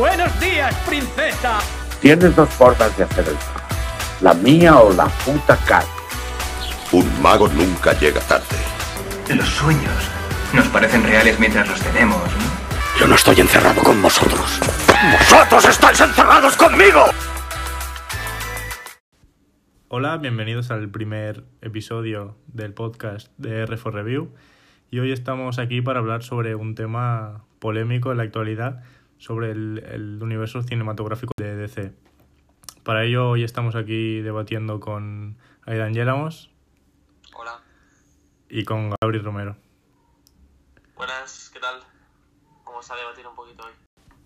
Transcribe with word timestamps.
Buenos 0.00 0.40
días, 0.40 0.74
princesa. 0.88 1.58
Tienes 2.00 2.34
dos 2.34 2.48
formas 2.48 2.96
de 2.96 3.04
hacer 3.04 3.28
el 3.28 3.36
trabajo. 3.36 3.74
La 4.22 4.32
mía 4.32 4.78
o 4.78 4.90
la 4.94 5.04
puta 5.04 5.58
cara. 5.68 5.84
Un 6.90 7.20
mago 7.20 7.48
nunca 7.48 7.92
llega 7.92 8.18
tarde. 8.20 8.46
Los 9.28 9.46
sueños 9.46 10.10
nos 10.54 10.66
parecen 10.68 11.02
reales 11.02 11.38
mientras 11.38 11.68
los 11.68 11.78
tenemos, 11.82 12.16
¿no? 12.16 12.98
Yo 12.98 13.06
no 13.08 13.14
estoy 13.14 13.40
encerrado 13.40 13.82
con 13.82 14.00
vosotros. 14.00 14.58
¡Vosotros 15.18 15.66
estáis 15.66 16.00
encerrados 16.00 16.56
conmigo! 16.56 17.04
Hola, 19.88 20.16
bienvenidos 20.16 20.70
al 20.70 20.88
primer 20.88 21.44
episodio 21.60 22.38
del 22.46 22.72
podcast 22.72 23.28
de 23.36 23.66
R4 23.66 23.92
Review. 23.92 24.32
Y 24.90 25.00
hoy 25.00 25.12
estamos 25.12 25.58
aquí 25.58 25.82
para 25.82 25.98
hablar 25.98 26.22
sobre 26.22 26.54
un 26.54 26.74
tema 26.74 27.44
polémico 27.58 28.10
en 28.10 28.16
la 28.16 28.22
actualidad, 28.24 28.82
sobre 29.20 29.50
el, 29.50 29.84
el 29.86 30.18
universo 30.22 30.62
cinematográfico 30.62 31.32
de 31.36 31.54
DC. 31.54 31.92
Para 32.82 33.04
ello, 33.04 33.28
hoy 33.28 33.44
estamos 33.44 33.76
aquí 33.76 34.20
debatiendo 34.22 34.80
con 34.80 35.36
Aidan 35.66 35.92
Yelamos 35.92 36.50
Hola, 37.36 37.60
y 38.48 38.64
con 38.64 38.94
Gabriel 39.00 39.22
Romero. 39.22 39.56
buenas, 40.96 41.50
¿qué 41.52 41.60
tal? 41.60 41.80
Vamos 42.64 42.90
a 42.90 42.96
debatir 42.96 43.26
un 43.26 43.34
poquito 43.34 43.64
hoy. 43.64 43.72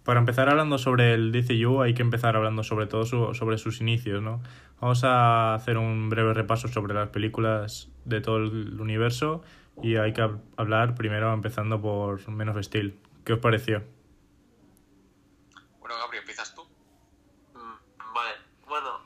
Para 0.04 0.20
empezar 0.20 0.48
hablando 0.48 0.78
sobre 0.78 1.14
el 1.14 1.32
DCU, 1.32 1.82
hay 1.82 1.94
que 1.94 2.02
empezar 2.02 2.36
hablando 2.36 2.62
sobre 2.62 2.86
todo 2.86 3.04
su- 3.04 3.34
sobre 3.34 3.58
sus 3.58 3.80
inicios, 3.80 4.22
¿no? 4.22 4.42
Vamos 4.80 5.02
a 5.02 5.54
hacer 5.54 5.76
un 5.76 6.08
breve 6.08 6.34
repaso 6.34 6.68
sobre 6.68 6.94
las 6.94 7.08
películas 7.08 7.90
de 8.04 8.20
todo 8.20 8.36
el 8.36 8.80
universo 8.80 9.42
y 9.82 9.96
hay 9.96 10.12
que 10.12 10.22
hab- 10.22 10.40
hablar 10.56 10.94
primero 10.94 11.32
empezando 11.32 11.80
por 11.80 12.28
Men 12.30 12.50
of 12.50 12.58
Steel. 12.62 12.96
¿Qué 13.24 13.32
os 13.32 13.38
pareció? 13.40 13.82
Bueno, 15.84 15.98
Gabriel, 15.98 16.22
empiezas 16.22 16.54
tú. 16.54 16.64
Mm, 17.52 18.14
Vale, 18.14 18.38
bueno, 18.66 19.02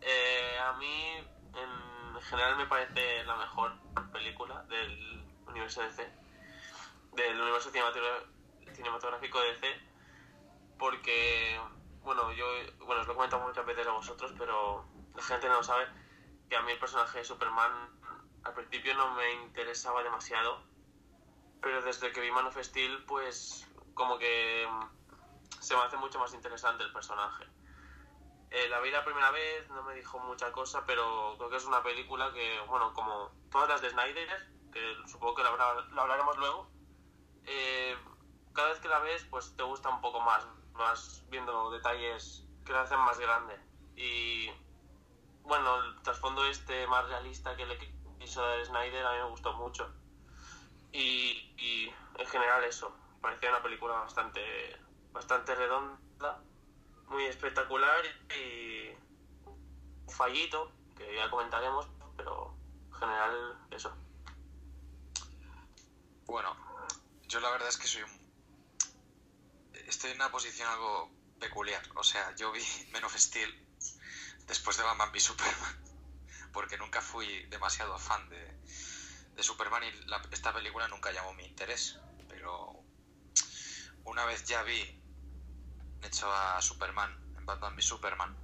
eh, 0.00 0.58
a 0.60 0.72
mí 0.72 1.18
en 1.54 2.20
general 2.22 2.56
me 2.56 2.66
parece 2.66 3.22
la 3.22 3.36
mejor 3.36 3.78
película 4.10 4.64
del 4.64 5.24
universo 5.46 5.80
DC, 5.82 6.02
del 7.12 7.40
universo 7.40 7.70
cinematográfico 7.70 9.40
de 9.40 9.52
DC, 9.52 9.80
porque, 10.80 11.60
bueno, 12.02 12.32
yo, 12.32 12.44
bueno, 12.80 13.02
os 13.02 13.06
lo 13.06 13.12
he 13.12 13.16
comentado 13.16 13.46
muchas 13.46 13.64
veces 13.64 13.86
a 13.86 13.92
vosotros, 13.92 14.34
pero 14.36 14.84
la 15.14 15.22
gente 15.22 15.46
no 15.46 15.58
lo 15.58 15.62
sabe, 15.62 15.86
que 16.50 16.56
a 16.56 16.62
mí 16.62 16.72
el 16.72 16.80
personaje 16.80 17.18
de 17.18 17.24
Superman 17.24 18.00
al 18.42 18.52
principio 18.52 18.96
no 18.96 19.14
me 19.14 19.32
interesaba 19.44 20.02
demasiado, 20.02 20.60
pero 21.62 21.82
desde 21.82 22.10
que 22.10 22.20
vi 22.20 22.32
Man 22.32 22.46
of 22.46 22.58
Steel, 22.60 23.04
pues 23.04 23.64
como 23.94 24.18
que 24.18 24.66
se 25.60 25.74
me 25.74 25.82
hace 25.82 25.96
mucho 25.96 26.18
más 26.18 26.32
interesante 26.34 26.84
el 26.84 26.92
personaje. 26.92 27.46
Eh, 28.50 28.68
la 28.68 28.80
vi 28.80 28.90
la 28.90 29.04
primera 29.04 29.30
vez, 29.30 29.68
no 29.68 29.82
me 29.82 29.94
dijo 29.94 30.18
mucha 30.20 30.50
cosa, 30.52 30.84
pero 30.86 31.34
creo 31.36 31.50
que 31.50 31.56
es 31.56 31.66
una 31.66 31.82
película 31.82 32.32
que, 32.32 32.60
bueno, 32.66 32.94
como 32.94 33.30
todas 33.50 33.68
las 33.68 33.82
de 33.82 33.90
Snyder, 33.90 34.48
que 34.72 34.96
supongo 35.06 35.36
que 35.36 35.42
lo 35.42 36.00
hablaremos 36.00 36.36
luego, 36.38 36.70
eh, 37.44 37.96
cada 38.52 38.68
vez 38.68 38.80
que 38.80 38.88
la 38.88 38.98
ves, 39.00 39.24
pues 39.30 39.56
te 39.56 39.62
gusta 39.62 39.88
un 39.88 40.00
poco 40.00 40.20
más, 40.20 40.46
vas 40.72 41.24
viendo 41.28 41.70
detalles 41.70 42.44
que 42.64 42.72
la 42.72 42.82
hacen 42.82 42.98
más 43.00 43.18
grande. 43.18 43.58
Y 43.96 44.50
bueno, 45.42 45.82
el 45.82 46.02
trasfondo 46.02 46.44
este 46.46 46.86
más 46.86 47.06
realista 47.06 47.56
que 47.56 47.66
le 47.66 47.78
quiso 48.18 48.42
dar 48.42 48.64
Snyder 48.64 49.06
a 49.06 49.12
mí 49.12 49.18
me 49.18 49.30
gustó 49.30 49.52
mucho. 49.54 49.90
Y, 50.92 51.54
y 51.56 51.94
en 52.18 52.26
general 52.26 52.64
eso, 52.64 52.94
parecía 53.20 53.50
una 53.50 53.62
película 53.62 53.94
bastante, 53.94 54.40
bastante 55.12 55.54
redonda, 55.54 56.42
muy 57.08 57.24
espectacular 57.26 58.04
y 58.36 58.90
un 60.06 60.12
fallito, 60.14 60.72
que 60.96 61.14
ya 61.14 61.30
comentaremos, 61.30 61.86
pero 62.16 62.54
en 62.86 62.92
general 62.94 63.58
eso. 63.70 63.96
Bueno, 66.26 66.54
yo 67.28 67.40
la 67.40 67.50
verdad 67.50 67.68
es 67.68 67.76
que 67.78 67.86
soy 67.86 68.02
un... 68.02 68.18
Estoy 69.86 70.10
en 70.10 70.16
una 70.16 70.30
posición 70.30 70.68
algo 70.68 71.10
peculiar. 71.40 71.82
O 71.94 72.02
sea, 72.02 72.34
yo 72.36 72.52
vi 72.52 72.62
Men 72.92 73.04
of 73.04 73.16
Steel 73.16 73.50
después 74.46 74.76
de 74.76 74.82
Batman 74.82 75.10
v 75.12 75.20
Superman. 75.20 75.84
Porque 76.52 76.76
nunca 76.78 77.00
fui 77.00 77.44
demasiado 77.46 77.98
fan 77.98 78.28
de, 78.28 78.60
de 79.34 79.42
Superman 79.42 79.84
y 79.84 79.92
la- 80.06 80.22
esta 80.30 80.52
película 80.52 80.88
nunca 80.88 81.12
llamó 81.12 81.32
mi 81.34 81.44
interés. 81.44 81.98
Pero 82.28 82.84
una 84.04 84.24
vez 84.24 84.44
ya 84.44 84.62
vi 84.62 84.97
hecho 86.02 86.32
a 86.32 86.60
Superman 86.62 87.10
en 87.36 87.46
Batman 87.46 87.74
v 87.74 87.82
Superman, 87.82 88.36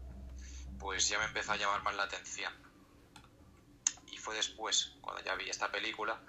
pues 0.78 1.09
ya 1.09 1.19
me 1.19 1.25
empezó 1.26 1.53
a 1.53 1.56
llamar 1.56 1.82
más 1.82 1.94
la 1.94 2.04
atención. 2.04 2.53
Y 4.10 4.16
fue 4.19 4.34
después, 4.34 4.92
cuando 5.00 5.22
ya 5.22 5.34
vi 5.34 5.48
esta 5.48 5.70
película, 5.70 6.20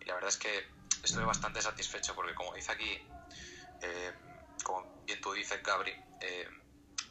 y 0.00 0.04
la 0.04 0.14
verdad 0.14 0.30
es 0.30 0.36
que 0.36 0.68
estoy 1.02 1.24
bastante 1.24 1.60
satisfecho 1.60 2.14
porque 2.14 2.34
como 2.34 2.54
dice 2.54 2.72
aquí, 2.72 2.98
eh, 3.80 4.12
como 4.62 5.02
bien 5.04 5.20
tú 5.20 5.32
dices, 5.32 5.62
Gabri, 5.62 5.92
eh, 6.20 6.48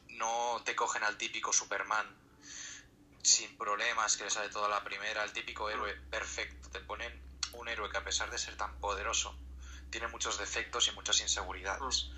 no 0.10 0.62
te 0.64 0.76
cogen 0.76 1.04
al 1.04 1.18
típico 1.18 1.52
Superman 1.52 2.06
sin 3.24 3.56
problemas, 3.58 4.18
que 4.18 4.24
le 4.24 4.30
sale 4.30 4.50
toda 4.50 4.68
la 4.68 4.84
primera, 4.84 5.24
el 5.24 5.32
típico 5.32 5.70
héroe 5.70 5.94
perfecto. 6.10 6.70
Te 6.70 6.80
ponen 6.80 7.12
un 7.54 7.68
héroe 7.68 7.90
que 7.90 7.98
a 7.98 8.04
pesar 8.04 8.30
de 8.32 8.38
ser 8.38 8.56
tan 8.58 8.80
poderoso, 8.80 9.36
tiene 9.90 10.08
muchos 10.08 10.38
defectos 10.38 10.88
y 10.88 10.92
muchas 10.92 11.20
inseguridades. 11.22 12.10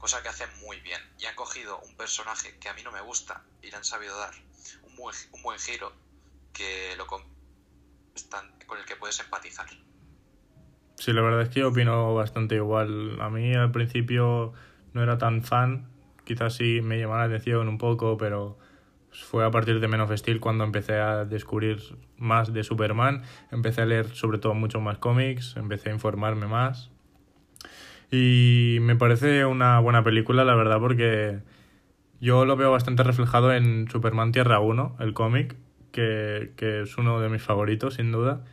Cosa 0.00 0.22
que 0.22 0.28
hacen 0.28 0.48
muy 0.62 0.80
bien. 0.80 1.00
Y 1.18 1.26
han 1.26 1.36
cogido 1.36 1.78
un 1.80 1.94
personaje 1.94 2.58
que 2.58 2.68
a 2.68 2.74
mí 2.74 2.82
no 2.82 2.90
me 2.90 3.00
gusta 3.02 3.44
y 3.62 3.70
le 3.70 3.76
han 3.76 3.84
sabido 3.84 4.18
dar 4.18 4.34
un 4.82 4.96
buen, 4.96 5.14
un 5.32 5.42
buen 5.42 5.58
giro 5.58 5.92
que 6.52 6.94
lo 6.96 7.06
con, 7.06 7.22
con 8.66 8.78
el 8.78 8.84
que 8.84 8.96
puedes 8.96 9.20
empatizar. 9.20 9.68
Sí, 10.96 11.12
la 11.12 11.22
verdad 11.22 11.42
es 11.42 11.50
que 11.50 11.60
yo 11.60 11.68
opino 11.68 12.14
bastante 12.14 12.56
igual. 12.56 13.20
A 13.20 13.30
mí 13.30 13.54
al 13.54 13.72
principio 13.72 14.52
no 14.92 15.02
era 15.02 15.18
tan 15.18 15.42
fan, 15.42 15.88
quizás 16.24 16.56
sí 16.56 16.80
me 16.82 16.98
llamaba 16.98 17.26
la 17.26 17.34
atención 17.34 17.68
un 17.68 17.78
poco, 17.78 18.16
pero 18.16 18.58
fue 19.10 19.44
a 19.44 19.50
partir 19.50 19.80
de 19.80 19.88
Men 19.88 20.02
of 20.02 20.12
cuando 20.40 20.64
empecé 20.64 20.94
a 20.94 21.24
descubrir 21.24 21.80
más 22.16 22.52
de 22.52 22.62
Superman, 22.64 23.22
empecé 23.50 23.82
a 23.82 23.86
leer 23.86 24.14
sobre 24.14 24.38
todo 24.38 24.54
mucho 24.54 24.80
más 24.80 24.98
cómics, 24.98 25.56
empecé 25.56 25.90
a 25.90 25.92
informarme 25.92 26.46
más. 26.46 26.90
Y 28.10 28.78
me 28.80 28.96
parece 28.96 29.44
una 29.44 29.78
buena 29.78 30.02
película, 30.02 30.44
la 30.44 30.54
verdad, 30.54 30.80
porque 30.80 31.42
yo 32.20 32.44
lo 32.44 32.56
veo 32.56 32.70
bastante 32.70 33.02
reflejado 33.02 33.52
en 33.52 33.88
Superman 33.90 34.32
Tierra 34.32 34.60
1, 34.60 34.96
el 34.98 35.14
cómic, 35.14 35.56
que, 35.92 36.52
que 36.56 36.82
es 36.82 36.98
uno 36.98 37.20
de 37.20 37.28
mis 37.28 37.42
favoritos, 37.42 37.94
sin 37.94 38.10
duda. 38.10 38.44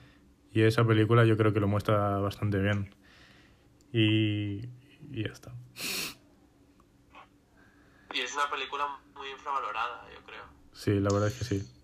Y 0.52 0.62
esa 0.62 0.86
película 0.86 1.26
yo 1.26 1.38
creo 1.38 1.54
que 1.54 1.60
lo 1.60 1.68
muestra 1.68 2.20
bastante 2.20 2.60
bien. 2.60 2.96
Y, 3.92 4.70
y 5.12 5.24
ya 5.24 5.32
está. 5.32 5.52
Y 8.14 8.20
es 8.20 8.34
una 8.34 8.50
película 8.50 8.88
muy 9.16 9.30
infravalorada, 9.30 10.08
yo 10.14 10.22
creo. 10.26 10.44
Sí, 10.72 11.00
la 11.00 11.10
verdad 11.12 11.28
es 11.30 11.38
que 11.38 11.46
sí. 11.46 11.77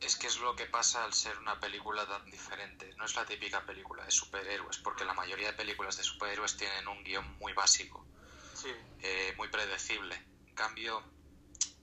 Es 0.00 0.16
que 0.16 0.28
es 0.28 0.38
lo 0.38 0.54
que 0.54 0.66
pasa 0.66 1.04
al 1.04 1.12
ser 1.12 1.38
una 1.38 1.58
película 1.58 2.06
tan 2.06 2.24
diferente. 2.30 2.94
No 2.96 3.04
es 3.04 3.16
la 3.16 3.26
típica 3.26 3.64
película 3.66 4.04
de 4.04 4.10
superhéroes, 4.10 4.78
porque 4.78 5.04
la 5.04 5.14
mayoría 5.14 5.48
de 5.48 5.52
películas 5.54 5.96
de 5.96 6.04
superhéroes 6.04 6.56
tienen 6.56 6.86
un 6.88 7.02
guion 7.02 7.26
muy 7.40 7.52
básico, 7.52 8.06
Sí, 8.52 8.70
eh, 9.00 9.34
muy 9.36 9.48
predecible. 9.48 10.14
En 10.46 10.54
cambio, 10.54 11.02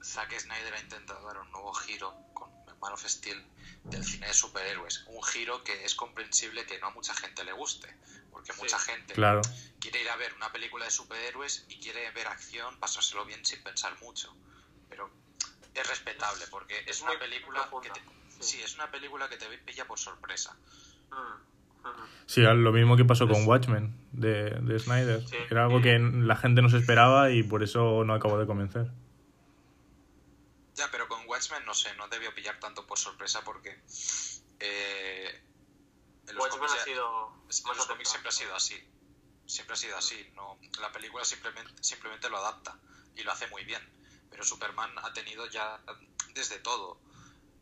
Zack 0.02 0.38
Snyder 0.38 0.74
ha 0.74 0.80
intentado 0.80 1.26
dar 1.26 1.38
un 1.38 1.50
nuevo 1.50 1.72
giro 1.74 2.14
con 2.32 2.50
Man 2.80 2.92
of 2.92 3.04
Steel 3.06 3.44
del 3.84 4.04
cine 4.04 4.26
de 4.28 4.34
superhéroes. 4.34 5.04
Un 5.08 5.22
giro 5.22 5.62
que 5.64 5.84
es 5.84 5.94
comprensible 5.94 6.66
que 6.66 6.78
no 6.78 6.88
a 6.88 6.90
mucha 6.90 7.14
gente 7.14 7.44
le 7.44 7.52
guste, 7.52 7.88
porque 8.30 8.52
Sí. 8.52 8.60
mucha 8.62 8.78
gente 8.78 9.14
Claro. 9.14 9.42
quiere 9.78 10.00
ir 10.02 10.08
a 10.10 10.16
ver 10.16 10.34
una 10.34 10.52
película 10.52 10.84
de 10.86 10.90
superhéroes 10.90 11.64
y 11.68 11.78
quiere 11.80 12.10
ver 12.12 12.28
acción, 12.28 12.78
pasárselo 12.78 13.24
bien 13.24 13.44
sin 13.44 13.62
pensar 13.62 13.98
mucho. 14.00 14.34
Pero 14.88 15.10
es 15.80 15.88
respetable 15.88 16.44
porque 16.50 16.74
es, 16.86 17.00
una 17.02 17.18
película 17.18 17.68
que 17.82 17.90
te, 17.90 18.00
sí. 18.00 18.58
sí, 18.58 18.62
es 18.62 18.74
una 18.74 18.90
película 18.90 19.28
que 19.28 19.36
te 19.36 19.46
pilla 19.58 19.86
por 19.86 19.98
sorpresa. 19.98 20.56
Mm. 21.10 21.56
Sí, 22.26 22.40
lo 22.40 22.72
mismo 22.72 22.96
que 22.96 23.04
pasó 23.04 23.28
con 23.28 23.46
Watchmen 23.46 23.94
de, 24.12 24.50
de 24.50 24.78
Snyder. 24.78 25.26
Sí. 25.26 25.36
Era 25.48 25.64
algo 25.64 25.80
que 25.80 25.98
la 25.98 26.36
gente 26.36 26.60
no 26.60 26.68
se 26.68 26.78
esperaba 26.78 27.30
y 27.30 27.42
por 27.42 27.62
eso 27.62 28.04
no 28.04 28.14
acabó 28.14 28.38
de 28.38 28.46
convencer. 28.46 28.90
Ya, 30.74 30.90
pero 30.90 31.08
con 31.08 31.26
Watchmen 31.28 31.64
no 31.64 31.72
sé, 31.72 31.94
no 31.96 32.08
debió 32.08 32.34
pillar 32.34 32.58
tanto 32.58 32.86
por 32.86 32.98
sorpresa 32.98 33.42
porque 33.44 33.70
eh, 34.60 35.40
en 36.28 36.34
los 36.34 36.42
Watchmen 36.42 36.66
cómics 36.66 36.80
ha 36.80 36.84
sido 36.84 37.32
en 37.72 37.76
los 37.76 37.86
cómics 37.86 38.10
siempre 38.10 38.28
ha 38.28 38.32
sido 38.32 38.54
así. 38.54 38.74
Siempre 39.46 39.74
ha 39.74 39.76
sido 39.76 39.96
así. 39.96 40.32
No, 40.34 40.58
la 40.80 40.90
película 40.90 41.24
simplemente, 41.24 41.72
simplemente 41.80 42.28
lo 42.28 42.38
adapta 42.38 42.76
y 43.14 43.22
lo 43.22 43.30
hace 43.30 43.46
muy 43.46 43.64
bien. 43.64 43.80
Pero 44.30 44.44
Superman 44.44 44.92
ha 45.02 45.12
tenido 45.12 45.46
ya 45.46 45.80
desde 46.34 46.58
todo. 46.58 47.00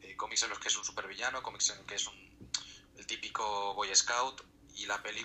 Eh, 0.00 0.16
cómics 0.16 0.42
en 0.42 0.50
los 0.50 0.58
que 0.58 0.68
es 0.68 0.76
un 0.76 0.84
supervillano, 0.84 1.42
cómics 1.42 1.70
en 1.70 1.78
los 1.78 1.86
que 1.86 1.94
es 1.94 2.06
un, 2.06 2.50
el 2.96 3.06
típico 3.06 3.74
Boy 3.74 3.94
Scout 3.94 4.42
y 4.74 4.86
la 4.86 5.02
peli 5.02 5.24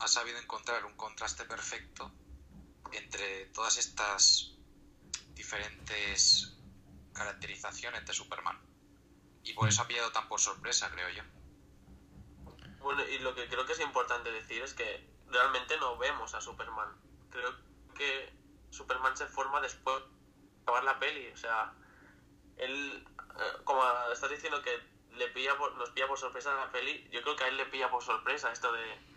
ha 0.00 0.08
sabido 0.08 0.38
encontrar 0.38 0.84
un 0.84 0.96
contraste 0.96 1.44
perfecto 1.44 2.10
entre 2.92 3.46
todas 3.46 3.76
estas 3.76 4.52
diferentes 5.34 6.52
caracterizaciones 7.12 8.04
de 8.06 8.12
Superman. 8.12 8.58
Y 9.42 9.52
por 9.52 9.68
eso 9.68 9.82
ha 9.82 9.88
pillado 9.88 10.12
tan 10.12 10.28
por 10.28 10.40
sorpresa, 10.40 10.90
creo 10.90 11.08
yo. 11.10 11.22
Bueno, 12.80 13.06
y 13.06 13.18
lo 13.18 13.34
que 13.34 13.46
creo 13.48 13.66
que 13.66 13.72
es 13.72 13.80
importante 13.80 14.30
decir 14.32 14.62
es 14.62 14.74
que 14.74 15.06
realmente 15.28 15.76
no 15.78 15.96
vemos 15.98 16.34
a 16.34 16.40
Superman. 16.40 16.88
Creo 17.30 17.54
que 17.94 18.32
Superman 18.70 19.16
se 19.16 19.26
forma 19.26 19.60
después 19.60 20.02
de 20.02 20.19
acabar 20.70 20.84
la 20.84 20.98
peli. 20.98 21.28
O 21.28 21.36
sea, 21.36 21.72
él, 22.56 23.04
eh, 23.38 23.62
como 23.64 23.82
estás 24.12 24.30
diciendo 24.30 24.62
que 24.62 24.78
le 25.12 25.28
pilla 25.28 25.56
por- 25.58 25.74
nos 25.76 25.90
pilla 25.90 26.06
por 26.06 26.18
sorpresa 26.18 26.54
la 26.54 26.70
peli, 26.70 27.08
yo 27.10 27.22
creo 27.22 27.36
que 27.36 27.44
a 27.44 27.48
él 27.48 27.56
le 27.56 27.66
pilla 27.66 27.90
por 27.90 28.02
sorpresa 28.02 28.52
esto 28.52 28.72
de 28.72 29.10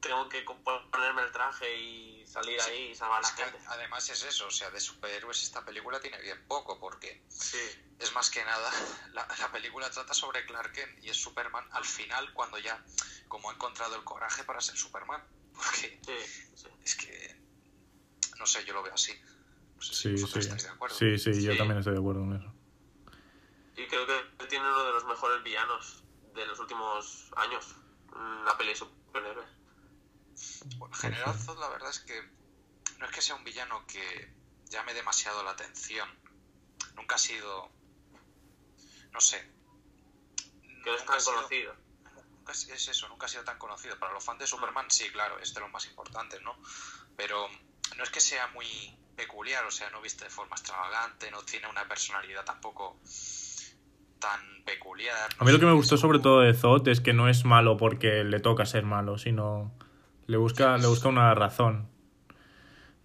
tengo 0.00 0.28
que 0.30 0.40
ponerme 0.42 1.22
el 1.22 1.30
traje 1.32 1.76
y 1.76 2.26
salir 2.26 2.58
Sí, 2.62 2.70
ahí 2.70 2.82
y 2.90 2.94
salvar 2.94 3.18
a 3.18 3.22
la 3.22 3.28
gente. 3.28 3.58
además 3.68 4.08
es 4.08 4.22
eso, 4.22 4.46
o 4.46 4.50
sea, 4.50 4.70
de 4.70 4.80
superhéroes 4.80 5.42
esta 5.42 5.62
película 5.62 6.00
tiene 6.00 6.18
bien 6.22 6.42
poco, 6.46 6.80
porque 6.80 7.22
Sí, 7.28 7.58
es 7.98 8.10
más 8.14 8.30
que 8.30 8.42
nada, 8.42 8.70
la, 9.12 9.28
la 9.38 9.52
película 9.52 9.90
trata 9.90 10.14
sobre 10.14 10.46
Clark 10.46 10.72
Kent 10.72 11.04
y 11.04 11.10
es 11.10 11.18
Superman 11.20 11.66
al 11.72 11.84
final 11.84 12.32
cuando 12.32 12.56
ya, 12.58 12.82
como 13.28 13.50
ha 13.50 13.52
encontrado 13.52 13.94
el 13.96 14.04
coraje 14.04 14.42
para 14.44 14.60
ser 14.62 14.76
Superman. 14.76 15.22
Porque 15.52 16.00
sí. 16.54 16.68
es 16.82 16.94
que, 16.94 17.36
no 18.38 18.46
sé, 18.46 18.64
yo 18.64 18.72
lo 18.72 18.82
veo 18.82 18.94
así. 18.94 19.12
No 19.80 19.86
sé 19.86 19.94
si 19.94 20.02
Sí, 20.02 20.22
vosotros 20.22 20.32
sí. 20.44 20.50
estáis 20.50 20.62
de 20.64 20.68
acuerdo. 20.68 20.94
Sí, 20.96 21.18
sí, 21.18 21.42
yo 21.42 21.56
también 21.56 21.78
estoy 21.78 21.94
de 21.94 22.00
acuerdo 22.00 22.20
con 22.20 22.36
eso. 22.36 22.52
Y 23.76 23.86
creo 23.86 24.06
que 24.06 24.46
tiene 24.46 24.66
uno 24.66 24.84
de 24.84 24.92
los 24.92 25.04
mejores 25.06 25.42
villanos 25.42 26.04
de 26.34 26.44
los 26.46 26.58
últimos 26.60 27.30
años. 27.36 27.76
Una 28.12 28.56
peli 28.58 28.70
de 28.70 28.76
superhéroes. 28.76 29.48
Bueno, 30.76 30.94
General 30.94 31.34
Zod, 31.34 31.58
la 31.58 31.68
verdad 31.70 31.88
es 31.88 32.00
que 32.00 32.20
no 32.98 33.06
es 33.06 33.12
que 33.12 33.22
sea 33.22 33.36
un 33.36 33.44
villano 33.44 33.86
que 33.86 34.34
llame 34.68 34.92
demasiado 34.92 35.42
la 35.42 35.52
atención. 35.52 36.06
Nunca 36.94 37.14
ha 37.14 37.18
sido. 37.18 37.70
No 39.12 39.20
sé. 39.20 39.50
Que 40.84 40.90
no 40.90 40.94
es 40.96 41.04
tan 41.06 41.20
sido- 41.20 41.36
conocido. 41.36 41.74
nunca 42.36 42.52
es 42.52 42.68
es 42.68 42.88
eso, 42.88 43.08
nunca 43.08 43.24
ha 43.26 43.28
sido 43.30 43.44
tan 43.44 43.58
conocido. 43.58 43.98
Para 43.98 44.12
los 44.12 44.22
fans 44.24 44.40
de 44.40 44.46
Superman, 44.46 44.90
sí, 44.90 45.08
claro, 45.10 45.38
es 45.38 45.54
de 45.54 45.60
los 45.60 45.70
más 45.70 45.86
importantes, 45.86 46.42
¿no? 46.42 46.54
Pero 47.16 47.48
no 47.96 48.02
es 48.04 48.10
que 48.10 48.20
sea 48.20 48.46
muy 48.48 48.66
peculiar, 49.20 49.64
o 49.64 49.70
sea, 49.70 49.90
no 49.90 50.00
viste 50.00 50.24
de 50.24 50.30
forma 50.30 50.56
extravagante, 50.56 51.30
no 51.30 51.42
tiene 51.42 51.68
una 51.68 51.86
personalidad 51.86 52.44
tampoco 52.44 52.98
tan 54.18 54.40
peculiar. 54.64 55.30
A 55.38 55.44
mí 55.44 55.52
lo 55.52 55.58
que 55.58 55.66
me 55.66 55.72
gustó 55.72 55.96
sobre 55.96 56.18
todo 56.18 56.40
de 56.40 56.54
Zod 56.54 56.88
es 56.88 57.00
que 57.00 57.12
no 57.12 57.28
es 57.28 57.44
malo 57.44 57.76
porque 57.76 58.24
le 58.24 58.40
toca 58.40 58.64
ser 58.64 58.84
malo, 58.84 59.18
sino 59.18 59.72
le 60.26 60.36
busca, 60.36 60.78
le 60.78 60.86
busca 60.86 61.08
una 61.08 61.34
razón. 61.34 61.88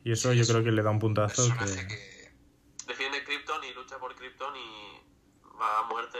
Y 0.04 0.12
eso 0.12 0.32
Sí, 0.32 0.38
yo 0.38 0.44
es 0.44 0.50
creo 0.50 0.64
que 0.64 0.72
le 0.72 0.84
da 0.84 0.92
un 0.92 1.00
puntazo 1.00 1.44
que... 1.58 1.88
que 1.88 2.34
Defiende 2.88 3.24
Krypton 3.24 3.64
y 3.64 3.74
lucha 3.74 3.98
por 3.98 4.14
Krypton 4.16 4.56
y 4.56 5.02
va 5.60 5.80
a 5.80 5.84
muerte, 5.84 6.20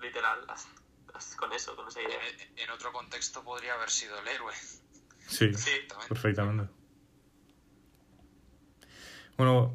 literal, 0.00 0.40
con 1.36 1.52
eso, 1.52 1.74
con 1.74 1.88
esa 1.88 2.02
idea. 2.02 2.18
en, 2.28 2.58
en 2.58 2.70
otro 2.70 2.92
contexto 2.92 3.42
podría 3.42 3.74
haber 3.74 3.90
sido 3.90 4.18
el 4.18 4.28
héroe. 4.28 4.54
Sí, 5.26 5.50
perfectamente. 6.08 6.83
Bueno, 9.36 9.74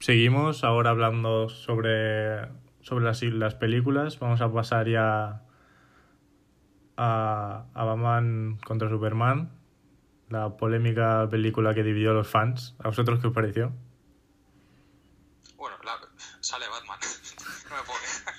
seguimos 0.00 0.64
ahora 0.64 0.90
hablando 0.90 1.48
sobre, 1.48 2.48
sobre 2.80 3.04
las, 3.04 3.22
las 3.22 3.54
películas. 3.54 4.18
Vamos 4.18 4.40
a 4.40 4.52
pasar 4.52 4.88
ya 4.88 5.42
a, 6.96 7.66
a 7.72 7.84
Batman 7.84 8.58
contra 8.64 8.88
Superman, 8.88 9.50
la 10.28 10.56
polémica 10.56 11.28
película 11.30 11.74
que 11.74 11.82
dividió 11.84 12.10
a 12.10 12.14
los 12.14 12.28
fans. 12.28 12.74
¿A 12.80 12.88
vosotros 12.88 13.20
qué 13.20 13.28
os 13.28 13.32
pareció? 13.34 13.72
Bueno, 15.56 15.76
la- 15.84 16.00
sale 16.40 16.66
Batman. 16.68 16.98
no 17.70 17.76
me 17.76 17.82
puedo 17.82 17.98
quejar. 18.00 18.34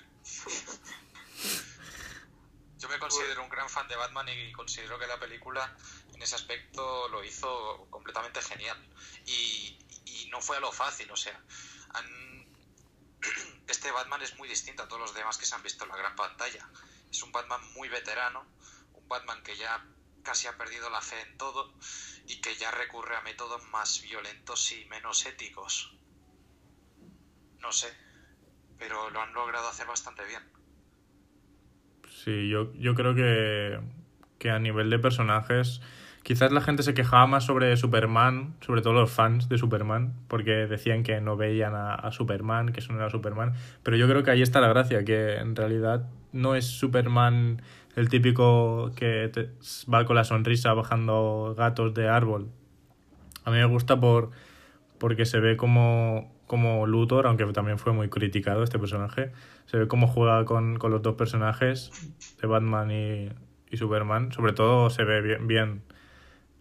Yo 2.79 2.89
me 2.89 2.97
considero 2.99 3.40
un 3.40 3.40
gran 3.51 3.69
fan 3.69 3.87
de 3.87 3.95
Batman 3.95 4.27
y 4.29 4.51
considero 4.51 4.97
que 4.97 5.07
la 5.07 5.19
película 5.19 5.75
en 6.13 6.21
ese 6.21 6.35
aspecto 6.35 7.07
lo 7.09 7.23
hizo 7.23 7.87
completamente 7.89 8.41
genial. 8.41 8.77
Y, 9.25 9.77
no 10.31 10.39
fue 10.39 10.55
a 10.55 10.59
lo 10.61 10.71
fácil, 10.71 11.11
o 11.11 11.17
sea, 11.17 11.37
este 13.67 13.91
Batman 13.91 14.21
es 14.21 14.37
muy 14.37 14.47
distinto 14.47 14.83
a 14.83 14.87
todos 14.87 15.01
los 15.01 15.13
demás 15.13 15.37
que 15.37 15.45
se 15.45 15.53
han 15.53 15.61
visto 15.61 15.83
en 15.83 15.89
la 15.89 15.97
gran 15.97 16.15
pantalla. 16.15 16.69
Es 17.11 17.21
un 17.21 17.33
Batman 17.33 17.61
muy 17.73 17.89
veterano, 17.89 18.45
un 18.93 19.07
Batman 19.09 19.43
que 19.43 19.57
ya 19.57 19.85
casi 20.23 20.47
ha 20.47 20.57
perdido 20.57 20.89
la 20.89 21.01
fe 21.01 21.19
en 21.19 21.37
todo 21.37 21.73
y 22.27 22.39
que 22.39 22.55
ya 22.55 22.71
recurre 22.71 23.17
a 23.17 23.21
métodos 23.21 23.61
más 23.65 24.01
violentos 24.01 24.71
y 24.71 24.85
menos 24.85 25.25
éticos. 25.25 25.93
No 27.59 27.73
sé, 27.73 27.93
pero 28.77 29.09
lo 29.09 29.21
han 29.21 29.33
logrado 29.33 29.67
hacer 29.67 29.87
bastante 29.87 30.23
bien. 30.25 30.60
Sí, 32.23 32.49
yo, 32.49 32.71
yo 32.75 32.93
creo 32.93 33.15
que, 33.15 33.79
que 34.37 34.51
a 34.51 34.59
nivel 34.59 34.91
de 34.91 34.99
personajes, 34.99 35.81
quizás 36.21 36.51
la 36.51 36.61
gente 36.61 36.83
se 36.83 36.93
quejaba 36.93 37.25
más 37.25 37.45
sobre 37.45 37.75
Superman, 37.77 38.53
sobre 38.61 38.83
todo 38.83 38.93
los 38.93 39.09
fans 39.11 39.49
de 39.49 39.57
Superman, 39.57 40.13
porque 40.27 40.51
decían 40.67 41.01
que 41.01 41.19
no 41.19 41.35
veían 41.35 41.73
a, 41.73 42.11
Superman, 42.11 42.73
que 42.73 42.79
eso 42.79 42.93
no 42.93 42.99
era 42.99 43.09
Superman, 43.09 43.53
pero 43.81 43.97
yo 43.97 44.07
creo 44.07 44.21
que 44.21 44.29
ahí 44.29 44.43
está 44.43 44.61
la 44.61 44.67
gracia, 44.67 45.03
que 45.03 45.37
en 45.37 45.55
realidad 45.55 46.07
no 46.31 46.53
es 46.53 46.65
Superman 46.65 47.63
el 47.95 48.09
típico 48.09 48.91
que 48.95 49.27
te- 49.33 49.49
va 49.91 50.05
con 50.05 50.15
la 50.15 50.23
sonrisa 50.23 50.73
bajando 50.75 51.55
gatos 51.57 51.95
de 51.95 52.07
árbol. 52.07 52.49
A 53.45 53.49
mí 53.49 53.57
me 53.57 53.65
gusta 53.65 53.99
por 53.99 54.29
porque 54.99 55.25
se 55.25 55.39
ve 55.39 55.57
como, 55.57 56.31
como 56.51 56.85
Luthor, 56.85 57.27
aunque 57.27 57.45
también 57.53 57.79
fue 57.79 57.93
muy 57.93 58.09
criticado 58.09 58.61
este 58.61 58.77
personaje, 58.77 59.31
se 59.67 59.77
ve 59.77 59.87
cómo 59.87 60.05
juega 60.05 60.43
con, 60.43 60.77
con 60.79 60.91
los 60.91 61.01
dos 61.01 61.15
personajes 61.15 62.11
de 62.41 62.45
Batman 62.45 62.91
y, 62.91 63.29
y 63.69 63.77
Superman. 63.77 64.33
Sobre 64.33 64.51
todo 64.51 64.89
se 64.89 65.05
ve 65.05 65.37
bien, 65.37 65.81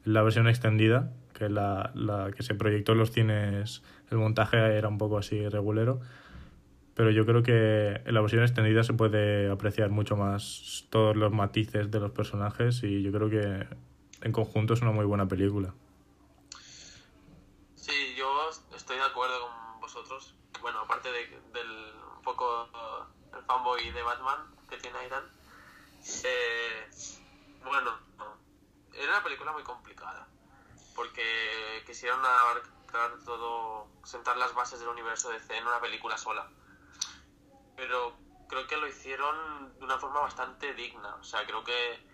la 0.05 0.23
versión 0.23 0.47
extendida, 0.47 1.13
que 1.35 1.49
la, 1.49 1.91
la 1.97 2.31
que 2.31 2.45
se 2.45 2.55
proyectó 2.55 2.93
en 2.93 2.99
los 2.99 3.11
cines, 3.11 3.83
el 4.13 4.19
montaje 4.19 4.59
era 4.59 4.87
un 4.87 4.97
poco 4.97 5.19
así 5.19 5.49
regulero. 5.49 6.01
Pero 6.95 7.11
yo 7.11 7.27
creo 7.27 7.43
que 7.43 8.01
en 8.05 8.15
la 8.15 8.21
versión 8.21 8.43
extendida 8.45 8.85
se 8.85 8.93
puede 8.93 9.51
apreciar 9.51 9.91
mucho 9.91 10.15
más 10.17 10.87
todos 10.91 11.17
los 11.17 11.33
matices 11.33 11.91
de 11.91 11.99
los 11.99 12.13
personajes 12.13 12.85
y 12.85 13.03
yo 13.03 13.11
creo 13.11 13.29
que 13.29 13.67
en 14.23 14.31
conjunto 14.31 14.75
es 14.75 14.83
una 14.83 14.93
muy 14.93 15.05
buena 15.05 15.27
película. 15.27 15.75
Sí, 17.75 18.15
yo 18.17 18.29
estoy 18.77 18.99
de 18.99 19.03
acuerdo 19.03 19.35
con 19.41 19.81
vosotros. 19.81 20.35
De, 21.13 21.41
del 21.53 21.95
un 22.17 22.23
poco 22.23 22.69
el 23.35 23.43
fanboy 23.45 23.91
de 23.91 24.03
Batman 24.03 24.55
que 24.69 24.77
tiene 24.79 24.99
Aidan. 24.99 25.25
Eh, 26.25 26.91
bueno, 27.65 27.99
era 28.95 29.13
una 29.13 29.23
película 29.23 29.53
muy 29.53 29.63
complicada. 29.63 30.29
Porque 30.95 31.83
quisieron 31.87 32.25
abarcar 32.25 33.19
todo, 33.25 33.89
sentar 34.05 34.37
las 34.37 34.55
bases 34.55 34.81
del 34.81 34.89
universo 34.89 35.31
DC 35.31 35.57
en 35.57 35.67
una 35.67 35.81
película 35.81 36.19
sola. 36.19 36.49
Pero 37.77 38.17
creo 38.49 38.67
que 38.67 38.77
lo 38.77 38.87
hicieron 38.87 39.79
de 39.79 39.85
una 39.85 39.99
forma 39.99 40.21
bastante 40.21 40.75
digna. 40.75 41.15
O 41.17 41.25
sea, 41.25 41.47
creo 41.47 41.65
que 41.65 42.07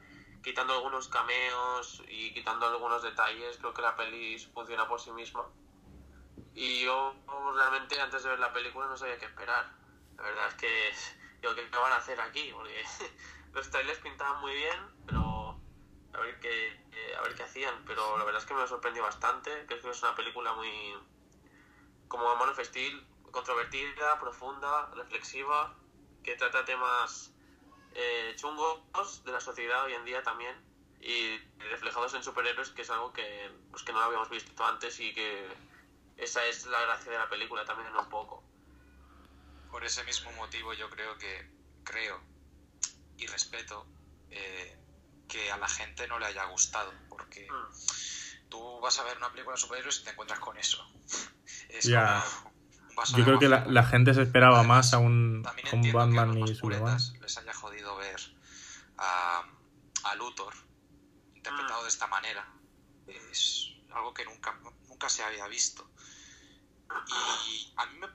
quitando 0.43 0.75
algunos 0.75 1.09
cameos 1.09 2.03
y 2.09 2.33
quitando 2.33 2.67
algunos 2.67 3.03
detalles, 3.03 3.57
creo 3.59 3.75
que 3.75 3.83
la 3.83 3.97
peli 3.97 4.39
funciona 4.55 4.87
por 4.87 5.01
sí 5.01 5.11
misma. 5.11 5.45
Y 6.57 6.81
yo 6.83 7.15
realmente 7.55 8.01
antes 8.01 8.23
de 8.23 8.31
ver 8.31 8.39
la 8.39 8.51
película 8.51 8.87
no 8.87 8.97
sabía 8.97 9.19
qué 9.19 9.27
esperar. 9.27 9.71
La 10.17 10.23
verdad 10.23 10.49
es 10.49 10.55
que 10.55 10.91
digo, 11.43 11.55
¿qué 11.55 11.69
van 11.77 11.93
a 11.93 11.97
hacer 11.97 12.19
aquí? 12.19 12.51
Los 13.53 13.71
trailers 13.71 13.99
pintaban 13.99 14.41
muy 14.41 14.55
bien, 14.55 14.79
pero 15.07 15.61
a 16.15 16.19
ver 16.19 16.41
qué, 16.41 16.69
eh, 16.69 17.17
a 17.19 17.21
ver 17.21 17.35
qué 17.35 17.43
hacían. 17.43 17.85
Pero 17.87 18.17
la 18.17 18.25
verdad 18.25 18.41
es 18.41 18.49
que 18.49 18.55
me 18.55 18.67
sorprendió 18.67 19.03
bastante. 19.03 19.51
Creo 19.67 19.83
que 19.83 19.91
es 19.91 20.03
una 20.03 20.15
película 20.15 20.55
muy, 20.55 20.97
como 22.09 22.35
Man 22.37 22.49
of 22.49 22.59
Steel, 22.59 23.07
controvertida, 23.31 24.19
profunda, 24.19 24.87
reflexiva, 24.95 25.75
que 26.25 26.37
trata 26.37 26.65
temas 26.65 27.35
eh, 27.93 28.33
chungos 28.37 29.23
de 29.25 29.33
la 29.33 29.41
sociedad 29.41 29.85
hoy 29.85 29.93
en 29.93 30.07
día 30.07 30.23
también 30.23 30.57
y 31.03 31.37
reflejados 31.59 32.15
en 32.15 32.23
superhéroes, 32.23 32.71
que 32.71 32.81
es 32.81 32.89
algo 32.89 33.13
que, 33.13 33.51
pues, 33.71 33.83
que 33.83 33.93
no 33.93 33.99
lo 33.99 34.07
habíamos 34.07 34.31
visto 34.31 34.65
antes 34.65 34.99
y 35.01 35.13
que 35.13 35.47
esa 36.17 36.45
es 36.47 36.67
la 36.67 36.81
gracia 36.83 37.13
de 37.13 37.19
la 37.19 37.29
película 37.29 37.65
también 37.65 37.95
un 37.95 38.09
poco. 38.09 38.43
Por 39.71 39.85
ese 39.85 40.05
mismo 40.05 40.31
motivo 40.33 40.73
yo 40.75 40.89
creo 40.91 41.17
que, 41.19 41.51
creo 41.85 42.21
y 43.19 43.27
respeto 43.27 43.87
eh, 44.31 44.77
que 45.29 45.51
a 45.51 45.57
la 45.57 45.69
gente 45.69 46.07
no 46.09 46.19
le 46.19 46.27
haya 46.27 46.45
gustado, 46.47 46.93
porque 47.09 47.47
Mm. 47.51 48.49
tú 48.49 48.81
vas 48.81 48.99
a 48.99 49.05
ver 49.05 49.17
una 49.19 49.31
película 49.31 49.55
de 49.55 49.61
superhéroes 49.61 50.01
y 50.01 50.05
te 50.05 50.11
encuentras 50.11 50.41
con 50.41 50.57
eso. 50.57 50.79
Es 51.69 51.85
Ya. 51.85 52.25
como 52.43 52.55
un 52.89 52.95
vaso 52.97 53.17
Yo 53.17 53.25
creo 53.25 53.39
que 53.39 53.49
la, 53.49 53.65
la 53.67 53.85
gente 53.85 54.15
se 54.15 54.23
esperaba 54.23 54.59
Además, 54.59 54.87
más 54.87 54.95
a 54.95 54.99
un, 54.99 55.43
a 55.47 55.51
un 55.53 55.59
entiendo 55.59 55.83
que 55.83 55.89
a 55.91 55.93
Batman 55.95 56.41
los 56.41 56.51
y 56.51 56.55
Superman. 56.55 56.99
les 57.21 57.39
haya 57.39 57.53
jodido 57.55 57.97
ver 57.97 58.21
a, 58.99 59.45
a 60.05 60.15
Luthor 60.17 60.55
interpretado 61.35 61.83
de 61.83 61.89
esta 61.89 62.07
manera. 62.07 62.49
Es, 63.07 63.69
algo 63.93 64.13
que 64.13 64.25
nunca, 64.25 64.59
nunca 64.89 65.09
se 65.09 65.23
había 65.23 65.47
visto. 65.49 65.89
Y 67.09 67.73
a 67.77 67.87
mí 67.87 67.99
me... 67.99 68.09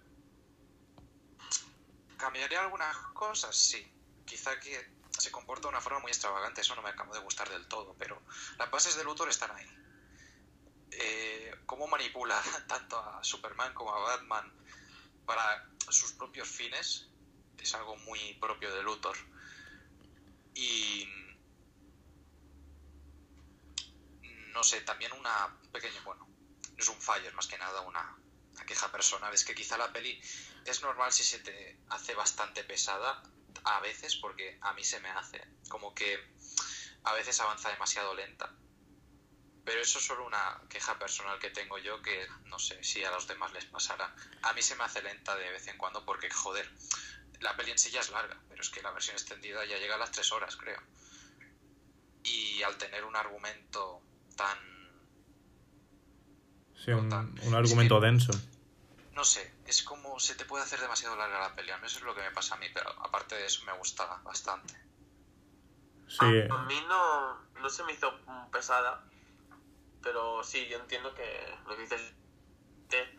¿Cambiaría 2.17 2.61
algunas 2.61 2.95
cosas? 3.13 3.55
Sí. 3.55 3.91
Quizá 4.25 4.59
que 4.59 4.93
se 5.17 5.31
comporta 5.31 5.63
de 5.63 5.69
una 5.69 5.81
forma 5.81 5.99
muy 5.99 6.11
extravagante, 6.11 6.61
eso 6.61 6.75
no 6.75 6.81
me 6.81 6.89
acabó 6.89 7.13
de 7.13 7.19
gustar 7.19 7.49
del 7.49 7.67
todo, 7.67 7.95
pero 7.97 8.21
las 8.57 8.71
bases 8.71 8.95
de 8.95 9.03
Luthor 9.03 9.29
están 9.29 9.51
ahí. 9.51 9.67
Eh, 10.91 11.55
cómo 11.65 11.87
manipula 11.87 12.41
tanto 12.67 12.99
a 12.99 13.23
Superman 13.23 13.73
como 13.73 13.93
a 13.93 13.99
Batman 13.99 14.51
para 15.25 15.69
sus 15.89 16.13
propios 16.13 16.47
fines 16.47 17.11
es 17.61 17.73
algo 17.75 17.95
muy 17.97 18.33
propio 18.35 18.73
de 18.73 18.83
Luthor. 18.83 19.15
Y 20.55 21.07
no 24.53 24.63
sé, 24.63 24.81
también 24.81 25.11
una 25.13 25.55
pequeña, 25.71 26.01
bueno, 26.03 26.27
no 26.27 26.77
es 26.77 26.89
un 26.89 26.99
fallo, 26.99 27.31
más 27.33 27.47
que 27.47 27.57
nada 27.57 27.81
una, 27.81 28.17
una 28.53 28.65
queja 28.65 28.91
personal, 28.91 29.33
es 29.33 29.45
que 29.45 29.55
quizá 29.55 29.77
la 29.77 29.91
peli 29.91 30.21
es 30.65 30.81
normal 30.81 31.11
si 31.11 31.23
se 31.23 31.39
te 31.39 31.77
hace 31.89 32.13
bastante 32.15 32.63
pesada 32.63 33.23
a 33.63 33.79
veces, 33.81 34.15
porque 34.15 34.57
a 34.61 34.73
mí 34.73 34.83
se 34.83 34.99
me 34.99 35.09
hace, 35.09 35.43
como 35.69 35.93
que 35.93 36.19
a 37.03 37.13
veces 37.13 37.39
avanza 37.39 37.69
demasiado 37.69 38.13
lenta. 38.13 38.53
Pero 39.63 39.81
eso 39.81 39.99
es 39.99 40.05
solo 40.05 40.25
una 40.25 40.59
queja 40.69 40.97
personal 40.97 41.37
que 41.37 41.51
tengo 41.51 41.77
yo 41.77 42.01
que 42.01 42.27
no 42.45 42.57
sé 42.57 42.83
si 42.83 43.03
a 43.03 43.11
los 43.11 43.27
demás 43.27 43.53
les 43.53 43.65
pasará. 43.65 44.15
A 44.41 44.53
mí 44.53 44.61
se 44.61 44.75
me 44.75 44.83
hace 44.83 45.01
lenta 45.03 45.35
de 45.35 45.51
vez 45.51 45.67
en 45.67 45.77
cuando 45.77 46.03
porque, 46.03 46.31
joder, 46.31 46.69
la 47.41 47.55
peli 47.55 47.71
en 47.71 47.77
sí 47.77 47.91
ya 47.91 47.99
es 47.99 48.09
larga, 48.09 48.39
pero 48.49 48.61
es 48.61 48.69
que 48.69 48.81
la 48.81 48.91
versión 48.91 49.15
extendida 49.15 49.63
ya 49.65 49.77
llega 49.77 49.95
a 49.95 49.99
las 49.99 50.11
tres 50.11 50.31
horas, 50.31 50.55
creo. 50.55 50.81
Y 52.23 52.63
al 52.63 52.77
tener 52.77 53.03
un 53.03 53.15
argumento 53.15 54.01
tan... 54.35 54.80
Sí, 56.83 56.91
un, 56.91 57.11
un 57.13 57.55
argumento 57.55 57.95
es 57.97 58.01
que- 58.01 58.05
denso. 58.05 58.31
No 59.13 59.23
sé, 59.25 59.53
es 59.65 59.83
como 59.83 60.19
se 60.19 60.35
te 60.35 60.45
puede 60.45 60.63
hacer 60.63 60.79
demasiado 60.79 61.15
larga 61.15 61.39
la 61.39 61.55
peli. 61.55 61.69
Al 61.69 61.79
menos 61.79 61.95
es 61.95 62.01
lo 62.01 62.15
que 62.15 62.21
me 62.21 62.31
pasa 62.31 62.55
a 62.55 62.57
mí, 62.57 62.67
pero 62.73 62.89
aparte 63.03 63.35
de 63.35 63.45
eso 63.45 63.63
me 63.65 63.73
gusta 63.73 64.05
bastante. 64.23 64.73
Sí, 66.07 66.25
A 66.49 66.57
mí 66.63 66.83
no, 66.87 67.39
no 67.61 67.69
se 67.69 67.83
me 67.83 67.93
hizo 67.93 68.11
pesada, 68.51 69.03
pero 70.01 70.43
sí, 70.43 70.67
yo 70.67 70.77
entiendo 70.79 71.13
que 71.13 71.55
lo 71.67 71.75
que 71.75 71.81
dices 71.83 72.01
que 72.89 73.17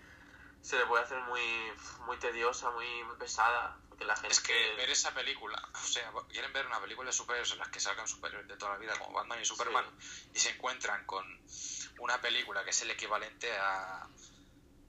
se 0.61 0.77
le 0.79 0.87
puede 0.87 1.05
hacer 1.05 1.19
muy, 1.23 1.41
muy 2.07 2.19
tediosa, 2.19 2.71
muy, 2.71 2.87
muy 3.05 3.17
pesada, 3.17 3.79
porque 3.89 4.05
la 4.05 4.15
gente... 4.15 4.29
Es 4.29 4.41
que 4.41 4.75
ver 4.77 4.91
esa 4.91 5.13
película, 5.15 5.61
o 5.75 5.87
sea, 5.87 6.13
quieren 6.29 6.53
ver 6.53 6.67
una 6.67 6.81
película 6.81 7.07
de 7.09 7.13
superhéroes 7.15 7.53
en 7.53 7.59
las 7.59 7.69
que 7.69 7.81
salgan 7.81 8.07
superhéroes 8.07 8.47
de 8.49 8.57
toda 8.57 8.73
la 8.73 8.79
vida, 8.79 8.93
como 8.99 9.13
Batman 9.13 9.41
y 9.41 9.45
Superman, 9.45 9.85
y 10.35 10.39
se 10.39 10.51
encuentran 10.51 11.05
con 11.07 11.25
una 12.03 12.21
película 12.21 12.65
que 12.65 12.71
es 12.71 12.83
el 12.83 12.91
equivalente 12.91 13.51
a, 13.57 14.07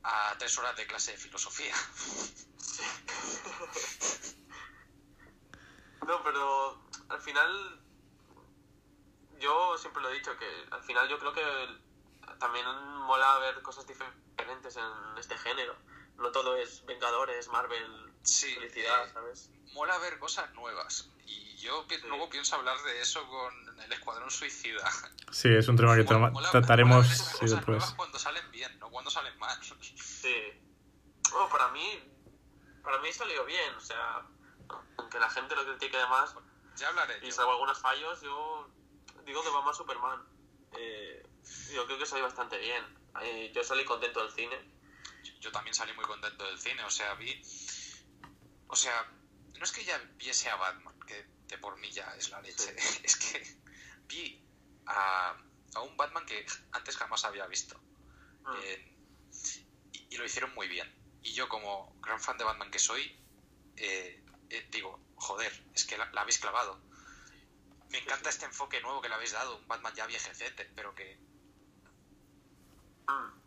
a 0.03 0.35
tres 0.39 0.57
horas 0.57 0.75
de 0.75 0.87
clase 0.87 1.11
de 1.11 1.17
filosofía. 1.17 1.75
No, 6.05 6.21
pero 6.21 6.81
al 7.07 7.21
final 7.21 7.79
yo 9.39 9.77
siempre 9.77 10.01
lo 10.03 10.09
he 10.09 10.15
dicho 10.15 10.37
que 10.37 10.65
al 10.71 10.83
final 10.83 11.07
yo 11.07 11.17
creo 11.17 11.31
que 11.31 11.79
también 12.39 12.65
mola 12.97 13.37
ver 13.37 13.61
cosas 13.61 13.87
diferentes 13.87 14.75
en 14.75 15.17
este 15.17 15.37
género. 15.37 15.77
No 16.17 16.29
todo 16.33 16.57
es 16.57 16.85
Vengadores, 16.85 17.47
Marvel, 17.47 18.13
Sí, 18.23 18.53
felicidad, 18.55 19.07
eh, 19.07 19.11
¿sabes? 19.13 19.49
mola 19.71 19.97
ver 19.99 20.19
cosas 20.19 20.53
nuevas. 20.55 21.09
Y 21.25 21.55
yo 21.55 21.85
Sí. 21.89 21.97
luego 22.03 22.29
pienso 22.29 22.55
hablar 22.57 22.77
de 22.83 22.99
eso 23.01 23.25
con 23.29 23.62
el 23.79 23.91
Escuadrón 23.93 24.29
Suicida. 24.31 24.83
sí, 25.31 25.49
es 25.53 25.67
un 25.67 25.75
tema 25.77 25.95
que 25.95 26.03
mola- 26.03 26.51
trataremos 26.51 27.07
sí, 27.07 27.17
cosas 27.39 27.51
después. 27.51 27.83
cuando 27.95 28.19
salen 28.19 28.49
bien, 28.51 28.77
no 28.79 28.89
cuando 28.89 29.09
salen 29.11 29.37
mal. 29.39 29.57
Sí. 29.95 30.35
Bueno, 31.31 31.49
para 31.49 31.69
mí, 31.69 31.99
para 32.83 32.99
mí 32.99 33.11
salió 33.11 33.45
bien, 33.45 33.73
o 33.75 33.81
sea, 33.81 34.21
aunque 34.97 35.19
la 35.19 35.29
gente 35.29 35.55
lo 35.55 35.65
critique 35.65 35.97
además, 35.97 36.35
Ya 36.75 36.87
hablaré 36.89 37.19
y 37.25 37.31
salvo 37.31 37.51
algunos 37.51 37.79
fallos, 37.79 38.21
yo 38.21 38.69
digo 39.25 39.43
de 39.43 39.49
Batman 39.51 39.73
Superman. 39.75 40.23
Eh, 40.75 41.23
yo 41.73 41.85
creo 41.85 41.99
que 41.99 42.05
salió 42.05 42.23
bastante 42.25 42.57
bien. 42.57 42.83
Eh, 43.21 43.51
yo 43.53 43.63
salí 43.63 43.85
contento 43.85 44.21
del 44.23 44.31
cine. 44.31 44.57
yo 45.39 45.51
también 45.51 45.73
salí 45.75 45.93
muy 45.93 46.05
contento 46.05 46.43
del 46.45 46.57
cine, 46.59 46.83
o 46.83 46.89
sea, 46.89 47.13
vi... 47.15 47.41
O 48.67 48.75
sea, 48.75 49.07
no 49.59 49.63
es 49.63 49.71
que 49.71 49.83
ya 49.85 49.97
viese 50.17 50.49
a 50.49 50.55
Batman, 50.55 50.99
que 51.05 51.27
de 51.47 51.57
por 51.59 51.77
mí 51.77 51.91
ya 51.91 52.05
es 52.17 52.29
la 52.31 52.41
leche, 52.41 52.75
es 53.03 53.15
que 53.17 53.61
vi 54.07 54.43
a, 54.85 55.35
a 55.75 55.79
un 55.81 55.95
Batman 55.97 56.25
que 56.25 56.45
antes 56.71 56.97
jamás 56.97 57.25
había 57.25 57.47
visto. 57.47 57.77
Mm. 58.45 58.55
Eh, 58.63 58.97
y, 59.93 60.07
y 60.11 60.17
lo 60.17 60.25
hicieron 60.25 60.53
muy 60.53 60.67
bien. 60.67 60.91
Y 61.21 61.33
yo 61.33 61.47
como 61.47 61.95
gran 62.01 62.19
fan 62.19 62.37
de 62.37 62.43
Batman 62.43 62.71
que 62.71 62.79
soy, 62.79 63.17
eh, 63.77 64.23
eh, 64.49 64.67
digo, 64.71 64.99
joder, 65.15 65.51
es 65.73 65.85
que 65.85 65.97
la, 65.97 66.11
la 66.11 66.21
habéis 66.21 66.39
clavado. 66.39 66.79
Me 67.89 67.99
encanta 67.99 68.29
este 68.29 68.45
enfoque 68.45 68.81
nuevo 68.81 69.01
que 69.01 69.09
le 69.09 69.15
habéis 69.15 69.31
dado, 69.31 69.57
un 69.57 69.67
Batman 69.67 69.93
ya 69.95 70.05
viejecete, 70.07 70.65
pero 70.75 70.95
que 70.95 71.19
Mm. 73.07 73.43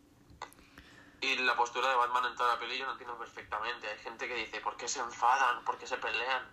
Y 1.21 1.37
la 1.39 1.57
postura 1.57 1.89
de 1.89 1.97
Batman 1.97 2.27
en 2.27 2.37
toda 2.37 2.55
la 2.55 2.61
peli 2.61 2.79
yo 2.79 2.87
no 2.87 2.93
entiendo 2.93 3.19
perfectamente. 3.19 3.89
Hay 3.89 3.99
gente 3.99 4.29
que 4.29 4.35
dice, 4.35 4.61
¿por 4.61 4.77
qué 4.77 4.87
se 4.87 5.01
enfadan? 5.01 5.65
¿Por 5.65 5.79
qué 5.79 5.87
se 5.87 5.97
pelean? 5.97 6.51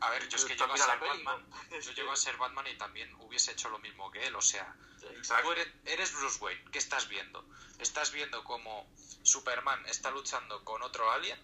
A 0.00 0.10
ver, 0.10 0.28
yo 0.28 0.36
es 0.36 0.44
que 0.44 0.54
llego 0.56 0.72
a 0.72 0.76
ser 0.76 0.98
Batman. 0.98 1.46
Yo 1.82 1.92
llego 1.92 2.12
a 2.12 2.16
ser 2.16 2.36
Batman 2.36 2.66
y 2.66 2.76
también 2.76 3.14
hubiese 3.20 3.52
hecho 3.52 3.68
lo 3.70 3.78
mismo 3.78 4.10
que 4.10 4.26
él. 4.26 4.34
O 4.36 4.42
sea, 4.42 4.74
tú 5.42 5.52
eres, 5.52 5.68
eres 5.86 6.12
Bruce 6.12 6.38
Wayne. 6.40 6.64
¿Qué 6.70 6.78
estás 6.78 7.08
viendo? 7.08 7.48
Estás 7.78 8.12
viendo 8.12 8.44
como 8.44 8.88
Superman 9.22 9.84
está 9.86 10.10
luchando 10.10 10.62
con 10.64 10.82
otro 10.82 11.10
alien 11.10 11.38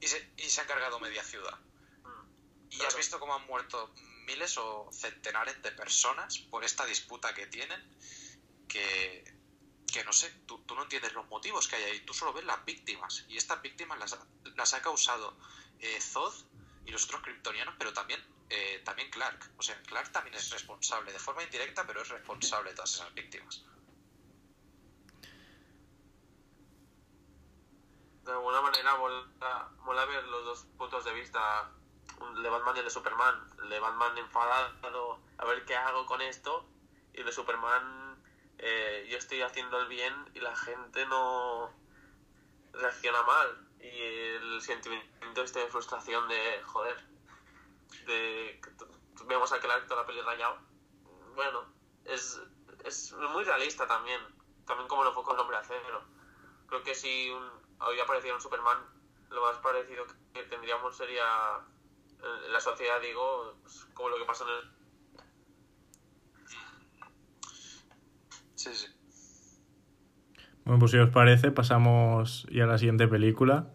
y 0.00 0.06
se, 0.06 0.32
y 0.36 0.44
se 0.48 0.60
ha 0.60 0.66
cargado 0.66 1.00
media 1.00 1.22
ciudad. 1.24 1.58
Mm. 2.04 2.70
Y 2.70 2.76
Claro. 2.76 2.88
has 2.88 2.96
visto 2.96 3.18
cómo 3.18 3.34
han 3.34 3.46
muerto 3.46 3.92
miles 4.26 4.56
o 4.58 4.88
centenares 4.92 5.60
de 5.62 5.72
personas 5.72 6.38
por 6.38 6.64
esta 6.64 6.86
disputa 6.86 7.34
que 7.34 7.46
tienen. 7.48 7.80
Que, 8.68 9.24
que 9.92 10.04
no 10.04 10.12
sé, 10.12 10.30
tú, 10.46 10.60
tú 10.64 10.74
no 10.76 10.82
entiendes 10.84 11.12
los 11.12 11.26
motivos 11.28 11.66
que 11.66 11.76
hay 11.76 11.82
ahí. 11.84 12.00
Tú 12.06 12.14
solo 12.14 12.32
ves 12.32 12.44
las 12.44 12.64
víctimas. 12.64 13.24
Y 13.28 13.36
estas 13.36 13.60
víctimas 13.62 13.98
las, 13.98 14.12
ha- 14.12 14.26
las 14.54 14.74
ha 14.74 14.82
causado 14.82 15.36
eh, 15.80 16.00
Zod 16.00 16.32
y 16.84 16.90
los 16.90 17.04
otros 17.04 17.22
kryptonianos, 17.22 17.74
pero 17.78 17.92
también, 17.92 18.20
eh, 18.48 18.82
también 18.84 19.10
Clark. 19.10 19.52
O 19.56 19.62
sea, 19.62 19.80
Clark 19.82 20.12
también 20.12 20.34
es 20.34 20.50
responsable, 20.50 21.12
de 21.12 21.18
forma 21.18 21.42
indirecta, 21.42 21.86
pero 21.86 22.02
es 22.02 22.08
responsable 22.08 22.70
de 22.70 22.76
todas 22.76 22.94
esas 22.94 23.14
víctimas. 23.14 23.64
De 28.24 28.32
alguna 28.32 28.60
manera 28.60 28.96
mola, 28.96 29.70
mola 29.78 30.04
ver 30.04 30.24
los 30.24 30.44
dos 30.44 30.66
puntos 30.76 31.04
de 31.04 31.12
vista, 31.14 31.70
de 32.42 32.48
Batman 32.48 32.76
y 32.76 32.78
el 32.80 32.84
de 32.84 32.90
Superman. 32.90 33.50
El 33.62 33.70
de 33.70 33.80
Batman 33.80 34.18
enfadado, 34.18 35.20
a 35.38 35.44
ver 35.46 35.64
qué 35.64 35.74
hago 35.74 36.06
con 36.06 36.20
esto, 36.20 36.68
y 37.14 37.20
el 37.20 37.26
de 37.26 37.32
Superman, 37.32 38.22
eh, 38.58 39.06
yo 39.10 39.16
estoy 39.16 39.42
haciendo 39.42 39.80
el 39.80 39.88
bien 39.88 40.14
y 40.34 40.40
la 40.40 40.54
gente 40.54 41.06
no 41.06 41.72
reacciona 42.72 43.22
mal. 43.22 43.69
Y 43.80 44.00
el 44.02 44.60
sentimiento 44.60 45.42
este 45.42 45.60
de 45.60 45.68
frustración 45.68 46.28
de, 46.28 46.62
joder, 46.64 46.96
de 48.06 48.60
que 48.62 49.24
vemos 49.24 49.52
a 49.52 49.60
Clark 49.60 49.86
toda 49.86 50.02
la 50.02 50.06
peli 50.06 50.20
rayado. 50.20 50.58
Bueno, 51.34 51.64
es, 52.04 52.40
es 52.84 53.12
muy 53.12 53.44
realista 53.44 53.86
también, 53.86 54.20
también 54.66 54.88
como 54.88 55.04
lo 55.04 55.12
fue 55.12 55.24
con 55.24 55.34
el 55.34 55.40
hombre 55.40 55.56
acero 55.56 56.04
creo 56.70 56.82
que 56.84 56.94
si 56.94 57.28
un, 57.30 57.50
hoy 57.80 57.98
apareciera 58.00 58.36
un 58.36 58.40
Superman, 58.40 58.78
lo 59.28 59.42
más 59.42 59.58
parecido 59.58 60.06
que 60.32 60.44
tendríamos 60.44 60.96
sería 60.96 61.60
en 62.46 62.52
la 62.52 62.60
sociedad, 62.60 63.00
digo, 63.00 63.56
pues, 63.62 63.86
como 63.92 64.08
lo 64.10 64.18
que 64.18 64.24
pasa 64.24 64.44
en 64.44 64.50
el... 64.50 64.70
Sí, 68.54 68.74
sí. 68.74 68.86
Bueno, 70.70 70.78
pues 70.78 70.92
si 70.92 70.98
os 70.98 71.10
parece, 71.10 71.50
pasamos 71.50 72.46
ya 72.48 72.62
a 72.62 72.66
la 72.68 72.78
siguiente 72.78 73.08
película, 73.08 73.66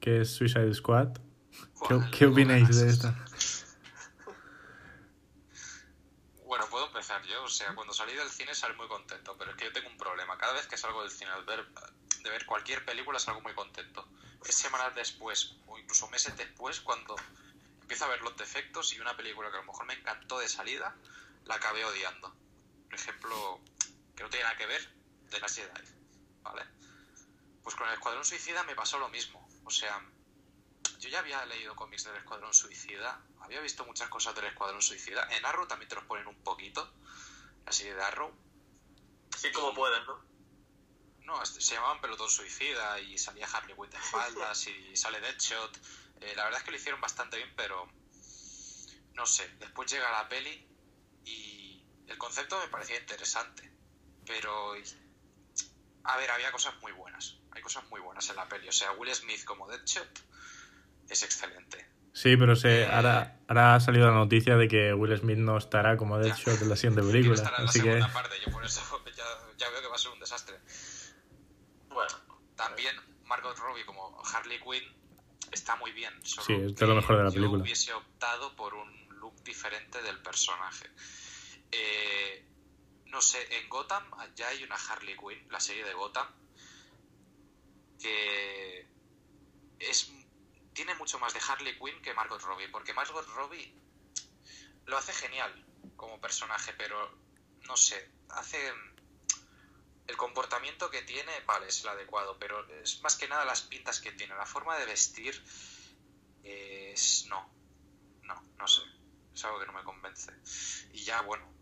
que 0.00 0.22
es 0.22 0.34
Suicide 0.34 0.74
Squad. 0.74 1.10
¿Qué, 1.86 2.00
qué 2.10 2.26
opináis 2.26 2.66
de 2.80 2.88
esta? 2.88 3.14
Bueno, 6.46 6.66
puedo 6.68 6.88
empezar 6.88 7.22
yo. 7.22 7.44
O 7.44 7.48
sea, 7.48 7.72
cuando 7.76 7.94
salí 7.94 8.12
del 8.12 8.28
cine 8.28 8.56
salí 8.56 8.74
muy 8.76 8.88
contento, 8.88 9.36
pero 9.38 9.52
es 9.52 9.56
que 9.56 9.66
yo 9.66 9.72
tengo 9.72 9.88
un 9.88 9.96
problema. 9.96 10.36
Cada 10.36 10.54
vez 10.54 10.66
que 10.66 10.76
salgo 10.76 11.00
del 11.02 11.12
cine 11.12 11.30
al 11.30 11.44
ver, 11.44 11.64
de 12.24 12.28
ver 12.28 12.44
cualquier 12.44 12.84
película 12.84 13.20
salgo 13.20 13.40
muy 13.42 13.54
contento. 13.54 14.04
Es 14.44 14.56
semanas 14.56 14.96
después 14.96 15.54
o 15.68 15.78
incluso 15.78 16.08
meses 16.08 16.36
después 16.36 16.80
cuando 16.80 17.14
empiezo 17.82 18.06
a 18.06 18.08
ver 18.08 18.20
los 18.22 18.36
defectos 18.36 18.92
y 18.94 18.98
una 18.98 19.16
película 19.16 19.48
que 19.48 19.58
a 19.58 19.60
lo 19.60 19.66
mejor 19.66 19.86
me 19.86 19.94
encantó 19.94 20.40
de 20.40 20.48
salida 20.48 20.96
la 21.44 21.54
acabé 21.54 21.84
odiando. 21.84 22.34
Por 22.86 22.94
ejemplo, 22.98 23.60
que 24.16 24.24
no 24.24 24.28
tiene 24.28 24.42
nada 24.42 24.56
que 24.56 24.66
ver, 24.66 24.93
de 25.34 25.40
la 25.40 25.48
Jedi, 25.48 25.82
¿vale? 26.42 26.62
Pues 27.62 27.74
con 27.76 27.88
el 27.88 27.94
Escuadrón 27.94 28.24
Suicida 28.24 28.62
me 28.64 28.74
pasó 28.74 28.98
lo 28.98 29.08
mismo. 29.08 29.48
O 29.64 29.70
sea, 29.70 30.00
yo 30.98 31.08
ya 31.08 31.18
había 31.20 31.44
leído 31.46 31.74
cómics 31.74 32.04
del 32.04 32.16
Escuadrón 32.16 32.52
Suicida, 32.54 33.20
había 33.40 33.60
visto 33.60 33.84
muchas 33.84 34.08
cosas 34.08 34.34
del 34.34 34.44
Escuadrón 34.46 34.82
Suicida. 34.82 35.26
En 35.36 35.44
Arrow 35.44 35.66
también 35.66 35.88
te 35.88 35.94
los 35.96 36.04
ponen 36.04 36.26
un 36.26 36.42
poquito, 36.42 36.92
así 37.66 37.84
de 37.84 38.02
Arrow. 38.02 38.32
Así 39.34 39.50
como 39.52 39.74
pueden, 39.74 40.04
¿no? 40.06 40.24
No, 41.24 41.42
este- 41.42 41.60
se 41.60 41.74
llamaban 41.74 42.00
Pelotón 42.00 42.30
Suicida 42.30 43.00
y 43.00 43.16
salía 43.18 43.46
Harley 43.46 43.74
Quinn 43.74 43.90
de 43.90 43.96
espaldas 44.04 44.66
y 44.66 44.96
sale 44.96 45.20
Deadshot. 45.20 45.76
Eh, 46.20 46.34
la 46.36 46.44
verdad 46.44 46.60
es 46.60 46.64
que 46.64 46.70
lo 46.70 46.76
hicieron 46.76 47.00
bastante 47.00 47.38
bien, 47.38 47.52
pero 47.56 47.88
no 49.14 49.26
sé. 49.26 49.48
Después 49.58 49.90
llega 49.90 50.10
la 50.12 50.28
peli 50.28 50.68
y 51.24 51.82
el 52.06 52.18
concepto 52.18 52.58
me 52.60 52.68
parecía 52.68 52.98
interesante, 53.00 53.72
pero 54.26 54.74
a 56.04 56.16
ver, 56.16 56.30
había 56.30 56.50
cosas 56.52 56.74
muy 56.82 56.92
buenas. 56.92 57.38
Hay 57.52 57.62
cosas 57.62 57.84
muy 57.90 58.00
buenas 58.00 58.28
en 58.30 58.36
la 58.36 58.48
peli. 58.48 58.68
O 58.68 58.72
sea, 58.72 58.92
Will 58.92 59.14
Smith 59.14 59.44
como 59.44 59.68
Deadshot 59.68 60.20
es 61.08 61.22
excelente. 61.22 61.86
Sí, 62.12 62.36
pero 62.36 62.54
se, 62.54 62.82
Eh. 62.82 62.86
ahora, 62.92 63.40
ahora 63.48 63.74
ha 63.74 63.80
salido 63.80 64.06
la 64.06 64.14
noticia 64.14 64.56
de 64.56 64.68
que 64.68 64.94
Will 64.94 65.16
Smith 65.18 65.38
no 65.38 65.56
estará 65.58 65.96
como 65.96 66.18
Deadshot 66.18 66.62
en 66.62 66.68
la 66.68 66.76
siguiente 66.76 67.02
película. 67.10 67.34
estar 67.34 67.54
en 67.58 67.64
la 67.64 67.70
Así 67.70 67.80
que 67.80 67.86
segunda 67.86 68.12
parte. 68.12 68.36
Yo 68.44 68.52
por 68.52 68.64
eso 68.64 68.80
ya, 69.16 69.24
ya 69.56 69.70
veo 69.70 69.80
que 69.82 69.88
va 69.88 69.94
a 69.96 69.98
ser 69.98 70.12
un 70.12 70.20
desastre. 70.20 70.56
Bueno, 71.88 72.14
También 72.56 72.94
Margot 73.24 73.56
Robbie 73.58 73.84
como 73.84 74.20
Harley 74.32 74.60
Quinn 74.60 74.82
está 75.52 75.76
muy 75.76 75.92
bien. 75.92 76.12
solo 76.24 76.44
Sí, 76.46 76.52
es 76.54 76.74
de 76.76 76.86
lo 76.86 76.94
mejor 76.96 77.16
de 77.16 77.22
la 77.24 77.28
yo 77.30 77.34
película. 77.34 77.62
hubiese 77.62 77.92
optado 77.94 78.54
por 78.56 78.74
un 78.74 79.08
look 79.20 79.42
diferente 79.42 80.02
del 80.02 80.18
personaje. 80.20 80.88
Eh, 81.72 82.44
no 83.14 83.22
sé, 83.22 83.46
en 83.56 83.68
Gotham 83.68 84.04
ya 84.34 84.48
hay 84.48 84.64
una 84.64 84.74
Harley 84.74 85.16
Quinn, 85.16 85.46
la 85.48 85.60
serie 85.60 85.84
de 85.84 85.94
Gotham, 85.94 86.26
que 88.00 88.88
es 89.78 90.10
tiene 90.72 90.96
mucho 90.96 91.20
más 91.20 91.32
de 91.32 91.40
Harley 91.48 91.78
Quinn 91.78 92.02
que 92.02 92.12
Margot 92.12 92.42
Robbie, 92.42 92.68
porque 92.68 92.92
Margot 92.92 93.24
Robbie 93.28 93.72
lo 94.86 94.98
hace 94.98 95.12
genial 95.12 95.64
como 95.94 96.20
personaje, 96.20 96.72
pero 96.76 97.16
no 97.68 97.76
sé, 97.76 98.10
hace 98.30 98.72
el 100.08 100.16
comportamiento 100.16 100.90
que 100.90 101.02
tiene, 101.02 101.32
vale, 101.46 101.68
es 101.68 101.82
el 101.82 101.90
adecuado, 101.90 102.36
pero 102.40 102.68
es 102.82 103.00
más 103.02 103.14
que 103.14 103.28
nada 103.28 103.44
las 103.44 103.62
pintas 103.62 104.00
que 104.00 104.10
tiene, 104.10 104.34
la 104.34 104.44
forma 104.44 104.76
de 104.76 104.86
vestir 104.86 105.40
es 106.42 107.26
no, 107.28 107.48
no, 108.22 108.42
no 108.58 108.66
sé, 108.66 108.82
es 109.32 109.44
algo 109.44 109.60
que 109.60 109.66
no 109.66 109.72
me 109.72 109.84
convence. 109.84 110.32
Y 110.92 111.04
ya, 111.04 111.22
bueno, 111.22 111.53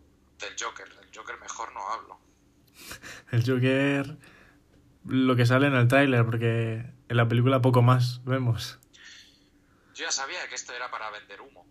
del 0.42 0.54
Joker, 0.60 0.94
del 0.94 1.08
Joker 1.14 1.38
mejor 1.40 1.72
no 1.72 1.88
hablo. 1.88 2.20
el 3.30 3.44
Joker, 3.46 4.16
lo 5.06 5.36
que 5.36 5.46
sale 5.46 5.66
en 5.68 5.74
el 5.74 5.88
tráiler, 5.88 6.24
porque 6.24 6.84
en 7.08 7.16
la 7.16 7.26
película 7.28 7.60
poco 7.62 7.82
más 7.82 8.22
vemos. 8.24 8.78
Yo 9.94 10.04
ya 10.04 10.10
sabía 10.12 10.46
que 10.48 10.54
esto 10.54 10.72
era 10.72 10.90
para 10.90 11.10
vender 11.10 11.40
humo. 11.40 11.66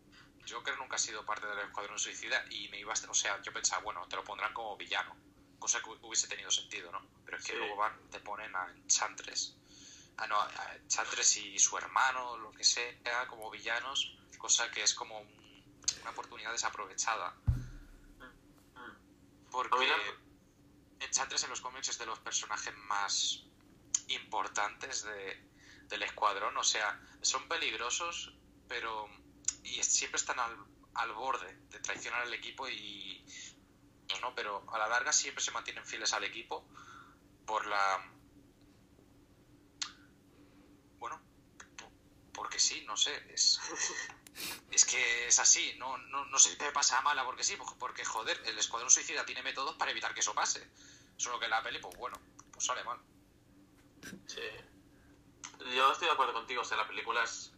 Joker 0.50 0.78
nunca 0.78 0.96
ha 0.96 1.00
sido 1.00 1.26
parte 1.26 1.48
del 1.48 1.60
Escuadrón 1.60 1.98
Suicida 2.00 2.44
y 2.50 2.68
me 2.70 2.80
iba 2.80 2.94
a... 2.94 3.10
O 3.10 3.14
sea, 3.14 3.42
yo 3.42 3.54
pensaba, 3.54 3.82
bueno, 3.84 4.06
te 4.08 4.16
lo 4.16 4.24
pondrán 4.24 4.54
como 4.54 4.76
villano. 4.78 5.16
Cosa 5.60 5.80
que 5.82 5.90
hubiese 6.02 6.28
tenido 6.28 6.50
sentido, 6.52 6.92
¿no? 6.92 7.00
Pero 7.26 7.38
es 7.38 7.44
que 7.46 7.54
Sí. 7.54 7.58
luego 7.58 7.78
van, 7.78 7.94
te 8.10 8.20
ponen 8.20 8.56
a 8.56 8.68
Enchantress. 8.76 9.56
Ah, 10.18 10.28
no, 10.28 10.40
a 10.40 10.76
Enchantress 10.84 11.38
y 11.38 11.58
su 11.60 11.78
hermano, 11.78 12.38
lo 12.38 12.52
que 12.52 12.64
sea, 12.64 12.92
como 13.28 13.50
villanos. 13.50 14.18
Cosa 14.38 14.70
que 14.72 14.84
es 14.84 14.94
como 14.94 15.20
un- 15.20 15.64
una 16.02 16.12
oportunidad 16.12 16.52
desaprovechada. 16.52 17.36
Porque 19.52 19.86
Enchantress 21.00 21.44
en 21.44 21.50
los 21.50 21.62
cómics 21.62 21.90
es 21.90 21.98
de 21.98 22.06
los 22.06 22.20
personajes 22.20 22.74
más 22.88 23.44
importantes 24.08 25.04
de, 25.04 25.50
del 25.88 26.04
escuadrón. 26.04 26.56
O 26.58 26.64
sea, 26.64 27.00
son 27.22 27.48
peligrosos, 27.48 28.34
pero. 28.68 29.08
Y 29.64 29.84
siempre 29.84 30.18
están 30.20 30.40
al, 30.40 30.58
al 30.96 31.12
borde 31.14 31.54
de 31.70 31.80
traicionar 31.80 32.22
al 32.22 32.34
equipo 32.34 32.68
y. 32.70 33.26
No, 34.22 34.36
pero 34.36 34.64
a 34.74 34.78
la 34.78 34.88
larga 34.88 35.12
siempre 35.14 35.44
se 35.44 35.52
mantienen 35.52 35.86
fieles 35.86 36.14
al 36.14 36.24
equipo 36.24 36.68
por 37.46 37.66
la. 37.66 38.12
Bueno, 41.00 41.20
po- 41.78 41.92
porque 42.34 42.60
sí, 42.60 42.84
no 42.86 42.96
sé, 42.96 43.12
es. 43.34 43.60
Es 44.72 44.86
que 44.86 45.28
es 45.28 45.40
así, 45.40 45.76
no, 45.78 45.98
no, 45.98 46.26
no 46.26 46.40
se 46.40 46.56
te 46.56 46.72
pasa 46.72 46.98
a 46.98 47.02
mala 47.02 47.26
porque 47.26 47.44
sí, 47.44 47.58
porque 47.78 48.06
joder, 48.06 48.42
el 48.46 48.58
escuadrón 48.58 48.90
suicida 48.90 49.26
tiene 49.26 49.44
métodos 49.44 49.76
para 49.76 49.92
evitar 49.92 50.14
que 50.14 50.22
eso 50.22 50.34
pase. 50.34 50.66
Solo 51.18 51.40
que 51.40 51.48
la 51.48 51.62
peli, 51.62 51.80
pues 51.80 51.96
bueno, 51.98 52.18
pues 52.52 52.66
sale 52.66 52.84
mal. 52.84 53.00
Sí. 54.28 54.42
Yo 55.76 55.92
estoy 55.92 56.08
de 56.08 56.14
acuerdo 56.14 56.34
contigo, 56.34 56.62
o 56.62 56.66
sea, 56.66 56.78
la 56.78 56.88
película 56.88 57.24
es... 57.24 57.52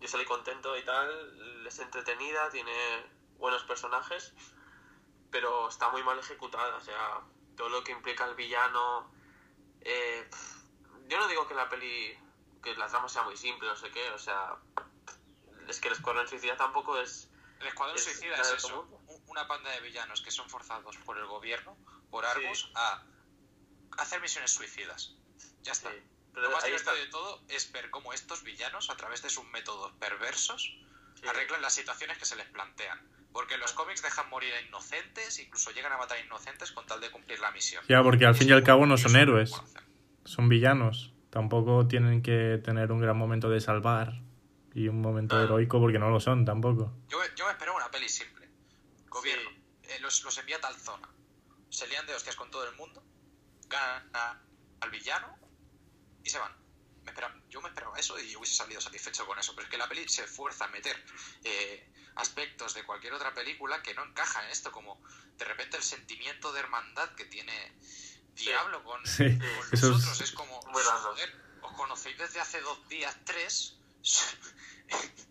Yo 0.00 0.08
salí 0.08 0.24
contento 0.24 0.76
y 0.76 0.84
tal, 0.84 1.66
es 1.66 1.78
entretenida, 1.78 2.50
tiene 2.50 2.72
buenos 3.38 3.64
personajes, 3.64 4.32
pero 5.30 5.68
está 5.68 5.88
muy 5.88 6.02
mal 6.02 6.18
ejecutada, 6.18 6.76
o 6.76 6.80
sea, 6.80 7.20
todo 7.56 7.70
lo 7.70 7.82
que 7.82 7.92
implica 7.92 8.24
el 8.26 8.34
villano... 8.34 9.10
eh, 9.80 10.28
yo 11.08 11.18
no 11.18 11.28
digo 11.28 11.46
que 11.46 11.54
la 11.54 11.68
peli, 11.68 12.18
que 12.62 12.74
la 12.76 12.86
trama 12.86 13.08
sea 13.08 13.22
muy 13.22 13.36
simple, 13.36 13.68
no 13.68 13.76
sé 13.76 13.90
qué, 13.90 14.10
o 14.10 14.18
sea, 14.18 14.56
es 15.68 15.80
que 15.80 15.88
el 15.88 15.94
Escuadrón 15.94 16.26
Suicida 16.28 16.56
tampoco 16.56 16.98
es... 17.00 17.30
El 17.60 17.68
escuadrón 17.68 17.96
Es 17.96 18.04
suicida 18.04 18.34
es 18.36 18.52
eso, 18.52 18.86
común. 18.88 19.22
una 19.28 19.46
panda 19.46 19.70
de 19.70 19.80
villanos 19.80 20.20
que 20.20 20.30
son 20.30 20.50
forzados 20.50 20.96
por 20.98 21.16
el 21.16 21.24
gobierno, 21.26 21.76
por 22.10 22.26
Argus, 22.26 22.70
a 22.74 23.02
hacer 23.98 24.20
misiones 24.20 24.50
suicidas. 24.50 25.14
Ya 25.62 25.72
está. 25.72 25.90
Sí, 25.90 25.96
pero 26.34 26.48
Lo 26.48 26.52
más 26.56 26.64
divertido 26.64 26.92
está. 26.94 27.04
de 27.04 27.10
todo 27.10 27.42
es 27.48 27.70
ver 27.72 27.90
cómo 27.90 28.12
estos 28.12 28.42
villanos, 28.42 28.90
a 28.90 28.96
través 28.96 29.22
de 29.22 29.30
sus 29.30 29.44
métodos 29.46 29.92
perversos, 29.98 30.76
Sí. 31.14 31.28
arreglan 31.28 31.62
las 31.62 31.72
situaciones 31.72 32.18
que 32.18 32.24
se 32.26 32.36
les 32.36 32.46
plantean. 32.48 33.00
Porque 33.32 33.56
los 33.56 33.72
cómics 33.72 34.02
dejan 34.02 34.28
morir 34.30 34.52
a 34.52 34.60
inocentes, 34.60 35.38
incluso 35.38 35.70
llegan 35.70 35.92
a 35.92 35.96
matar 35.96 36.18
a 36.18 36.20
inocentes 36.20 36.70
con 36.72 36.84
tal 36.86 37.00
de 37.00 37.10
cumplir 37.10 37.38
la 37.40 37.50
misión. 37.52 37.82
Ya, 37.88 38.02
porque 38.02 38.26
al 38.26 38.34
Y 38.34 38.38
fin 38.38 38.48
y 38.48 38.52
al 38.52 38.62
cabo 38.64 38.84
no 38.84 38.96
son 38.98 39.16
héroes, 39.16 39.52
son 40.24 40.48
villanos. 40.48 41.12
Tampoco 41.30 41.86
tienen 41.88 42.20
que 42.22 42.60
tener 42.62 42.92
un 42.92 43.00
gran 43.00 43.16
momento 43.16 43.48
de 43.48 43.60
salvar 43.60 44.20
y 44.74 44.88
un 44.88 45.00
momento 45.00 45.40
heroico 45.40 45.78
porque 45.80 45.98
no 45.98 46.10
lo 46.10 46.20
son 46.20 46.44
tampoco. 46.44 46.92
Yo, 47.08 47.18
yo 47.36 47.46
me 47.46 47.52
esperaba 47.52 47.76
una 47.76 47.90
peli 47.90 48.08
simple. 48.08 48.48
Gobierno, 49.08 49.50
eh, 49.84 49.98
los, 50.00 50.22
los 50.24 50.36
envía 50.38 50.56
a 50.56 50.60
tal 50.60 50.74
zona. 50.76 51.08
Se 51.70 51.86
lían 51.86 52.06
de 52.06 52.14
hostias 52.14 52.36
con 52.36 52.50
todo 52.50 52.68
el 52.68 52.74
mundo, 52.76 53.02
ganan 53.68 54.10
a- 54.14 54.40
al 54.80 54.90
villano 54.90 55.38
y 56.22 56.30
se 56.30 56.38
van. 56.38 56.52
Me 57.04 57.10
esperaba- 57.10 57.34
yo 57.48 57.60
me 57.60 57.68
esperaba 57.68 57.96
eso 57.98 58.18
y 58.18 58.34
hubiese 58.36 58.54
salido 58.56 58.80
satisfecho 58.80 59.26
con 59.26 59.38
eso. 59.38 59.54
Pero 59.54 59.66
es 59.66 59.70
que 59.70 59.78
la 59.78 59.88
peli 59.88 60.08
se 60.08 60.24
esfuerza 60.24 60.64
a 60.64 60.68
meter 60.68 60.96
eh, 61.44 61.90
aspectos 62.16 62.74
de 62.74 62.84
cualquier 62.84 63.12
otra 63.12 63.32
película 63.34 63.82
que 63.82 63.94
no 63.94 64.04
encajan 64.04 64.44
en 64.46 64.50
esto, 64.50 64.72
como 64.72 65.00
de 65.36 65.44
repente 65.44 65.76
el 65.76 65.82
sentimiento 65.82 66.52
de 66.52 66.60
hermandad 66.60 67.10
que 67.14 67.24
tiene 67.26 67.52
Diablo 68.34 68.82
con, 68.84 69.04
Sí, 69.06 69.38
con 69.38 69.48
eso 69.48 69.66
es- 69.72 69.82
nosotros. 69.82 70.20
Es 70.20 70.32
como, 70.32 70.60
joder, 70.62 71.30
os 71.62 71.72
conocéis 71.76 72.18
desde 72.18 72.40
hace 72.40 72.60
dos 72.60 72.88
días, 72.88 73.16
tres. 73.24 73.78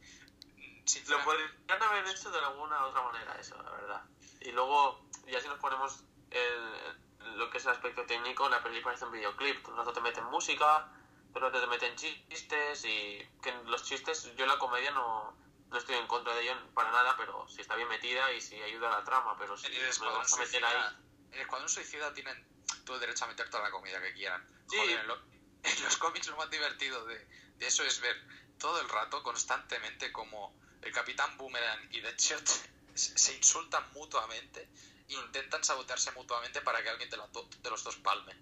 Lo 1.07 1.23
podrían 1.23 1.83
haber 1.83 2.07
hecho 2.07 2.31
de 2.31 2.39
alguna 2.39 2.85
otra 2.85 3.01
manera, 3.03 3.35
eso, 3.39 3.61
la 3.61 3.71
verdad. 3.71 4.03
Y 4.41 4.51
luego, 4.51 5.07
ya 5.27 5.39
si 5.41 5.47
nos 5.47 5.59
ponemos 5.59 6.03
el- 6.31 7.37
lo 7.37 7.49
que 7.49 7.57
es 7.57 7.65
el 7.65 7.71
aspecto 7.71 8.05
técnico, 8.05 8.49
la 8.49 8.61
película 8.61 8.91
parece 8.93 9.05
un 9.05 9.11
videoclip. 9.13 9.61
Todo 9.63 9.71
el 9.73 9.77
rato 9.79 9.93
te 9.93 10.01
meten 10.01 10.25
música, 10.25 10.91
todo 11.33 11.45
el 11.47 11.51
rato 11.53 11.61
te 11.61 11.67
meten 11.67 11.95
chistes 11.95 12.85
y 12.85 13.19
que 13.41 13.53
los 13.65 13.83
chistes, 13.83 14.35
yo 14.35 14.45
la 14.45 14.57
comedia 14.57 14.91
no, 14.91 15.35
no 15.69 15.77
estoy 15.77 15.95
en 15.95 16.07
contra 16.07 16.33
de 16.35 16.41
ello 16.43 16.53
para 16.73 16.91
nada, 16.91 17.15
pero 17.17 17.47
si 17.47 17.61
está 17.61 17.75
bien 17.75 17.87
metida 17.87 18.31
y 18.33 18.41
si 18.41 18.61
ayuda 18.61 18.87
a 18.93 18.99
la 18.99 19.03
trama, 19.03 19.37
pero 19.37 19.55
si 19.57 19.67
el 19.67 19.73
me 19.73 20.05
lo 20.05 20.17
vas 20.17 20.33
a 20.33 20.37
meter 20.37 20.61
Suicida, 20.61 20.87
ahí... 20.89 20.95
el 21.31 21.39
Escuadrón 21.41 21.69
Suicida 21.69 22.13
tienen 22.13 22.45
todo 22.85 22.95
el 22.97 23.01
derecho 23.01 23.25
a 23.25 23.27
meter 23.29 23.49
toda 23.49 23.63
la 23.63 23.71
comida 23.71 24.01
que 24.01 24.13
quieran. 24.13 24.45
Sí. 24.69 24.77
Joder, 24.77 24.99
en, 24.99 25.07
lo- 25.07 25.21
en 25.63 25.83
los 25.83 25.97
cómics 25.97 26.27
lo 26.27 26.35
más 26.37 26.49
divertido 26.49 27.05
de, 27.05 27.27
de 27.57 27.67
eso 27.67 27.83
es 27.83 27.99
ver 28.01 28.15
todo 28.63 28.79
el 28.79 28.87
rato, 28.87 29.21
constantemente, 29.23 30.11
como 30.13 30.55
el 30.81 30.91
Capitán 30.93 31.35
Boomerang 31.37 31.81
y 31.91 31.99
Deadshot 31.99 32.47
se 32.95 33.17
se 33.17 33.35
insultan 33.35 33.83
mutuamente 33.93 34.69
e 35.09 35.13
intentan 35.15 35.61
sabotearse 35.63 36.11
mutuamente 36.13 36.61
para 36.61 36.81
que 36.81 36.89
alguien 36.89 37.09
de, 37.09 37.17
los 37.17 37.29
do- 37.33 37.49
de 37.61 37.69
los 37.69 37.83
dos 37.83 37.97
palme. 37.97 38.33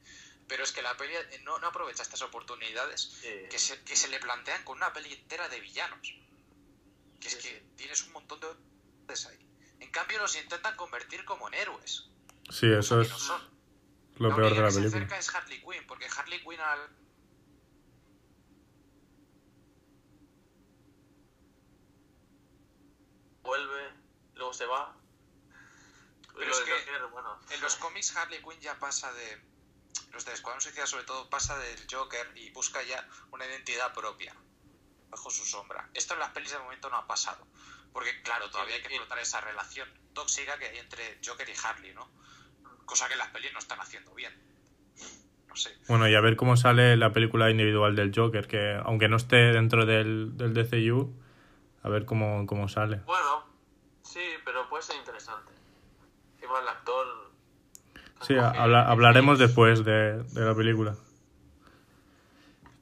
Pero 0.48 0.64
es 0.64 0.72
que 0.72 0.82
la 0.84 0.96
peli 0.96 1.16
eh, 1.16 1.42
no, 1.44 1.58
no 1.60 1.68
aprovecha 1.68 2.04
estas 2.04 2.22
oportunidades 2.22 3.02
Sí. 3.22 3.30
que 3.50 3.58
se, 3.58 3.82
que 3.84 3.96
se 3.96 4.10
le 4.10 4.20
plantean 4.20 4.64
con 4.64 4.78
una 4.78 4.94
peli 4.94 5.12
entera 5.14 5.50
de 5.50 5.60
villanos. 5.60 6.08
Que 7.20 7.28
es 7.30 7.34
Sí, 7.36 7.40
que 7.50 7.66
tienes 7.78 8.04
un 8.04 8.12
montón 8.14 8.40
de 8.42 8.48
ahí. 9.30 9.40
En 9.80 9.90
cambio 9.92 10.20
los 10.20 10.36
intentan 10.36 10.76
convertir 10.76 11.26
como 11.26 11.48
en 11.48 11.56
héroes. 11.56 12.10
Sí, 12.50 12.68
eso 12.72 13.02
es 13.02 13.10
no 13.10 13.18
son. 13.18 13.42
lo 14.18 14.30
La 14.30 14.36
peor 14.36 14.54
de 14.54 14.62
la 14.62 14.68
que 14.68 14.72
se 14.74 14.80
película. 14.82 14.98
acerca 15.06 15.18
es 15.18 15.36
Harley 15.36 15.60
Quinn, 15.62 15.88
porque 15.88 16.08
Harley 16.16 16.40
Quinn 16.44 16.60
al... 16.60 16.90
Vuelve, 23.44 23.90
luego 24.36 24.54
se 24.54 24.66
va. 24.66 24.96
Pero 26.34 26.48
Lo 26.48 26.54
es 26.54 26.60
que 26.62 26.72
Joker, 26.72 27.08
bueno, 27.12 27.40
En 27.50 27.62
los 27.62 27.76
cómics 27.76 28.16
Harley 28.16 28.42
Quinn 28.42 28.60
ya 28.60 28.80
pasa 28.80 29.12
de... 29.14 29.42
Los 30.14 30.26
de 30.26 30.34
Escuadrón 30.34 30.62
Suicida 30.62 30.88
sobre 30.88 31.06
todo 31.06 31.30
pasa 31.30 31.58
del 31.58 31.80
Joker 31.90 32.32
y 32.36 32.50
busca 32.52 32.82
ya 32.84 33.08
una 33.32 33.46
identidad 33.46 33.94
propia 33.94 34.36
bajo 35.10 35.30
su 35.30 35.46
sombra. 35.46 35.90
Esto 35.94 36.14
en 36.14 36.20
las 36.22 36.32
pelis 36.32 36.52
de 36.52 36.60
momento 36.60 36.90
no 36.90 36.98
ha 36.98 37.08
pasado. 37.08 37.46
Porque 37.94 38.22
claro, 38.24 38.50
todavía 38.50 38.76
hay 38.76 38.82
que 38.82 38.88
explotar 38.88 39.20
esa 39.20 39.42
relación 39.42 39.90
tóxica 40.14 40.58
que 40.58 40.66
hay 40.66 40.78
entre 40.78 41.20
Joker 41.26 41.48
y 41.48 41.54
Harley, 41.64 41.94
¿no? 41.94 42.10
Cosa 42.86 43.08
que 43.10 43.16
las 43.16 43.30
pelis 43.30 43.54
no 43.54 43.60
están 43.60 43.80
haciendo 43.80 44.14
bien. 44.14 44.34
No 45.48 45.56
sé. 45.56 45.78
Bueno, 45.88 46.08
y 46.08 46.16
a 46.16 46.22
ver 46.22 46.38
cómo 46.38 46.56
sale 46.56 46.96
la 46.96 47.12
película 47.12 47.50
individual 47.50 47.96
del 47.96 48.14
Joker, 48.16 48.48
que 48.48 48.80
aunque 48.84 49.10
no 49.10 49.18
esté 49.18 49.52
dentro 49.52 49.86
del, 49.86 50.38
del 50.38 50.54
DCU, 50.54 51.21
a 51.84 51.90
ver 51.90 52.06
cómo, 52.06 52.46
cómo 52.46 52.68
sale. 52.68 52.98
Bueno, 53.06 53.46
sí, 54.04 54.22
pero 54.46 54.68
puede 54.70 54.84
ser 54.84 54.98
interesante. 54.98 55.52
Encima 56.36 56.60
el 56.60 56.68
actor... 56.68 57.32
Sí, 58.22 58.36
habla- 58.36 58.88
hablaremos 58.88 59.40
después 59.40 59.84
de, 59.84 60.22
de 60.24 60.42
la 60.42 60.54
película. 60.54 60.96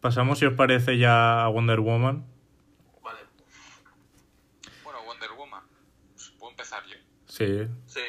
Pasamos, 0.01 0.39
si 0.39 0.45
os 0.45 0.53
parece, 0.53 0.97
ya 0.97 1.43
a 1.43 1.47
Wonder 1.47 1.79
Woman. 1.79 2.25
Vale, 3.01 3.19
Bueno, 4.83 5.01
Wonder 5.03 5.31
Woman. 5.37 5.63
Pues, 6.13 6.29
¿Puedo 6.37 6.51
empezar 6.51 6.83
yo? 6.85 6.95
Sí, 7.27 7.67
sí. 7.85 8.01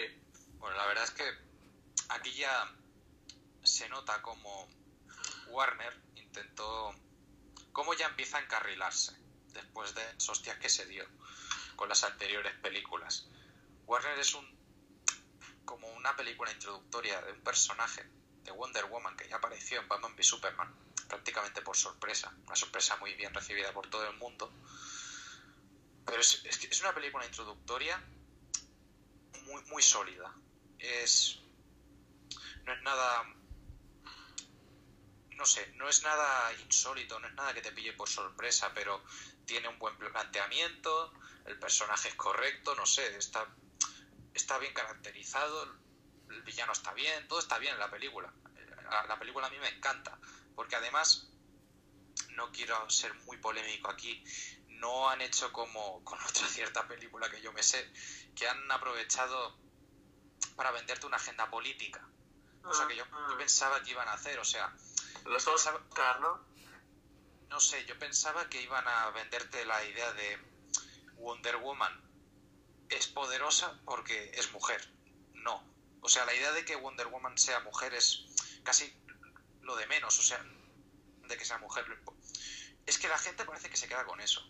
Bueno, 0.59 0.77
la 0.77 0.87
verdad 0.87 1.05
es 1.05 1.11
que 1.13 1.23
aquí 2.09 2.33
ya 2.33 2.51
se 3.63 3.89
nota 3.89 4.21
como 4.23 4.67
Warner 5.51 5.93
intentó. 6.17 6.93
cómo 7.73 7.95
ya 7.95 8.07
empieza 8.07 8.39
a 8.39 8.43
encarrilarse 8.43 9.17
después 9.53 9.95
de 9.95 10.03
hostias 10.29 10.59
que 10.59 10.69
se 10.69 10.87
dio 10.87 11.07
con 11.77 11.89
las 11.89 12.05
anteriores 12.05 12.55
películas. 12.57 13.27
Warner 13.87 14.19
es 14.19 14.35
un. 14.35 14.47
como 15.65 15.89
una 15.93 16.15
película 16.17 16.53
introductoria 16.53 17.21
de 17.23 17.33
un 17.33 17.41
personaje 17.41 18.05
de 18.45 18.51
Wonder 18.53 18.85
Woman 18.87 19.17
que 19.17 19.29
ya 19.29 19.37
apareció 19.37 19.81
en 19.81 19.89
Batman 19.89 20.15
v 20.15 20.23
Superman, 20.23 20.75
prácticamente 21.09 21.63
por 21.63 21.77
sorpresa. 21.77 22.35
Una 22.47 22.57
sorpresa 22.57 22.97
muy 22.97 23.15
bien 23.15 23.33
recibida 23.35 23.73
por 23.73 23.89
todo 23.89 24.09
el 24.09 24.17
mundo. 24.17 24.53
Pero 26.05 26.21
es, 26.21 26.45
es 26.45 26.65
es 26.65 26.81
una 26.81 26.95
película 26.95 27.25
introductoria 27.25 28.03
muy, 29.45 29.63
muy 29.65 29.83
sólida. 29.83 30.35
Es. 30.79 31.39
No 32.65 32.73
es 32.73 32.83
nada. 32.83 33.25
No 35.37 35.47
sé, 35.47 35.73
no 35.77 35.89
es 35.89 36.03
nada 36.03 36.53
insólito, 36.63 37.19
no 37.19 37.27
es 37.27 37.35
nada 37.35 37.55
que 37.55 37.63
te 37.63 37.73
pille 37.73 37.95
por 37.95 38.09
sorpresa, 38.09 38.73
pero 38.75 39.03
tiene 39.51 39.67
un 39.67 39.81
buen 39.81 39.97
planteamiento, 39.99 41.13
el 41.45 41.59
personaje 41.59 42.09
es 42.09 42.15
correcto, 42.15 42.77
no 42.77 42.87
sé, 42.87 43.17
está, 43.17 43.45
está 44.33 44.59
bien 44.59 44.73
caracterizado, 44.73 45.65
el 46.29 46.43
villano 46.45 46.71
está 46.73 46.93
bien, 46.95 47.27
todo 47.27 47.41
está 47.41 47.59
bien 47.59 47.75
en 47.75 47.81
la 47.81 47.91
película. 47.91 48.33
La, 48.89 49.07
la 49.09 49.19
película 49.19 49.49
a 49.49 49.51
mí 49.51 49.59
me 49.59 49.69
encanta, 49.69 50.17
porque 50.55 50.77
además, 50.77 51.27
no 52.37 52.53
quiero 52.53 52.89
ser 52.89 53.13
muy 53.25 53.39
polémico 53.39 53.91
aquí, 53.91 54.23
no 54.69 55.11
han 55.11 55.21
hecho 55.21 55.53
como 55.53 56.05
con 56.05 56.21
otra 56.29 56.47
cierta 56.47 56.87
película 56.87 57.29
que 57.29 57.41
yo 57.43 57.53
me 57.53 57.65
sé, 57.65 57.93
que 58.37 58.49
han 58.49 58.71
aprovechado 58.71 59.59
para 60.55 60.71
venderte 60.71 61.07
una 61.07 61.17
agenda 61.17 61.51
política. 61.51 62.07
O 62.63 62.73
sea 62.73 62.87
que 62.87 62.95
yo, 62.95 63.05
yo 63.29 63.37
pensaba 63.37 63.83
que 63.83 63.91
iban 63.91 64.07
a 64.07 64.13
hacer, 64.13 64.39
o 64.39 64.45
sea, 64.45 64.73
Los 65.25 65.45
pensaba- 65.45 65.81
¿no? 66.21 66.50
No 67.51 67.59
sé, 67.61 67.85
yo 67.85 67.99
pensaba 67.99 68.49
que 68.49 68.63
iban 68.63 68.87
a 68.87 69.11
venderte 69.11 69.65
la 69.65 69.85
idea 69.85 70.13
de 70.13 70.39
Wonder 71.17 71.57
Woman 71.57 72.01
es 72.89 73.09
poderosa 73.09 73.79
porque 73.85 74.31
es 74.35 74.53
mujer. 74.53 74.89
No. 75.35 75.63
O 76.01 76.09
sea, 76.09 76.25
la 76.25 76.35
idea 76.35 76.53
de 76.53 76.65
que 76.65 76.77
Wonder 76.77 77.09
Woman 77.09 77.37
sea 77.37 77.61
mujer 77.61 77.93
es 77.93 78.25
casi 78.63 78.93
lo 79.63 79.77
de 79.77 79.87
menos, 79.89 80.19
o 80.19 80.23
sea, 80.23 80.43
de 81.27 81.37
que 81.37 81.45
sea 81.45 81.59
mujer. 81.59 81.87
lo 81.89 81.97
Es 82.87 82.99
que 82.99 83.09
la 83.09 83.19
gente 83.19 83.45
parece 83.45 83.69
que 83.69 83.77
se 83.77 83.89
queda 83.89 84.05
con 84.05 84.21
eso. 84.21 84.41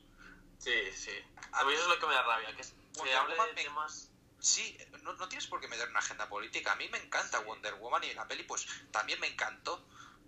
Sí, 0.59 0.93
sí. 0.95 1.13
A 1.53 1.65
mí 1.65 1.73
eso 1.73 1.83
es 1.83 1.89
lo 1.89 1.99
que 1.99 2.07
me 2.07 2.15
da 2.15 2.23
rabia, 2.23 2.55
que 2.55 2.65
se 2.65 2.75
Wonder 2.97 3.17
hable 3.17 3.35
Woman 3.35 3.55
de 3.55 3.65
me-. 3.65 4.11
Sí, 4.41 4.79
no, 5.03 5.15
no 5.15 5.29
tienes 5.29 5.47
por 5.47 5.61
qué 5.61 5.69
meter 5.69 5.89
una 5.89 5.99
agenda 6.01 6.29
política. 6.29 6.73
A 6.73 6.77
mí 6.77 6.89
me 6.91 6.99
encanta 6.99 7.41
Wonder 7.41 7.75
Woman 7.75 8.05
y 8.05 8.13
la 8.13 8.29
peli 8.29 8.43
pues 8.45 8.67
también 8.91 9.19
me 9.21 9.27
encantó, 9.27 9.83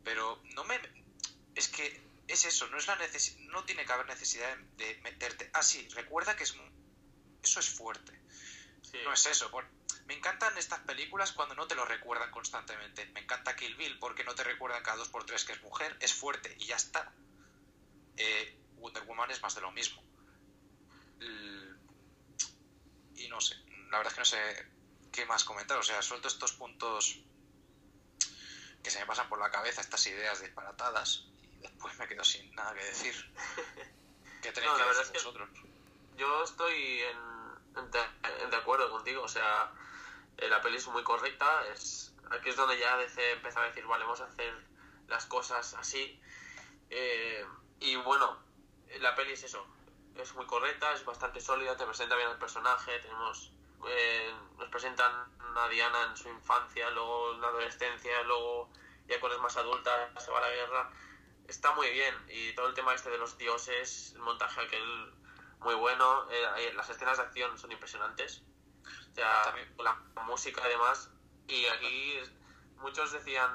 pero 0.04 0.42
no 0.54 0.64
me... 0.64 0.80
Es 1.54 1.68
que 1.68 2.12
es 2.33 2.45
eso, 2.45 2.66
no 2.68 2.79
es 2.79 2.87
la 2.87 2.99
necesi- 2.99 3.37
no 3.51 3.64
tiene 3.64 3.85
que 3.85 3.92
haber 3.92 4.07
necesidad 4.07 4.57
de, 4.57 4.85
de 4.95 5.01
meterte... 5.03 5.51
Ah, 5.55 5.62
sí, 5.62 5.87
recuerda 5.90 6.37
que 6.37 6.45
es... 6.45 6.55
Eso 7.42 7.61
es 7.61 7.68
fuerte. 7.71 8.12
Sí. 8.83 8.99
No 9.05 9.12
es 9.12 9.27
eso. 9.27 9.51
por- 9.51 9.68
Me 10.07 10.14
encantan 10.14 10.57
estas 10.59 10.81
películas 10.81 11.33
cuando 11.33 11.55
no 11.55 11.66
te 11.66 11.75
lo 11.75 11.85
recuerdan 11.85 12.31
constantemente. 12.31 13.07
Me 13.14 13.21
encanta 13.21 13.57
Kill 13.57 13.77
Bill 13.77 13.99
porque 13.99 14.25
no 14.25 14.35
te 14.35 14.45
recuerdan 14.45 14.83
cada 14.83 14.97
dos 14.99 15.09
por 15.09 15.25
tres 15.25 15.45
que 15.45 15.53
es 15.53 15.62
mujer, 15.62 15.97
es 16.01 16.12
fuerte 16.14 16.55
y 16.59 16.66
ya 16.66 16.77
está. 16.77 17.12
Eh, 18.16 18.59
Wonder 18.77 19.05
Woman 19.05 19.31
es 19.31 19.42
más 19.42 19.55
de 19.55 19.61
lo 19.61 19.71
mismo. 19.73 20.03
L- 21.21 21.77
Y 23.16 23.29
no 23.29 23.40
sé, 23.40 23.55
la 23.90 23.99
verdad 23.99 24.09
es 24.09 24.14
que 24.14 24.21
no 24.21 24.25
sé 24.25 24.66
qué 25.12 25.27
más 25.27 25.45
comentar. 25.45 25.79
O 25.79 25.83
sea, 25.83 26.01
suelto 26.03 26.29
estos 26.29 26.53
puntos 26.53 27.18
que 28.83 28.90
se 28.90 28.99
me 28.99 29.07
pasan 29.07 29.29
por 29.29 29.38
la 29.38 29.51
cabeza, 29.51 29.81
estas 29.81 30.05
ideas 30.07 30.40
disparatadas, 30.40 31.27
después 31.62 31.98
me 31.98 32.07
quedo 32.09 32.25
sin 32.25 32.55
nada 32.55 32.75
que 32.75 32.85
decir. 32.85 33.14
¿Qué 34.42 34.53
tenéis 34.53 34.72
No, 34.72 34.79
la 34.79 34.85
que 34.85 34.88
verdad 34.88 35.01
decir 35.03 35.16
es 35.16 35.22
que- 35.22 35.29
vosotros? 35.29 35.51
Yo 36.16 36.44
estoy 36.44 37.01
en, 37.03 37.18
en 37.79 37.90
de, 37.90 38.01
en 38.42 38.51
de 38.51 38.57
acuerdo 38.57 38.90
contigo, 38.90 39.22
o 39.22 39.29
sea, 39.29 39.72
eh, 40.37 40.48
la 40.48 40.61
peli 40.61 40.77
es 40.77 40.87
muy 40.88 41.03
correcta, 41.03 41.66
es 41.72 42.14
aquí 42.31 42.51
es 42.51 42.57
donde 42.57 42.79
ya 42.79 42.96
DC 42.98 43.33
empezó 43.33 43.61
a 43.61 43.64
decir, 43.64 43.87
vale, 43.87 44.05
vamos 44.05 44.20
a 44.20 44.25
hacer 44.27 44.55
las 45.09 45.25
cosas 45.27 45.72
así. 45.75 46.20
Eh, 46.90 47.44
y 47.81 47.96
bueno, 47.96 48.38
la 49.01 49.14
peli 49.14 49.33
es 49.33 49.42
eso, 49.44 49.66
es 50.16 50.35
muy 50.35 50.46
correcta, 50.46 50.92
es 50.92 51.05
bastante 51.05 51.40
sólida, 51.40 51.77
te 51.77 51.87
presenta 51.87 52.14
bien 52.16 52.29
al 52.29 52.38
personaje, 52.38 52.98
tenemos 53.01 53.51
eh, 53.88 54.33
nos 54.59 54.68
presentan 54.68 55.12
a 55.57 55.68
Diana 55.68 56.05
en 56.11 56.16
su 56.16 56.29
infancia, 56.29 56.90
luego 56.90 57.33
en 57.35 57.40
la 57.40 57.48
adolescencia, 57.48 58.22
luego 58.22 58.70
ya 59.09 59.18
cuando 59.18 59.37
es 59.37 59.42
más 59.42 59.57
adulta 59.57 60.12
se 60.20 60.31
va 60.31 60.38
a 60.38 60.42
la 60.42 60.51
guerra. 60.51 60.90
Está 61.52 61.74
muy 61.74 61.90
bien. 61.90 62.14
Y 62.30 62.54
todo 62.54 62.66
el 62.68 62.74
tema 62.74 62.94
este 62.94 63.10
de 63.10 63.18
los 63.18 63.36
dioses, 63.36 64.12
el 64.14 64.20
montaje 64.20 64.58
aquel 64.62 65.12
muy 65.60 65.74
bueno, 65.74 66.26
eh, 66.30 66.72
las 66.74 66.88
escenas 66.88 67.18
de 67.18 67.24
acción 67.24 67.58
son 67.58 67.70
impresionantes, 67.70 68.42
o 69.10 69.14
sea, 69.14 69.42
También. 69.44 69.74
la 69.76 69.94
música 70.24 70.62
además, 70.64 71.10
y 71.46 71.66
aquí 71.66 72.20
muchos 72.78 73.12
decían, 73.12 73.50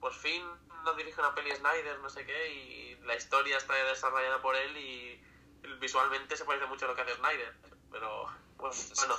por 0.00 0.12
fin 0.12 0.42
no 0.82 0.94
dirige 0.94 1.20
una 1.20 1.32
peli 1.32 1.54
Snyder, 1.54 2.00
no 2.00 2.10
sé 2.10 2.26
qué, 2.26 2.52
y 2.52 2.96
la 3.04 3.14
historia 3.14 3.56
está 3.56 3.72
desarrollada 3.72 4.42
por 4.42 4.56
él 4.56 4.76
y 4.76 5.24
visualmente 5.78 6.36
se 6.36 6.44
parece 6.44 6.66
mucho 6.66 6.86
a 6.86 6.88
lo 6.88 6.96
que 6.96 7.02
hace 7.02 7.14
Snyder, 7.14 7.54
pero 7.92 8.24
bueno, 8.56 8.76
bueno. 8.96 9.16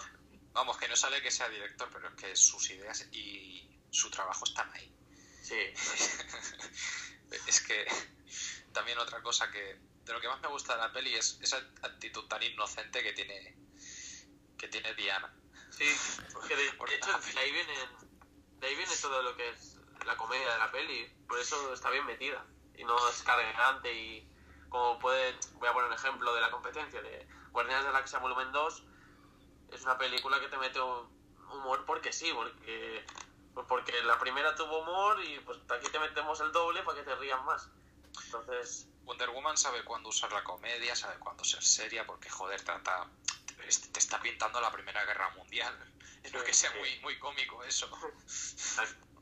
Vamos, 0.52 0.78
que 0.78 0.90
no 0.90 0.96
sale 0.98 1.22
que 1.22 1.32
sea 1.32 1.48
director, 1.48 1.88
pero 1.92 2.10
es 2.10 2.16
que 2.16 2.36
sus 2.36 2.70
ideas 2.70 3.08
y 3.14 3.80
su 3.92 4.12
trabajo 4.12 4.44
están 4.44 4.70
ahí. 4.74 4.94
sí, 5.42 5.74
es 7.48 7.62
que 7.62 7.86
también 8.74 8.98
otra 9.00 9.22
cosa 9.22 9.52
que 9.52 9.80
de 10.04 10.14
lo 10.14 10.20
que 10.20 10.28
más 10.28 10.42
me 10.42 10.48
gusta 10.48 10.76
de 10.76 10.82
la 10.82 10.92
peli 10.92 11.14
es 11.16 11.40
esa 11.42 11.58
actitud 11.82 12.26
tan 12.26 12.44
inocente 12.44 13.02
que 13.02 13.14
tiene 13.14 13.56
que 14.58 14.68
tiene 14.68 14.94
Diana. 14.94 15.34
sí, 15.70 15.86
porque 16.34 16.56
de, 16.56 16.66
hecho 16.96 17.20
de 17.34 17.40
ahí 17.40 17.52
viene, 17.52 17.74
de 18.60 18.68
ahí 18.68 18.76
viene 18.76 18.96
todo 19.02 19.22
lo 19.22 19.36
que 19.36 19.50
es 19.50 19.78
la 20.06 20.18
comedia 20.18 20.52
de 20.52 20.58
la 20.58 20.72
peli, 20.72 21.06
por 21.28 21.40
eso 21.40 21.74
está 21.74 21.90
bien 21.90 22.06
metida 22.06 22.46
y 22.76 22.84
no 22.84 22.96
es 23.10 23.22
cargante 23.24 23.94
y 23.94 24.30
como 24.70 25.00
puede, 25.00 25.36
voy 25.54 25.70
a 25.70 25.74
poner 25.74 25.88
un 25.88 25.94
ejemplo 25.94 26.34
de 26.34 26.42
la 26.42 26.50
competencia 26.50 27.02
de 27.02 27.28
Guardianes 27.52 27.84
de 27.84 27.88
la 27.90 27.94
Galaxia 27.94 28.20
Volumen 28.20 28.52
2 28.52 28.84
es 29.72 29.82
una 29.84 29.98
película 29.98 30.40
que 30.40 30.48
te 30.48 30.58
mete 30.58 30.80
un 30.82 31.08
humor 31.52 31.86
porque 31.86 32.12
sí, 32.12 32.32
porque 32.34 33.06
pues 33.54 33.66
porque 33.68 34.02
la 34.04 34.20
primera 34.20 34.56
tuvo 34.56 34.80
humor 34.82 35.24
y 35.24 35.40
pues 35.42 35.60
aquí 35.70 35.88
te 35.90 36.00
metemos 36.00 36.40
el 36.42 36.52
doble 36.52 36.84
para 36.84 36.98
que 36.98 37.04
te 37.04 37.16
rían 37.16 37.44
más. 37.46 37.70
Entonces, 38.26 38.88
Wonder 39.04 39.30
Woman 39.30 39.58
sabe 39.58 39.84
cuándo 39.84 40.10
usar 40.10 40.32
la 40.32 40.44
comedia, 40.44 40.96
sabe 40.96 41.18
cuándo 41.20 41.44
ser 41.44 41.64
seria, 41.64 42.06
porque 42.06 42.30
joder, 42.30 42.62
trata 42.62 43.10
te 43.92 44.00
está 44.00 44.20
pintando 44.20 44.60
la 44.60 44.72
Primera 44.72 45.06
Guerra 45.06 45.30
Mundial. 45.36 45.78
Es 46.22 46.34
lo 46.34 46.44
que 46.44 46.54
sea 46.54 46.72
Sí. 46.72 46.78
muy 46.80 47.00
muy 47.02 47.20
cómico 47.20 47.64
eso. 47.64 47.90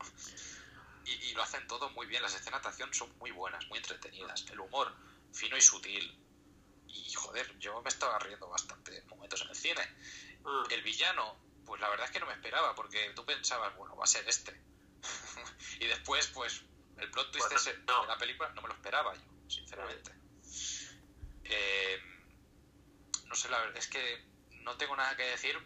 Y, 1.04 1.10
y 1.30 1.34
lo 1.34 1.42
hacen 1.42 1.66
todo 1.66 1.90
muy 1.90 2.06
bien, 2.06 2.22
las 2.22 2.32
escenas 2.34 2.62
de 2.62 2.68
acción 2.68 2.94
son 2.94 3.12
muy 3.18 3.32
buenas, 3.32 3.66
muy 3.68 3.78
entretenidas, 3.78 4.44
el 4.52 4.60
humor 4.60 4.96
fino 5.32 5.56
y 5.56 5.60
sutil. 5.60 6.16
Y 6.86 7.12
joder, 7.14 7.58
yo 7.58 7.80
me 7.82 7.88
estaba 7.88 8.18
riendo 8.20 8.48
bastante 8.48 8.96
en 8.96 9.08
momentos 9.08 9.42
en 9.42 9.48
el 9.48 9.56
cine. 9.56 9.88
mm, 10.44 10.70
El 10.70 10.82
villano, 10.82 11.40
pues 11.66 11.80
la 11.80 11.88
verdad 11.88 12.06
es 12.06 12.12
que 12.12 12.20
no 12.20 12.26
me 12.26 12.32
esperaba, 12.32 12.74
porque 12.74 12.98
tú 13.14 13.24
pensabas, 13.24 13.74
bueno, 13.76 13.96
va 13.96 14.04
a 14.04 14.06
ser 14.06 14.26
este. 14.28 14.52
y 15.80 15.86
después, 15.86 16.28
pues, 16.28 16.64
el 16.98 17.10
plot 17.10 17.30
twist 17.32 17.46
Bueno, 17.46 17.56
ese 17.60 17.78
no. 17.86 18.02
de 18.02 18.08
la 18.08 18.18
película 18.18 18.50
no 18.54 18.62
me 18.62 18.68
lo 18.68 18.74
esperaba 18.74 19.14
yo, 19.14 19.22
sinceramente. 19.48 20.12
Eh, 21.44 21.98
no 23.28 23.34
sé, 23.34 23.48
la 23.48 23.58
verdad 23.58 23.76
es 23.76 23.88
que 23.88 24.00
no 24.62 24.76
tengo 24.76 24.96
nada 24.96 25.16
que 25.16 25.24
decir 25.24 25.56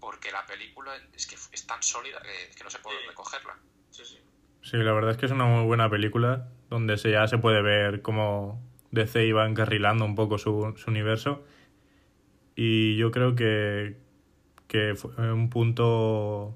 porque 0.00 0.32
la 0.32 0.46
película 0.46 0.96
es 1.12 1.26
que 1.26 1.34
es 1.34 1.66
tan 1.66 1.82
sólida 1.82 2.20
que, 2.22 2.54
que 2.56 2.64
no 2.64 2.70
sé 2.70 2.78
por 2.78 2.92
Sí. 2.92 2.98
dónde 2.98 3.14
cogerla. 3.14 3.58
sí, 3.90 4.04
sí. 4.04 4.18
Sí, 4.62 4.76
la 4.76 4.92
verdad 4.92 5.12
es 5.12 5.16
que 5.16 5.24
es 5.26 5.32
una 5.32 5.46
muy 5.46 5.64
buena 5.64 5.88
película 5.88 6.48
donde 6.68 6.98
se, 6.98 7.10
ya 7.10 7.26
se 7.26 7.38
puede 7.38 7.62
ver 7.62 8.02
cómo 8.02 8.62
DC 8.90 9.24
iba 9.24 9.46
encarrilando 9.46 10.04
un 10.04 10.14
poco 10.14 10.36
su, 10.36 10.74
su 10.76 10.90
universo. 10.90 11.44
Y 12.56 12.96
yo 12.98 13.10
creo 13.10 13.34
que, 13.34 13.96
que 14.70 14.94
fue 14.94 15.32
un 15.32 15.50
punto 15.50 16.54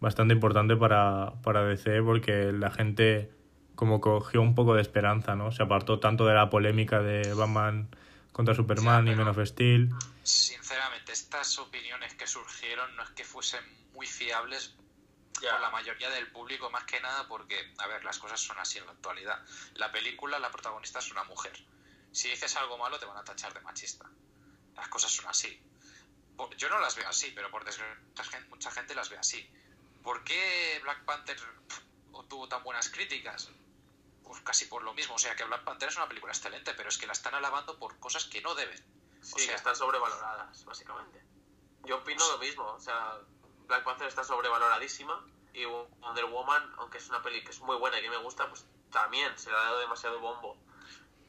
bastante 0.00 0.34
importante 0.34 0.76
para, 0.76 1.32
para 1.42 1.64
DC 1.64 2.02
porque 2.02 2.52
la 2.52 2.70
gente 2.70 3.32
como 3.74 4.02
cogió 4.02 4.42
un 4.42 4.54
poco 4.54 4.74
de 4.74 4.82
esperanza, 4.82 5.34
¿no? 5.34 5.50
Se 5.50 5.62
apartó 5.62 5.98
tanto 5.98 6.26
de 6.26 6.34
la 6.34 6.50
polémica 6.50 7.00
de 7.00 7.32
Batman 7.32 7.88
contra 8.32 8.54
Superman 8.54 9.06
Ya, 9.06 9.12
y 9.12 9.14
pero- 9.14 9.24
Man 9.24 9.34
of 9.40 9.48
Steel. 9.48 9.88
Sinceramente, 10.22 11.12
estas 11.12 11.58
opiniones 11.58 12.14
que 12.14 12.26
surgieron 12.26 12.94
no 12.96 13.02
es 13.02 13.10
que 13.10 13.24
fuesen 13.24 13.64
muy 13.94 14.06
fiables 14.06 14.76
Ya. 15.42 15.52
por 15.52 15.60
la 15.62 15.70
mayoría 15.70 16.10
del 16.10 16.26
público, 16.28 16.70
más 16.70 16.84
que 16.84 17.00
nada 17.00 17.26
porque, 17.26 17.56
a 17.78 17.86
ver, 17.86 18.04
las 18.04 18.18
cosas 18.18 18.38
son 18.40 18.58
así 18.58 18.78
en 18.78 18.84
la 18.86 18.92
actualidad. 18.92 19.38
La 19.76 19.90
película, 19.90 20.38
la 20.38 20.50
protagonista 20.50 20.98
es 20.98 21.10
una 21.10 21.24
mujer. 21.24 21.52
Si 22.12 22.28
dices 22.28 22.54
algo 22.56 22.76
malo, 22.76 22.98
te 22.98 23.06
van 23.06 23.16
a 23.16 23.24
tachar 23.24 23.54
de 23.54 23.60
machista. 23.62 24.04
Las 24.76 24.88
cosas 24.88 25.10
son 25.10 25.26
así. 25.28 25.58
Yo 26.56 26.68
no 26.68 26.78
las 26.80 26.96
veo 26.96 27.08
así, 27.08 27.30
pero 27.34 27.50
por 27.50 27.64
desgracia 27.64 27.96
mucha 28.08 28.24
gen- 28.24 28.48
mucha 28.50 28.70
gente 28.70 28.94
las 28.94 29.08
ve 29.10 29.18
así. 29.18 29.48
¿Por 30.02 30.22
qué 30.24 30.80
Black 30.82 31.04
Panther 31.04 31.38
obtuvo 32.12 32.48
tan 32.48 32.62
buenas 32.62 32.88
críticas? 32.90 33.50
Pues 34.22 34.40
casi 34.42 34.66
por 34.66 34.82
lo 34.82 34.92
mismo. 34.94 35.14
O 35.14 35.18
sea, 35.18 35.34
que 35.36 35.44
Black 35.44 35.64
Panther 35.64 35.88
es 35.88 35.96
una 35.96 36.08
película 36.08 36.32
excelente, 36.32 36.74
pero 36.74 36.88
es 36.88 36.98
que 36.98 37.06
la 37.06 37.12
están 37.12 37.34
alabando 37.34 37.78
por 37.78 37.98
cosas 37.98 38.24
que 38.24 38.40
no 38.42 38.54
deben. 38.54 38.76
Sí, 39.22 39.32
O 39.34 39.38
sea- 39.38 39.48
que 39.48 39.54
están 39.54 39.76
sobrevaloradas, 39.76 40.64
básicamente. 40.64 41.22
Yo 41.84 41.96
opino 41.98 42.26
lo 42.32 42.38
mismo, 42.38 42.64
o 42.64 42.80
sea, 42.80 43.18
Black 43.66 43.84
Panther 43.84 44.08
está 44.08 44.24
sobrevaloradísima 44.24 45.24
y 45.52 45.64
Wonder 45.66 46.24
Woman, 46.26 46.74
aunque 46.78 46.98
es 46.98 47.08
una 47.08 47.22
peli 47.22 47.42
que 47.44 47.50
es 47.50 47.60
muy 47.60 47.76
buena 47.76 47.98
y 47.98 48.02
que 48.02 48.10
me 48.10 48.16
gusta, 48.18 48.48
pues 48.48 48.64
también 48.90 49.38
se 49.38 49.50
le 49.50 49.56
ha 49.56 49.60
dado 49.60 49.78
demasiado 49.80 50.18
bombo. 50.20 50.56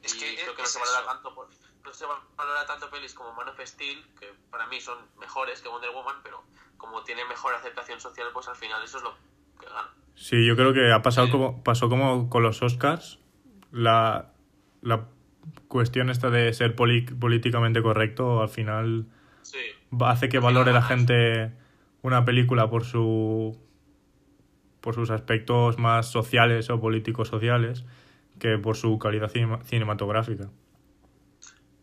Es 0.02 0.14
y 0.14 0.18
que 0.18 0.34
creo 0.36 0.54
que 0.54 0.62
no 0.62 0.68
se 0.68 0.78
valora 0.78 1.04
tanto 1.06 1.34
por- 1.34 1.48
no 1.86 1.92
se 1.94 2.04
valora 2.36 2.66
tanto 2.66 2.90
pelis 2.90 3.14
como 3.14 3.32
Man 3.32 3.48
of 3.48 3.60
Steel, 3.64 4.04
que 4.18 4.26
para 4.50 4.66
mí 4.66 4.80
son 4.80 4.98
mejores 5.18 5.62
que 5.62 5.68
Wonder 5.68 5.90
Woman, 5.90 6.16
pero 6.22 6.42
como 6.76 7.02
tiene 7.04 7.24
mejor 7.24 7.54
aceptación 7.54 8.00
social, 8.00 8.26
pues 8.34 8.48
al 8.48 8.56
final 8.56 8.82
eso 8.82 8.98
es 8.98 9.04
lo 9.04 9.14
que 9.58 9.66
gana. 9.66 9.88
Sí, 10.14 10.46
yo 10.46 10.56
creo 10.56 10.72
que 10.74 10.92
ha 10.92 11.02
pasado 11.02 11.26
Sí. 11.26 11.32
como 11.32 11.62
pasó 11.62 11.88
como 11.88 12.28
con 12.28 12.42
los 12.42 12.62
Oscars. 12.62 13.18
La, 13.70 14.32
la 14.82 15.06
cuestión 15.68 16.10
esta 16.10 16.30
de 16.30 16.52
ser 16.52 16.74
políticamente 16.74 17.82
correcto 17.82 18.40
al 18.42 18.48
final 18.48 19.06
Sí, 19.42 19.58
hace 20.00 20.28
que 20.28 20.38
valore 20.38 20.72
la 20.72 20.82
gente 20.82 21.52
una 22.02 22.24
película 22.24 22.68
por 22.68 22.84
su 22.84 23.58
por 24.80 24.94
sus 24.94 25.10
aspectos 25.10 25.78
más 25.78 26.10
sociales 26.10 26.70
o 26.70 26.80
políticos 26.80 27.28
sociales 27.28 27.84
que 28.38 28.56
por 28.58 28.76
su 28.76 28.98
calidad 28.98 29.28
cinema- 29.30 29.62
cinematográfica. 29.64 30.48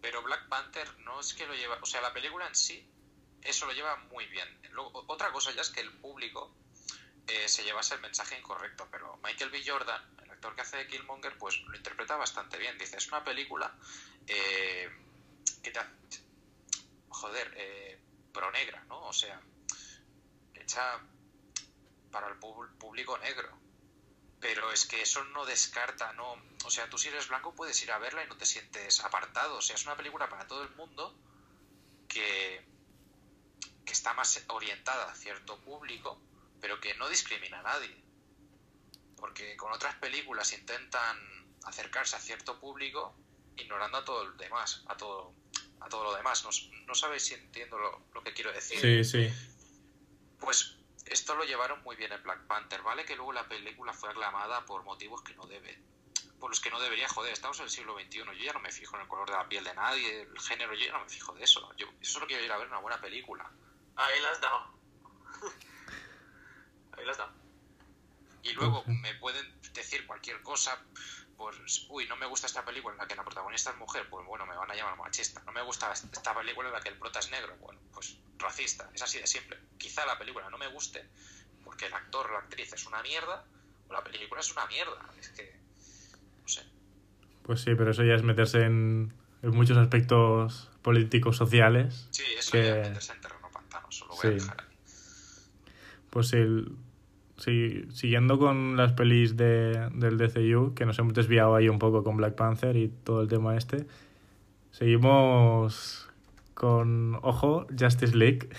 Pero 0.01 0.21
Black 0.23 0.47
Panther 0.49 0.87
no 1.05 1.12
es 1.23 1.33
que 1.33 1.45
lo 1.47 1.53
lleva, 1.55 1.77
o 1.81 1.85
sea, 1.85 2.01
la 2.01 2.13
película 2.13 2.47
en 2.47 2.55
sí, 2.55 2.85
eso 3.41 3.65
lo 3.65 3.73
lleva 3.73 3.95
muy 4.11 4.25
bien. 4.27 4.47
Luego, 4.71 5.03
otra 5.07 5.31
cosa 5.31 5.51
ya 5.51 5.61
es 5.61 5.69
que 5.69 5.81
el 5.81 5.91
público 5.99 6.55
eh, 7.27 7.47
se 7.47 7.63
llevase 7.63 7.95
el 7.95 8.01
mensaje 8.01 8.37
incorrecto, 8.37 8.87
pero 8.91 9.17
Michael 9.23 9.49
B. 9.51 9.63
Jordan, 9.65 10.01
el 10.23 10.31
actor 10.31 10.55
que 10.55 10.61
hace 10.61 10.77
de 10.77 10.87
Killmonger, 10.87 11.37
pues 11.37 11.61
lo 11.61 11.75
interpreta 11.75 12.15
bastante 12.17 12.57
bien. 12.57 12.77
Dice, 12.77 12.97
es 12.97 13.07
una 13.09 13.23
película 13.23 13.73
eh, 14.27 14.89
que 15.61 15.71
te... 15.71 15.79
ha- 15.79 15.93
Joder, 17.09 17.53
eh, 17.55 17.99
pro 18.33 18.51
negra, 18.51 18.83
¿no? 18.89 18.99
O 19.07 19.13
sea, 19.13 19.39
hecha 20.55 20.99
para 22.11 22.27
el 22.27 22.35
público 22.37 23.17
negro. 23.19 23.62
Pero 24.43 24.73
es 24.73 24.85
que 24.85 25.01
eso 25.01 25.23
no 25.23 25.45
descarta, 25.45 26.11
¿no? 26.13 26.35
O 26.65 26.69
sea, 26.69 26.89
tú 26.89 26.97
si 26.97 27.07
eres 27.07 27.29
blanco 27.29 27.55
puedes 27.55 27.81
ir 27.81 27.93
a 27.93 27.97
verla 27.97 28.25
y 28.25 28.27
no 28.27 28.35
te 28.35 28.45
sientes 28.45 28.99
apartado. 28.99 29.55
O 29.55 29.61
sea, 29.61 29.77
es 29.77 29.85
una 29.85 29.95
película 29.95 30.27
para 30.27 30.45
todo 30.47 30.63
el 30.63 30.69
mundo 30.71 31.17
que, 32.09 32.61
que 33.85 33.93
está 33.93 34.13
más 34.13 34.43
orientada 34.49 35.09
a 35.09 35.15
cierto 35.15 35.57
público, 35.61 36.21
pero 36.59 36.81
que 36.81 36.93
no 36.95 37.07
discrimina 37.07 37.61
a 37.61 37.63
nadie. 37.63 38.03
Porque 39.15 39.55
con 39.55 39.71
otras 39.71 39.95
películas 39.95 40.51
intentan 40.51 41.17
acercarse 41.63 42.17
a 42.17 42.19
cierto 42.19 42.59
público 42.59 43.15
ignorando 43.55 43.99
a 43.99 44.03
todo 44.03 44.23
el 44.23 44.35
demás, 44.35 44.83
a 44.87 44.97
todo, 44.97 45.33
a 45.79 45.87
todo 45.87 46.03
lo 46.03 46.15
demás. 46.17 46.43
No, 46.43 46.49
no 46.85 46.95
sabéis 46.95 47.23
si 47.23 47.35
entiendo 47.35 47.77
lo, 47.77 48.07
lo 48.13 48.21
que 48.21 48.33
quiero 48.33 48.51
decir. 48.51 48.77
Sí, 48.81 49.05
sí. 49.05 49.33
Pues 50.37 50.82
esto 51.05 51.35
lo 51.35 51.43
llevaron 51.43 51.81
muy 51.83 51.95
bien 51.95 52.11
en 52.11 52.23
Black 52.23 52.47
Panther, 52.47 52.81
¿vale? 52.81 53.05
Que 53.05 53.15
luego 53.15 53.33
la 53.33 53.47
película 53.47 53.93
fue 53.93 54.09
aclamada 54.09 54.65
por 54.65 54.83
motivos 54.83 55.21
que 55.21 55.35
no 55.35 55.45
debe. 55.45 55.81
Por 56.39 56.49
los 56.49 56.59
que 56.59 56.69
no 56.69 56.79
debería, 56.79 57.07
joder, 57.07 57.33
estamos 57.33 57.57
en 57.59 57.65
el 57.65 57.71
siglo 57.71 57.97
XXI, 57.97 58.17
yo 58.19 58.33
ya 58.33 58.53
no 58.53 58.59
me 58.59 58.71
fijo 58.71 58.95
en 58.95 59.03
el 59.03 59.07
color 59.07 59.29
de 59.29 59.37
la 59.37 59.47
piel 59.47 59.63
de 59.63 59.73
nadie, 59.73 60.21
el 60.21 60.39
género, 60.39 60.73
yo 60.73 60.85
ya 60.85 60.93
no 60.93 60.99
me 60.99 61.09
fijo 61.09 61.33
de 61.33 61.43
eso. 61.43 61.71
Yo, 61.77 61.87
yo 61.87 62.09
solo 62.09 62.27
quiero 62.27 62.43
ir 62.43 62.51
a 62.51 62.57
ver 62.57 62.67
una 62.67 62.79
buena 62.79 62.99
película. 62.99 63.49
ahí 63.95 64.21
la 64.21 64.29
has 64.29 64.41
dado. 64.41 64.73
ahí 66.97 67.05
la 67.05 67.11
has 67.11 67.17
dado. 67.17 67.42
Y 68.43 68.51
luego 68.53 68.83
me 68.87 69.13
pueden 69.15 69.45
decir 69.73 70.05
cualquier 70.05 70.41
cosa, 70.41 70.77
pues, 71.37 71.85
uy, 71.89 72.05
no 72.07 72.15
me 72.17 72.25
gusta 72.25 72.47
esta 72.47 72.63
película 72.65 72.93
en 72.93 72.99
la 72.99 73.07
que 73.07 73.15
la 73.15 73.23
protagonista 73.23 73.71
es 73.71 73.77
mujer, 73.77 74.07
pues 74.09 74.25
bueno, 74.27 74.45
me 74.45 74.55
van 74.55 74.69
a 74.69 74.75
llamar 74.75 74.97
machista. 74.97 75.41
No 75.45 75.51
me 75.53 75.61
gusta 75.61 75.91
esta 75.93 76.35
película 76.35 76.67
en 76.67 76.73
la 76.73 76.81
que 76.81 76.89
el 76.89 76.97
prota 76.97 77.19
es 77.19 77.31
negro, 77.31 77.55
bueno, 77.61 77.79
pues 77.93 78.17
racista, 78.37 78.89
es 78.93 79.01
así 79.01 79.17
de 79.19 79.27
simple. 79.27 79.57
Quizá 79.77 80.05
la 80.05 80.17
película 80.19 80.49
no 80.49 80.57
me 80.57 80.67
guste 80.67 81.07
porque 81.63 81.85
el 81.85 81.93
actor 81.93 82.27
o 82.29 82.33
la 82.33 82.39
actriz 82.39 82.73
es 82.73 82.85
una 82.85 83.01
mierda, 83.01 83.45
o 83.87 83.93
la 83.93 84.03
película 84.03 84.41
es 84.41 84.51
una 84.51 84.65
mierda. 84.67 85.09
Es 85.19 85.29
que, 85.29 85.55
no 86.41 86.47
sé. 86.47 86.63
Pues 87.43 87.61
sí, 87.61 87.73
pero 87.75 87.91
eso 87.91 88.03
ya 88.03 88.15
es 88.15 88.23
meterse 88.23 88.61
en, 88.63 89.13
en 89.41 89.49
muchos 89.51 89.77
aspectos 89.77 90.69
políticos 90.81 91.37
sociales. 91.37 92.07
Sí, 92.11 92.23
eso 92.37 92.51
Que- 92.51 92.63
ya 92.65 92.75
es 92.81 92.87
meterse 92.89 93.13
en 93.13 93.21
terreno 93.21 93.49
pantanoso, 93.51 94.05
lo 94.07 94.15
voy 94.15 94.27
a 94.27 94.29
dejar 94.31 94.61
ahí. 94.61 94.67
Pues 96.09 96.33
el, 96.33 96.77
sí, 97.37 97.85
siguiendo 97.91 98.37
con 98.39 98.77
las 98.77 98.93
pelis 98.93 99.35
de, 99.37 99.89
del 99.93 100.17
DCU, 100.17 100.73
que 100.73 100.85
nos 100.85 100.97
hemos 100.99 101.13
desviado 101.13 101.55
ahí 101.55 101.69
un 101.69 101.79
poco 101.79 102.03
con 102.03 102.17
Black 102.17 102.35
Panther 102.35 102.75
y 102.77 102.89
todo 102.89 103.21
el 103.21 103.27
tema 103.27 103.57
este, 103.57 103.85
seguimos 104.71 106.09
con, 106.53 107.15
ojo, 107.21 107.67
Justice 107.77 108.15
League, 108.15 108.49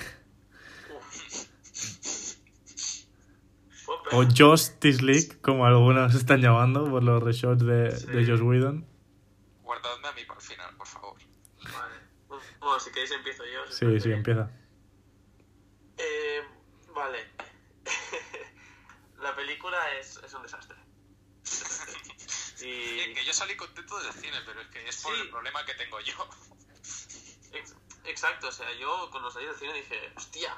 o 4.12 4.24
Justice 4.36 5.02
League, 5.02 5.40
como 5.40 5.66
algunos 5.66 6.14
están 6.14 6.40
llamando 6.40 6.88
por 6.88 7.02
los 7.02 7.22
reshots 7.22 7.64
de, 7.64 7.90
de 7.90 8.26
Joss 8.26 8.40
Whedon. 8.42 8.86
Guardadme 9.62 10.08
a 10.08 10.12
mí 10.12 10.20
para 10.26 10.38
el 10.40 10.46
final, 10.46 10.76
por 10.76 10.86
favor. 10.86 11.16
Vale. 11.64 11.94
Bueno, 12.60 12.80
si 12.80 12.90
queréis 12.90 13.10
empiezo 13.12 13.42
yo. 13.44 13.72
si 13.72 13.86
Sí, 13.86 14.00
sí, 14.00 14.08
bien. 14.08 14.18
empieza. 14.18 14.50
Eh, 15.98 16.40
vale. 16.94 17.18
la 19.22 19.34
película 19.34 19.78
es, 19.98 20.20
es 20.24 20.34
un 20.34 20.42
desastre. 20.42 20.76
Bien, 22.64 23.10
y, 23.10 23.14
que 23.14 23.24
yo 23.24 23.32
salí 23.32 23.56
contento 23.56 23.98
del 24.00 24.12
cine, 24.12 24.36
pero 24.46 24.60
es 24.60 24.68
que 24.68 24.88
es 24.88 25.02
por 25.02 25.14
Sí. 25.14 25.20
el 25.20 25.30
problema 25.30 25.64
que 25.64 25.74
tengo 25.74 26.00
yo. 26.00 26.28
ex- 27.52 27.76
exacto, 28.04 28.48
o 28.48 28.52
sea, 28.52 28.72
yo 28.74 29.08
cuando 29.10 29.30
salí 29.30 29.46
del 29.46 29.56
cine 29.56 29.72
dije, 29.74 30.12
hostia. 30.16 30.56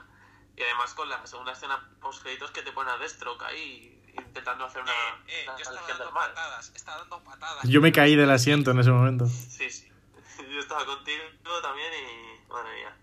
Y 0.57 0.63
además 0.63 0.95
con 0.95 1.09
la 1.09 1.27
segunda 1.27 1.53
escena 1.53 1.87
post 2.01 2.23
créditos 2.23 2.51
que 2.51 2.63
te 2.63 2.73
ponen 2.73 2.95
a 2.95 2.99
Deathstroke 2.99 3.43
ahí 3.43 3.93
intentando 4.17 4.65
hacer 4.65 4.81
una, 4.81 4.93
Eh, 4.93 4.97
eh, 5.29 5.45
una 5.47 5.57
yo 5.59 5.63
estaba 5.63 5.87
dando 5.87 6.15
patadas, 6.15 6.73
estaba 6.75 6.99
dando 7.01 7.23
patadas. 7.25 7.69
Yo 7.69 7.81
me 7.83 7.93
caí 7.93 8.17
del 8.17 8.31
asiento 8.31 8.71
en 8.71 8.79
ese 8.81 8.91
momento. 8.91 9.27
Sí, 9.27 9.71
sí. 9.71 9.93
Yo 10.51 10.61
estaba 10.61 10.85
contigo 10.87 11.23
también 11.63 11.93
y. 11.93 12.49
Madre 12.49 12.75
mía. 12.77 12.97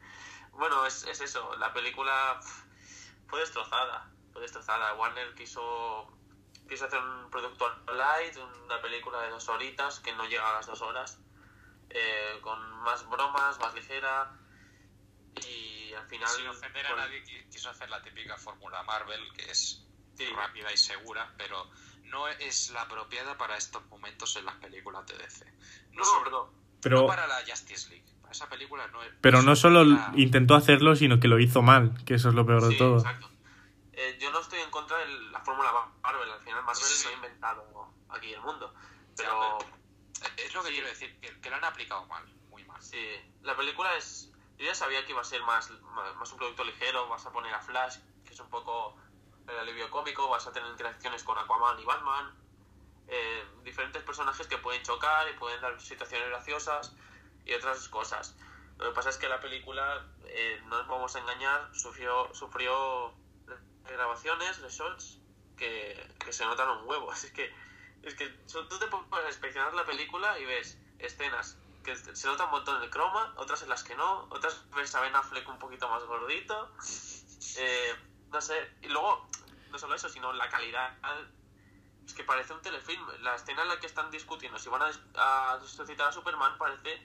Bueno, 0.51 0.85
es, 0.85 1.03
es 1.05 1.19
eso. 1.21 1.55
La 1.57 1.73
película 1.73 2.39
fue 3.27 3.39
destrozada. 3.39 4.09
Fue 4.31 4.41
destrozada. 4.41 4.93
Warner 4.95 5.33
quiso. 5.35 6.11
Quiso 6.73 6.85
hacer 6.85 6.99
un 6.99 7.29
producto 7.29 7.67
light, 7.95 8.35
una 8.65 8.81
película 8.81 9.21
de 9.21 9.29
dos 9.29 9.47
horitas 9.47 9.99
que 9.99 10.11
no 10.13 10.25
llega 10.25 10.49
a 10.49 10.53
las 10.53 10.65
dos 10.65 10.81
horas. 10.81 11.19
eh, 11.95 12.39
con 12.41 12.59
más 12.81 13.07
bromas, 13.07 13.59
más 13.59 13.75
ligera. 13.75 14.35
Y 15.47 15.93
al 15.93 16.07
final. 16.07 16.27
Sin 16.27 16.47
ofender 16.47 16.83
a 16.87 16.95
nadie, 16.95 17.23
qui- 17.23 17.47
quiso 17.51 17.69
hacer 17.69 17.87
la 17.91 18.01
típica 18.01 18.35
fórmula 18.37 18.81
Marvel, 18.81 19.19
que 19.37 19.51
es 19.51 19.85
Sí. 20.15 20.25
rápida 20.35 20.73
y 20.73 20.77
segura, 20.77 21.31
pero 21.37 21.69
no 22.05 22.27
es 22.27 22.71
la 22.71 22.81
apropiada 22.81 23.37
para 23.37 23.57
estos 23.57 23.85
momentos 23.89 24.35
en 24.37 24.45
las 24.45 24.55
películas 24.55 25.05
de 25.05 25.17
DC. 25.19 25.45
No, 25.91 25.99
No, 25.99 26.03
sobre- 26.05 26.31
no. 26.31 26.51
Pero, 26.81 27.01
no 27.01 27.05
para 27.07 27.27
la 27.27 27.41
Justice 27.47 27.89
League. 27.91 28.05
Para 28.21 28.31
esa 28.31 28.49
película 28.49 28.87
no 28.87 29.03
es. 29.03 29.11
pero 29.21 29.43
no 29.43 29.55
solo 29.55 29.83
intentó 30.15 30.55
hacerlo, 30.55 30.95
sino 30.95 31.19
que 31.19 31.27
lo 31.27 31.39
hizo 31.39 31.61
mal, 31.61 31.93
que 32.05 32.15
eso 32.15 32.29
es 32.29 32.33
lo 32.35 32.45
peor 32.47 32.67
de 32.67 32.75
todo. 32.75 32.97
exacto. 32.97 33.29
Eh, 34.03 34.17
yo 34.19 34.31
no 34.31 34.39
estoy 34.39 34.59
en 34.59 34.69
contra 34.69 34.97
de 34.97 35.07
la 35.31 35.39
fórmula 35.39 35.71
Marvel. 36.01 36.29
Al 36.29 36.41
final, 36.41 36.63
Marvel 36.63 36.83
Sí, 36.83 37.05
no 37.05 37.09
ha 37.11 37.13
inventado 37.13 37.93
aquí 38.09 38.33
el 38.33 38.41
mundo. 38.41 38.73
Pero. 39.15 39.57
Es 40.37 40.53
lo 40.53 40.61
que 40.61 40.69
Sí. 40.69 40.73
quiero 40.75 40.87
decir, 40.89 41.19
que, 41.19 41.39
que 41.41 41.49
lo 41.49 41.55
han 41.57 41.63
aplicado 41.65 42.05
mal, 42.07 42.25
muy 42.49 42.63
mal. 42.65 42.81
Sí, 42.81 43.01
la 43.41 43.55
película 43.55 43.95
es. 43.95 44.29
Yo 44.57 44.65
ya 44.65 44.75
sabía 44.75 45.03
que 45.05 45.11
iba 45.11 45.21
a 45.21 45.25
ser 45.25 45.41
más, 45.43 45.69
más 45.71 46.15
más 46.15 46.31
un 46.31 46.37
producto 46.37 46.63
ligero, 46.63 47.07
vas 47.07 47.25
a 47.25 47.31
poner 47.31 47.53
a 47.53 47.59
Flash, 47.61 47.97
que 48.25 48.33
es 48.33 48.39
un 48.39 48.49
poco 48.49 48.95
el 49.47 49.57
alivio 49.57 49.89
cómico, 49.89 50.29
vas 50.29 50.47
a 50.47 50.53
tener 50.53 50.69
interacciones 50.69 51.23
con 51.23 51.37
Aquaman 51.37 51.79
y 51.79 51.83
Batman, 51.85 52.33
eh, 53.07 53.45
diferentes 53.63 54.01
personajes 54.03 54.47
que 54.47 54.57
pueden 54.59 54.83
chocar 54.83 55.27
y 55.29 55.33
pueden 55.37 55.59
dar 55.61 55.79
situaciones 55.81 56.29
graciosas 56.29 56.95
y 57.45 57.53
otras 57.53 57.89
cosas. 57.89 58.35
Lo 58.77 58.85
que 58.85 58.91
pasa 58.91 59.09
es 59.09 59.17
que 59.17 59.27
la 59.27 59.41
película, 59.41 60.05
eh, 60.25 60.61
no 60.65 60.77
nos 60.77 60.87
vamos 60.87 61.15
a 61.15 61.19
engañar, 61.19 61.69
sufrió, 61.75 62.33
sufrió 62.33 63.13
grabaciones, 63.91 64.59
reshots, 64.59 65.19
que, 65.57 66.15
que 66.23 66.33
se 66.33 66.45
notan 66.45 66.69
un 66.69 66.87
huevo. 66.87 67.11
Así 67.11 67.31
que, 67.33 67.53
es 68.03 68.15
que 68.15 68.27
tú 68.47 68.79
te 68.79 68.87
puedes 68.87 69.27
inspeccionar 69.27 69.73
la 69.73 69.85
película 69.85 70.39
y 70.39 70.45
ves 70.45 70.77
escenas 70.99 71.57
que 71.83 71.95
se 71.95 72.27
nota 72.27 72.45
un 72.45 72.51
montón 72.51 72.81
el 72.81 72.89
croma, 72.89 73.33
otras 73.35 73.61
en 73.61 73.69
las 73.69 73.83
que 73.83 73.95
no, 73.95 74.27
otras 74.29 74.63
ves 74.71 74.95
a 74.95 75.01
Ben 75.01 75.15
Affleck 75.15 75.47
un 75.49 75.59
poquito 75.59 75.89
más 75.89 76.03
gordito. 76.05 76.71
Eh, 77.57 77.95
no 78.31 78.41
sé, 78.41 78.55
y 78.81 78.87
luego, 78.87 79.27
no 79.69 79.77
solo 79.77 79.95
eso, 79.95 80.09
sino 80.09 80.33
la 80.33 80.49
calidad. 80.49 80.97
Es 82.05 82.13
que 82.13 82.23
parece 82.23 82.53
un 82.53 82.61
telefilm. 82.61 83.05
La 83.21 83.35
escena 83.35 83.63
en 83.63 83.69
la 83.69 83.79
que 83.79 83.87
están 83.87 84.09
discutiendo 84.11 84.57
si 84.57 84.69
van 84.69 84.81
a, 84.81 84.91
a 85.17 85.53
a 85.55 86.11
Superman 86.11 86.57
parece 86.57 87.01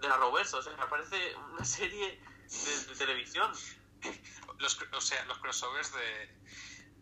de 0.00 0.08
la 0.08 0.16
Roverso, 0.16 0.58
o 0.58 0.62
sea, 0.62 0.74
parece 0.88 1.34
una 1.36 1.64
serie 1.64 2.20
de, 2.48 2.86
de 2.86 2.96
televisión. 2.96 3.52
Los, 4.58 4.78
o 4.92 5.00
sea, 5.00 5.24
los 5.24 5.38
crossovers 5.38 5.92
de, 5.92 6.00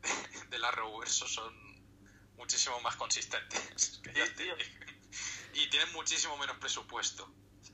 de, 0.08 0.46
de 0.50 0.58
la 0.58 0.68
Arrowverso 0.68 1.26
son 1.26 1.52
muchísimo 2.36 2.80
más 2.80 2.96
consistentes. 2.96 4.00
que 4.02 4.10
Sí, 4.12 4.20
Justice 4.20 4.44
tío. 4.44 4.54
Y 5.54 5.68
tienen 5.70 5.92
muchísimo 5.92 6.36
menos 6.38 6.56
presupuesto. 6.56 7.28
Sí. 7.62 7.72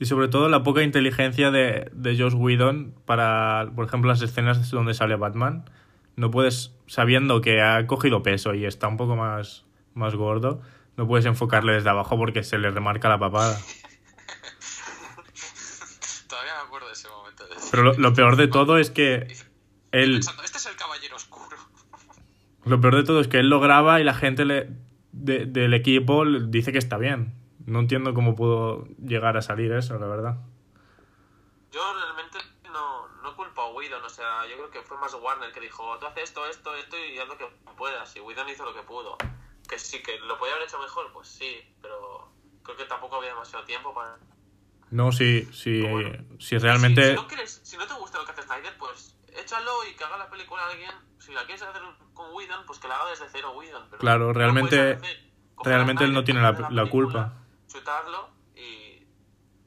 Y 0.00 0.06
sobre 0.06 0.28
todo 0.28 0.48
la 0.48 0.62
poca 0.62 0.82
inteligencia 0.82 1.50
de, 1.50 1.90
de 1.92 2.18
Josh 2.18 2.34
Whedon 2.34 2.94
para, 3.04 3.70
por 3.74 3.86
ejemplo, 3.86 4.10
las 4.10 4.22
escenas 4.22 4.70
donde 4.70 4.94
sale 4.94 5.16
Batman. 5.16 5.70
No 6.16 6.30
puedes, 6.30 6.72
sabiendo 6.86 7.40
que 7.40 7.60
ha 7.62 7.86
cogido 7.86 8.22
peso 8.22 8.54
y 8.54 8.64
está 8.64 8.88
un 8.88 8.96
poco 8.96 9.14
más, 9.16 9.66
más 9.94 10.14
gordo, 10.14 10.62
no 10.96 11.06
puedes 11.06 11.26
enfocarle 11.26 11.74
desde 11.74 11.90
abajo 11.90 12.16
porque 12.16 12.42
se 12.42 12.58
le 12.58 12.70
remarca 12.70 13.08
la 13.08 13.18
papada. 13.18 13.58
Todavía 16.28 16.54
me 16.54 16.60
acuerdo 16.66 16.79
de 16.90 16.94
ese 16.94 17.08
momento. 17.08 17.46
De 17.46 17.56
Pero 17.70 17.82
lo, 17.82 17.92
lo 17.94 18.12
peor 18.14 18.36
de 18.36 18.48
todo 18.48 18.78
es 18.78 18.90
que 18.90 19.26
él, 19.92 20.12
Pensando, 20.12 20.42
este 20.42 20.58
es 20.58 20.66
el 20.66 20.76
caballero 20.76 21.16
oscuro. 21.16 21.56
lo 22.64 22.80
peor 22.80 22.96
de 22.96 23.04
todo 23.04 23.20
es 23.20 23.28
que 23.28 23.38
él 23.38 23.48
lo 23.48 23.60
graba 23.60 24.00
y 24.00 24.04
la 24.04 24.14
gente 24.14 24.44
le, 24.44 24.68
de- 25.12 25.46
del 25.46 25.74
equipo 25.74 26.24
le 26.24 26.46
dice 26.48 26.72
que 26.72 26.78
está 26.78 26.98
bien. 26.98 27.34
No 27.66 27.78
entiendo 27.80 28.14
cómo 28.14 28.34
pudo 28.34 28.86
llegar 29.04 29.36
a 29.36 29.42
salir 29.42 29.72
eso, 29.72 29.98
la 29.98 30.06
verdad. 30.06 30.36
Yo 31.72 31.80
realmente 31.94 32.38
no, 32.72 33.08
no 33.22 33.36
culpo 33.36 33.60
a 33.62 33.72
Whedon, 33.72 34.02
o 34.04 34.08
sea, 34.08 34.46
yo 34.48 34.56
creo 34.56 34.70
que 34.70 34.82
fue 34.82 34.98
más 34.98 35.14
Warner 35.14 35.52
que 35.52 35.60
dijo, 35.60 35.96
tú 35.98 36.06
haces 36.06 36.24
esto, 36.24 36.46
esto, 36.46 36.74
esto 36.74 36.96
y 36.98 37.18
haz 37.18 37.28
lo 37.28 37.38
que 37.38 37.46
puedas. 37.76 38.14
Y 38.16 38.20
Whedon 38.20 38.48
hizo 38.48 38.64
lo 38.64 38.74
que 38.74 38.82
pudo. 38.82 39.16
Que 39.68 39.78
sí, 39.78 40.02
que 40.02 40.18
lo 40.20 40.36
podía 40.38 40.54
haber 40.54 40.66
hecho 40.66 40.80
mejor, 40.80 41.12
pues 41.12 41.28
sí, 41.28 41.58
pero 41.80 42.32
creo 42.64 42.76
que 42.76 42.84
tampoco 42.86 43.16
había 43.16 43.30
demasiado 43.30 43.64
tiempo 43.64 43.94
para... 43.94 44.18
No, 44.90 45.12
si, 45.12 45.44
si, 45.52 45.82
Bueno. 45.82 46.24
si 46.40 46.58
realmente... 46.58 47.02
Si, 47.02 47.08
si 47.10 47.14
no 47.14 47.28
quieres, 47.28 47.60
si 47.62 47.76
no 47.76 47.86
te 47.86 47.94
gusta 47.94 48.18
lo 48.18 48.24
que 48.24 48.32
hace 48.32 48.42
Snyder, 48.42 48.76
pues 48.78 49.16
échalo 49.36 49.86
y 49.88 49.94
que 49.94 50.04
haga 50.04 50.18
la 50.18 50.28
película 50.30 50.62
a 50.64 50.70
alguien. 50.70 50.90
Si 51.18 51.32
la 51.32 51.44
quieres 51.44 51.62
hacer 51.62 51.82
con 52.14 52.32
Whedon, 52.34 52.66
pues 52.66 52.78
que 52.80 52.88
la 52.88 52.96
haga 52.96 53.10
desde 53.10 53.26
cero 53.30 53.52
Whedon. 53.56 53.86
Pero 53.90 54.00
Claro, 54.00 54.26
no 54.28 54.32
realmente- 54.32 54.92
a 54.92 55.62
realmente 55.62 56.04
él 56.04 56.12
no 56.12 56.24
tiene 56.24 56.40
la- 56.40 56.50
la 56.52 56.56
película, 56.56 56.90
culpa. 56.90 57.34
Chutarlo 57.68 58.30
y 58.56 59.06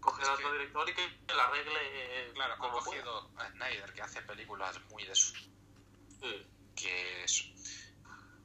coger 0.02 0.26
a 0.28 0.34
otro 0.34 0.48
que- 0.52 0.58
director 0.58 0.90
y 0.90 0.94
que 0.94 1.34
la 1.34 1.44
arregle 1.46 1.80
eh, 1.84 2.32
Claro, 2.34 2.58
como 2.58 2.80
cogido 2.80 3.32
a 3.38 3.48
Snyder, 3.52 3.94
que 3.94 4.02
hace 4.02 4.22
películas 4.24 4.80
muy 4.90 5.04
de 5.06 5.16
su... 5.16 5.34
Sí. 5.36 6.48
que 6.76 7.24
es- 7.24 7.46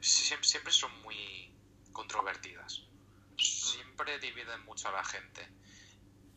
siempre, 0.00 0.46
siempre 0.48 0.72
son 0.72 0.90
muy 1.02 1.52
controvertidas. 1.92 2.82
Siempre 3.36 4.18
dividen 4.20 4.64
mucho 4.64 4.88
a 4.88 4.92
la 4.92 5.04
gente. 5.04 5.48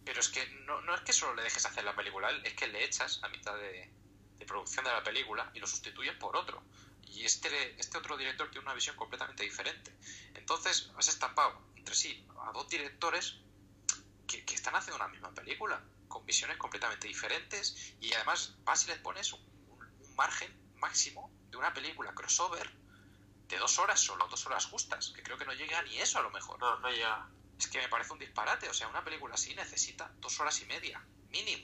Pero 0.05 0.19
es 0.19 0.29
que 0.29 0.45
no, 0.65 0.81
no 0.81 0.95
es 0.95 1.01
que 1.01 1.13
solo 1.13 1.35
le 1.35 1.43
dejes 1.43 1.65
hacer 1.65 1.83
la 1.83 1.95
película, 1.95 2.27
a 2.27 2.31
él, 2.31 2.41
es 2.45 2.53
que 2.53 2.67
le 2.67 2.83
echas 2.83 3.19
a 3.23 3.29
mitad 3.29 3.55
de, 3.55 3.89
producción 4.47 4.83
de 4.85 4.91
la 4.91 5.03
película 5.03 5.49
y 5.53 5.59
lo 5.59 5.67
sustituyes 5.67 6.15
por 6.15 6.35
otro. 6.35 6.63
Y 7.07 7.23
este, 7.25 7.79
este 7.79 7.97
otro 7.97 8.17
director 8.17 8.49
tiene 8.49 8.65
una 8.65 8.73
visión 8.73 8.95
completamente 8.95 9.43
diferente. 9.43 9.93
Entonces 10.33 10.91
has 10.97 11.07
estampado 11.07 11.61
entre 11.75 11.93
sí 11.95 12.25
a 12.47 12.51
dos 12.51 12.67
directores 12.69 13.35
que, 14.27 14.43
que 14.45 14.55
están 14.55 14.75
haciendo 14.75 14.97
una 14.97 15.07
misma 15.11 15.33
película, 15.33 15.81
con 16.07 16.25
visiones 16.25 16.57
completamente 16.57 17.07
diferentes 17.07 17.95
y 17.99 18.13
además 18.13 18.55
vas 18.63 18.83
y 18.85 18.87
les 18.87 18.99
pones 18.99 19.31
un, 19.33 19.41
un- 19.69 19.93
un 19.99 20.15
margen 20.15 20.51
máximo 20.79 21.31
de 21.51 21.57
una 21.57 21.73
película 21.73 22.13
crossover 22.13 22.69
de 23.49 23.57
dos 23.57 23.79
horas 23.79 23.99
solo, 23.99 24.27
dos 24.29 24.45
horas 24.47 24.65
justas, 24.65 25.09
que 25.15 25.23
creo 25.23 25.37
que 25.37 25.45
no 25.45 25.53
llega 25.53 25.81
ni 25.83 25.97
eso 25.99 26.19
a 26.19 26.21
lo 26.23 26.31
mejor. 26.31 26.59
No, 26.59 26.79
no 26.79 26.89
llega. 26.89 27.27
Es 27.61 27.67
que 27.67 27.77
me 27.77 27.87
parece 27.89 28.11
un 28.11 28.17
disparate, 28.17 28.67
o 28.67 28.73
sea, 28.73 28.87
una 28.87 29.03
película 29.03 29.35
así 29.35 29.53
necesita 29.53 30.11
dos 30.19 30.39
horas 30.39 30.59
y 30.63 30.65
media, 30.65 30.99
mínimo. 31.29 31.63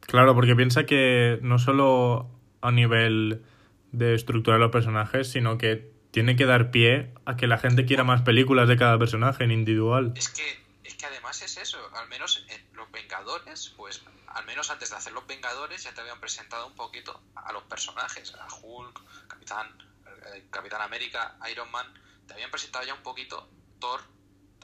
Claro, 0.00 0.34
porque 0.34 0.56
piensa 0.56 0.84
que 0.84 1.38
no 1.42 1.60
solo 1.60 2.28
a 2.60 2.72
nivel 2.72 3.44
de 3.92 4.16
estructurar 4.16 4.58
los 4.58 4.72
personajes, 4.72 5.30
sino 5.30 5.58
que 5.58 5.92
tiene 6.10 6.34
que 6.34 6.44
dar 6.44 6.72
pie 6.72 7.14
a 7.24 7.36
que 7.36 7.46
la 7.46 7.56
gente 7.56 7.86
quiera 7.86 8.02
más 8.02 8.22
películas 8.22 8.68
de 8.68 8.76
cada 8.76 8.98
personaje 8.98 9.44
en 9.44 9.52
individual. 9.52 10.12
Es 10.16 10.28
que, 10.28 10.42
es 10.82 10.96
que 10.96 11.06
además 11.06 11.40
es 11.42 11.56
eso, 11.56 11.78
al 11.94 12.08
menos 12.08 12.44
en 12.48 12.76
Los 12.76 12.90
Vengadores, 12.90 13.72
pues 13.76 14.02
al 14.26 14.44
menos 14.44 14.70
antes 14.70 14.90
de 14.90 14.96
hacer 14.96 15.12
Los 15.12 15.24
Vengadores 15.28 15.84
ya 15.84 15.94
te 15.94 16.00
habían 16.00 16.18
presentado 16.18 16.66
un 16.66 16.74
poquito 16.74 17.22
a 17.36 17.52
los 17.52 17.62
personajes, 17.62 18.34
a 18.34 18.48
Hulk, 18.52 19.28
Capitán, 19.28 19.68
eh, 20.34 20.44
Capitán 20.50 20.82
América, 20.82 21.38
Iron 21.52 21.70
Man, 21.70 21.86
te 22.26 22.34
habían 22.34 22.50
presentado 22.50 22.84
ya 22.84 22.94
un 22.94 23.02
poquito, 23.02 23.48
Thor 23.80 24.00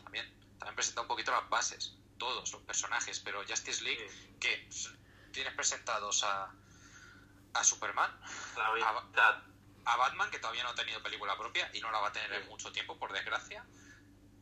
también, 0.03 0.27
te 0.59 0.65
habían 0.65 0.75
presentado 0.75 1.03
un 1.05 1.09
poquito 1.09 1.31
las 1.33 1.49
bases, 1.51 1.97
todos 2.19 2.53
los 2.53 2.63
personajes, 2.63 3.21
pero 3.21 3.43
Justice 3.49 3.83
League, 3.85 4.11
que 4.41 4.69
tienes 5.33 5.55
presentados 5.55 6.23
a, 6.25 6.53
a 7.55 7.65
Superman, 7.65 8.11
mitad. 8.75 9.43
a 9.85 9.97
Batman, 9.97 10.31
que 10.31 10.39
todavía 10.39 10.63
no 10.63 10.71
ha 10.71 10.75
tenido 10.75 11.03
película 11.03 11.37
propia 11.39 11.71
y 11.75 11.81
no 11.81 11.91
la 11.91 11.99
va 12.01 12.09
a 12.09 12.13
tener 12.13 12.33
en 12.33 12.49
mucho 12.49 12.71
tiempo, 12.73 12.99
por 12.99 13.13
desgracia. 13.13 13.65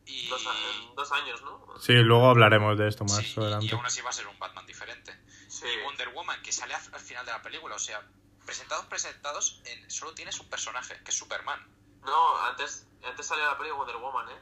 Y, 0.06 0.26
Dos, 0.28 0.46
a- 0.46 0.50
en 0.54 0.94
dos 0.94 1.12
años, 1.12 1.42
¿no? 1.42 1.66
Sí, 1.80 1.92
luego 1.92 2.30
hablaremos 2.30 2.78
de 2.78 2.88
esto 2.88 3.04
más 3.04 3.18
Sí, 3.18 3.26
y- 3.36 3.40
y, 3.40 3.42
adelante. 3.44 3.74
aún 3.74 3.84
así 3.86 4.00
va 4.00 4.08
a 4.08 4.12
ser 4.14 4.26
un 4.26 4.38
Batman 4.38 4.64
diferente. 4.66 5.14
Sí. 5.48 5.66
Y 5.66 5.82
Wonder 5.84 6.08
Woman, 6.10 6.40
que 6.42 6.50
sale 6.50 6.74
al 6.74 6.80
al 6.94 7.00
final 7.00 7.26
de 7.26 7.32
la 7.32 7.42
película, 7.42 7.74
o 7.74 7.78
sea, 7.78 8.02
presentados, 8.46 8.86
presentados, 8.86 9.60
en, 9.66 9.90
solo 9.90 10.14
tienes 10.14 10.40
un 10.40 10.48
personaje, 10.48 10.98
que 11.04 11.10
es 11.10 11.16
Superman. 11.18 11.60
No, 12.04 12.42
antes, 12.44 12.86
antes 13.04 13.26
salió 13.26 13.44
la 13.44 13.58
peli 13.58 13.68
de 13.68 13.74
Wonder 13.76 13.96
Woman, 13.98 14.28
¿eh? 14.30 14.38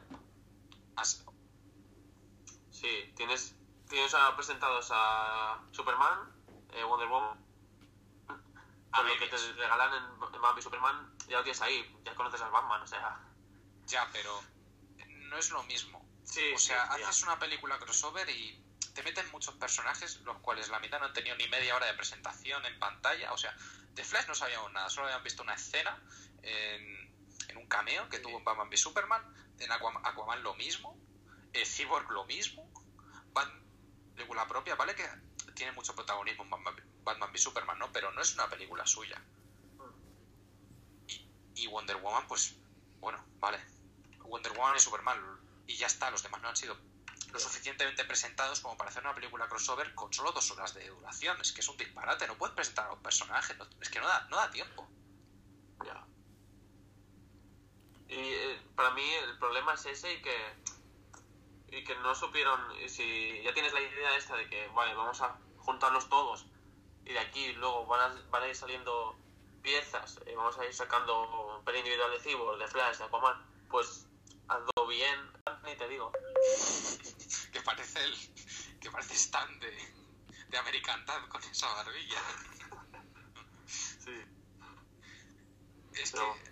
Sí, 2.71 3.13
tienes, 3.15 3.55
tienes 3.89 4.13
a- 4.13 4.35
presentados 4.35 4.87
a 4.91 5.61
Superman, 5.71 6.19
eh, 6.73 6.83
Wonder 6.83 7.07
Woman. 7.07 7.37
A 8.91 8.97
Con 8.99 9.07
lo 9.07 9.17
que 9.19 9.27
te 9.27 9.37
regalan 9.53 9.93
en, 9.93 10.03
en 10.03 10.19
Batman 10.19 10.57
y 10.57 10.61
Superman, 10.61 11.17
ya 11.27 11.37
lo 11.37 11.43
tienes 11.43 11.61
ahí, 11.61 11.95
ya 12.03 12.15
conoces 12.15 12.41
al 12.41 12.51
Batman, 12.51 12.81
o 12.81 12.87
sea. 12.87 13.19
Ya, 13.87 14.07
pero 14.11 14.41
no 15.29 15.37
es 15.37 15.51
lo 15.51 15.63
mismo. 15.63 16.03
Sí, 16.23 16.53
O 16.55 16.59
sea, 16.59 16.95
sí, 16.95 17.03
haces 17.03 17.23
una 17.23 17.37
película 17.39 17.77
crossover 17.79 18.27
y 18.29 18.63
te 18.93 19.03
meten 19.03 19.29
muchos 19.31 19.55
personajes, 19.55 20.19
los 20.21 20.37
cuales 20.39 20.69
la 20.69 20.79
mitad 20.79 20.99
no 20.99 21.05
han 21.05 21.13
tenido 21.13 21.35
ni 21.35 21.47
media 21.47 21.75
hora 21.75 21.85
de 21.85 21.93
presentación 21.93 22.65
en 22.65 22.79
pantalla. 22.79 23.31
O 23.33 23.37
sea, 23.37 23.55
de 23.93 24.03
Flash 24.03 24.27
no 24.27 24.35
sabíamos 24.35 24.71
nada, 24.73 24.89
solo 24.89 25.07
habían 25.07 25.23
visto 25.23 25.43
una 25.43 25.53
escena 25.53 26.01
en, 26.41 26.81
en 27.49 27.57
un 27.57 27.67
cameo 27.67 28.09
que 28.09 28.19
tuvo 28.19 28.37
en 28.39 28.43
Batman 28.43 28.67
v 28.69 28.77
Superman, 28.77 29.21
en 29.59 29.71
Aquaman, 29.71 30.43
lo 30.43 30.53
mismo, 30.55 30.97
el 31.53 31.65
Cyborg 31.65 32.09
lo 32.11 32.25
mismo, 32.25 32.71
Bat- 33.33 33.51
película 34.15 34.47
propia, 34.47 34.75
¿vale? 34.75 34.95
Que 34.95 35.07
tiene 35.55 35.71
mucho 35.73 35.95
protagonismo 35.95 36.45
Batman, 36.49 36.75
Batman 37.03 37.29
v 37.31 37.37
Superman, 37.37 37.79
¿no? 37.79 37.91
Pero 37.91 38.11
no 38.11 38.21
es 38.21 38.33
una 38.35 38.49
película 38.49 38.85
suya. 38.85 39.21
Y, 41.07 41.29
y 41.55 41.67
Wonder 41.67 41.97
Woman, 41.97 42.27
pues, 42.27 42.55
bueno, 42.99 43.23
vale. 43.39 43.59
Wonder 44.25 44.51
Woman 44.53 44.75
y 44.75 44.79
Superman, 44.79 45.19
y 45.67 45.75
ya 45.77 45.87
está, 45.87 46.11
los 46.11 46.23
demás 46.23 46.41
no 46.41 46.49
han 46.49 46.55
sido 46.55 46.77
lo 47.31 47.39
suficientemente 47.39 48.05
presentados 48.05 48.61
como 48.61 48.77
para 48.77 48.89
hacer 48.89 49.03
una 49.03 49.13
película 49.13 49.47
crossover 49.49 49.93
con 49.95 50.11
solo 50.13 50.31
dos 50.31 50.49
horas 50.51 50.73
de 50.73 50.87
duración. 50.87 51.39
Es 51.41 51.51
que 51.51 51.61
es 51.61 51.67
un 51.67 51.77
disparate, 51.77 52.25
no 52.27 52.37
puedes 52.37 52.55
presentar 52.55 52.85
a 52.87 52.91
los 52.91 52.99
personajes, 52.99 53.57
no- 53.57 53.67
es 53.81 53.89
que 53.89 53.99
no 53.99 54.07
da, 54.07 54.27
no 54.29 54.37
da 54.37 54.49
tiempo. 54.51 54.87
Ya. 55.85 56.07
Y 58.09 58.15
eh, 58.15 58.61
para 58.75 58.91
mí 58.91 59.03
el 59.23 59.37
problema 59.37 59.73
es 59.73 59.85
ese 59.85 60.13
y 60.13 60.21
que 60.21 60.35
y 61.69 61.83
que 61.83 61.95
no 61.97 62.15
supieron 62.15 62.59
y 62.81 62.87
si 62.87 63.41
ya 63.43 63.53
tienes 63.53 63.73
la 63.73 63.81
idea 63.81 64.15
esta 64.15 64.35
de 64.37 64.49
que 64.49 64.67
vale 64.69 64.95
vamos 64.95 65.21
a 65.21 65.37
juntarlos 65.57 66.07
todos 66.07 66.45
y 67.03 67.11
de 67.11 67.19
aquí 67.19 67.51
luego 67.53 67.85
van 67.87 68.11
a, 68.11 68.21
van 68.29 68.43
a 68.43 68.47
ir 68.47 68.55
saliendo 68.55 69.17
piezas 69.61 70.19
y 70.25 70.33
vamos 70.33 70.57
a 70.57 70.65
ir 70.65 70.73
sacando 70.73 71.61
peli 71.65 71.79
individual 71.79 72.11
de 72.11 72.19
Cyborg, 72.19 72.57
de 72.57 72.67
Flash, 72.67 72.97
de 72.97 73.03
Aquaman 73.03 73.45
pues 73.69 74.07
hazlo 74.47 74.87
bien 74.87 75.19
ni 75.65 75.75
te 75.75 75.87
digo 75.87 76.11
Que 77.51 77.61
parece 77.61 78.03
el, 78.03 78.13
que 78.79 78.91
parece 78.91 79.13
Stan 79.15 79.59
de, 79.59 79.71
de 80.49 80.57
American 80.57 81.05
Dad 81.05 81.27
con 81.27 81.43
esa 81.43 81.67
barbilla. 81.73 82.21
sí 83.65 84.11
Es 85.93 86.11
pero 86.11 86.33
que 86.33 86.51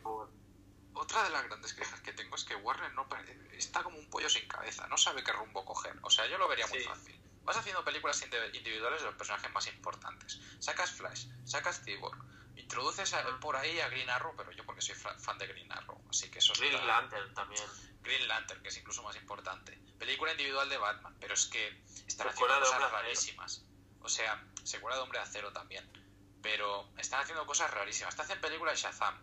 otra 1.06 1.24
de 1.24 1.30
las 1.30 1.44
grandes 1.46 1.74
quejas 1.74 2.02
que 2.02 2.12
tengo 2.14 2.36
es 2.36 2.44
que 2.44 2.56
Warner 2.56 2.92
no 2.94 3.08
está 3.54 3.82
como 3.84 3.98
un 3.98 4.10
pollo 4.10 4.30
sin 4.30 4.48
cabeza, 4.48 4.88
no 4.88 4.98
sabe 4.98 5.24
qué 5.24 5.32
rumbo 5.32 5.64
coger. 5.64 5.96
O 6.02 6.10
sea, 6.10 6.26
yo 6.28 6.38
lo 6.38 6.48
vería 6.48 6.68
muy 6.68 6.80
fácil. 6.84 7.20
Vas 7.44 7.58
haciendo 7.58 7.84
películas 7.86 8.22
indi- 8.24 8.56
individuales 8.56 9.02
de 9.02 9.06
los 9.08 9.16
personajes 9.16 9.52
más 9.52 9.68
importantes. 9.68 10.40
Sacas 10.60 10.92
Flash, 10.92 11.28
sacas 11.46 11.82
Cyborg, 11.84 12.18
Introduces 12.58 13.14
a- 13.14 13.40
por 13.40 13.56
ahí 13.58 13.80
a 13.82 13.90
Green 13.90 14.10
Arrow, 14.10 14.34
pero 14.36 14.50
yo 14.52 14.66
porque 14.66 14.82
soy 14.82 14.96
fan 14.96 15.38
de 15.38 15.46
Green 15.46 15.72
Arrow, 15.72 16.02
así 16.10 16.32
que 16.32 16.40
eso 16.40 16.54
Green 16.58 16.74
está- 16.74 16.86
Lantern 16.88 17.34
también. 17.34 17.64
Green 18.02 18.28
Lantern, 18.28 18.62
que 18.64 18.70
es 18.70 18.78
incluso 18.78 19.04
más 19.04 19.16
importante. 19.18 19.78
Película 20.00 20.32
individual 20.32 20.68
de 20.70 20.78
Batman, 20.78 21.16
pero 21.20 21.34
es 21.34 21.46
que 21.48 21.68
están 22.08 22.30
Secuela 22.32 22.56
haciendo 22.56 22.78
cosas 22.78 22.92
rarísimas. 22.92 23.64
O 24.00 24.10
sea, 24.10 24.44
secuela 24.64 24.96
de 24.96 25.02
Hombre 25.04 25.20
de 25.20 25.26
Acero 25.26 25.52
también. 25.52 25.86
Pero 26.42 26.90
están 26.98 27.20
haciendo 27.22 27.46
cosas 27.46 27.70
rarísimas. 27.72 28.16
Te 28.16 28.22
hacen 28.22 28.40
película 28.40 28.72
de 28.72 28.78
Shazam. 28.78 29.16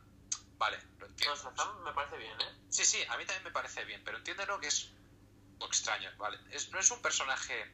Vale, 0.63 0.79
lo 1.01 1.07
entiendo. 1.07 1.53
Me 1.85 1.93
parece 1.93 2.17
bien, 2.19 2.41
¿eh? 2.41 2.55
Sí, 2.71 2.85
sí, 2.85 3.03
a 3.09 3.17
mí 3.17 3.25
también 3.27 3.43
me 3.43 3.51
parece 3.51 3.85
bien, 3.85 4.01
pero 4.05 4.19
entiéndelo 4.19 4.61
que 4.61 4.69
es 4.69 4.93
lo 5.59 5.67
extraño, 5.67 6.09
¿vale? 6.19 6.39
Es, 6.53 6.71
no 6.71 6.79
es 6.79 6.89
un 6.93 7.03
personaje 7.03 7.69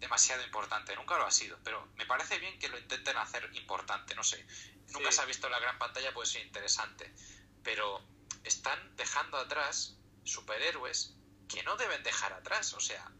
demasiado 0.00 0.42
importante, 0.42 0.96
nunca 0.96 1.16
lo 1.16 1.26
ha 1.26 1.30
sido, 1.30 1.56
pero 1.62 1.86
me 1.94 2.06
parece 2.06 2.40
bien 2.40 2.58
que 2.58 2.68
lo 2.68 2.76
intenten 2.76 3.16
hacer 3.18 3.48
importante, 3.54 4.16
no 4.16 4.24
sé. 4.24 4.44
Nunca 4.88 5.12
Sí. 5.12 5.16
se 5.18 5.22
ha 5.22 5.26
visto 5.26 5.46
en 5.46 5.52
la 5.52 5.60
gran 5.60 5.78
pantalla, 5.78 6.12
puede 6.12 6.26
ser 6.26 6.44
interesante, 6.44 7.14
pero 7.62 8.02
están 8.42 8.96
dejando 8.96 9.36
atrás 9.38 9.96
superhéroes 10.24 11.14
que 11.48 11.62
no 11.62 11.76
deben 11.76 12.02
dejar 12.02 12.32
atrás, 12.32 12.72
o 12.72 12.80
sea, 12.80 13.12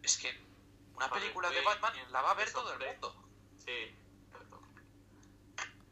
es 0.00 0.16
que 0.16 0.40
una 0.94 1.10
película 1.10 1.48
de 1.50 1.56
Quinn, 1.56 1.64
Batman 1.64 2.12
la 2.12 2.22
va 2.22 2.30
a 2.30 2.34
ver 2.34 2.52
todo 2.52 2.72
el 2.72 2.78
mundo. 2.78 3.28
Sí. 3.64 3.96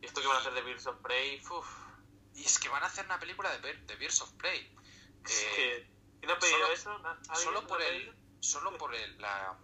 ¿Y 0.00 0.06
esto 0.06 0.20
que 0.20 0.28
van 0.28 0.36
a 0.36 0.40
hacer 0.40 0.52
de 0.54 0.62
Birds 0.62 0.86
of 0.86 0.96
Prey? 1.00 1.42
Uf. 1.50 1.89
Y 2.40 2.44
es 2.46 2.58
que 2.58 2.68
van 2.68 2.82
a 2.82 2.86
hacer 2.86 3.04
una 3.04 3.18
película 3.20 3.56
de, 3.58 3.96
Birds 3.96 4.20
of 4.22 4.30
Prey. 4.32 4.74
Es 5.26 5.32
Eh, 5.42 5.52
que... 5.56 5.90
¿Quién 6.20 6.30
ha 6.32 6.38
pedido 6.38 6.58
solo- 6.60 6.72
eso? 6.72 6.98
¿Na- 7.00 7.10
¿Alguien 7.12 7.34
solo 7.36 7.60
lo 7.62 7.66
por 7.66 7.82
el, 7.82 8.14
solo 8.40 8.78
por 8.78 8.94
el, 8.94 9.20
la- 9.20 9.56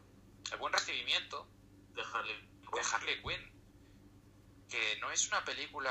el 0.53 0.59
buen 0.59 0.73
recibimiento 0.73 1.49
De 1.95 2.03
Harley. 2.03 2.37
de 2.73 2.81
Harley 2.93 3.23
Quinn. 3.23 3.53
Que 4.69 4.99
no 5.01 5.11
es 5.11 5.27
una 5.29 5.45
película 5.45 5.91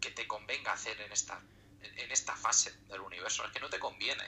que 0.00 0.10
te 0.10 0.26
convenga 0.26 0.72
hacer 0.72 1.00
en 1.00 1.12
esta, 1.12 1.40
en 1.82 1.98
en 1.98 2.10
esta 2.12 2.34
fase 2.36 2.72
del 2.88 3.00
universo. 3.00 3.44
Es 3.44 3.52
que 3.52 3.60
no 3.60 3.70
te 3.70 3.78
conviene. 3.78 4.24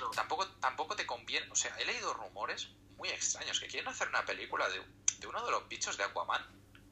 No. 0.00 0.10
Tampoco, 0.10 0.46
tampoco 0.60 0.94
te 0.96 1.06
conviene. 1.06 1.50
O 1.50 1.56
sea, 1.56 1.74
he 1.78 1.84
leído 1.84 2.12
rumores 2.14 2.68
muy 2.96 3.08
extraños 3.08 3.58
que 3.58 3.66
quieren 3.68 3.88
hacer 3.88 4.08
una 4.08 4.24
película 4.24 4.68
de, 4.68 4.80
de 5.18 5.26
uno 5.26 5.44
de 5.44 5.50
los 5.50 5.66
bichos 5.68 5.96
de 5.96 6.04
Aquaman. 6.04 6.44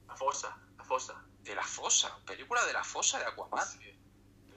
La 0.09 0.17
fosa, 0.17 0.57
la 0.77 0.85
fosa. 0.85 1.23
De 1.41 1.55
la 1.55 1.63
fosa. 1.65 2.19
Película 2.27 2.65
de 2.65 2.73
la 2.73 2.83
fosa 2.85 3.19
de 3.19 3.27
Aquaman. 3.27 3.67
Sí. 3.67 3.97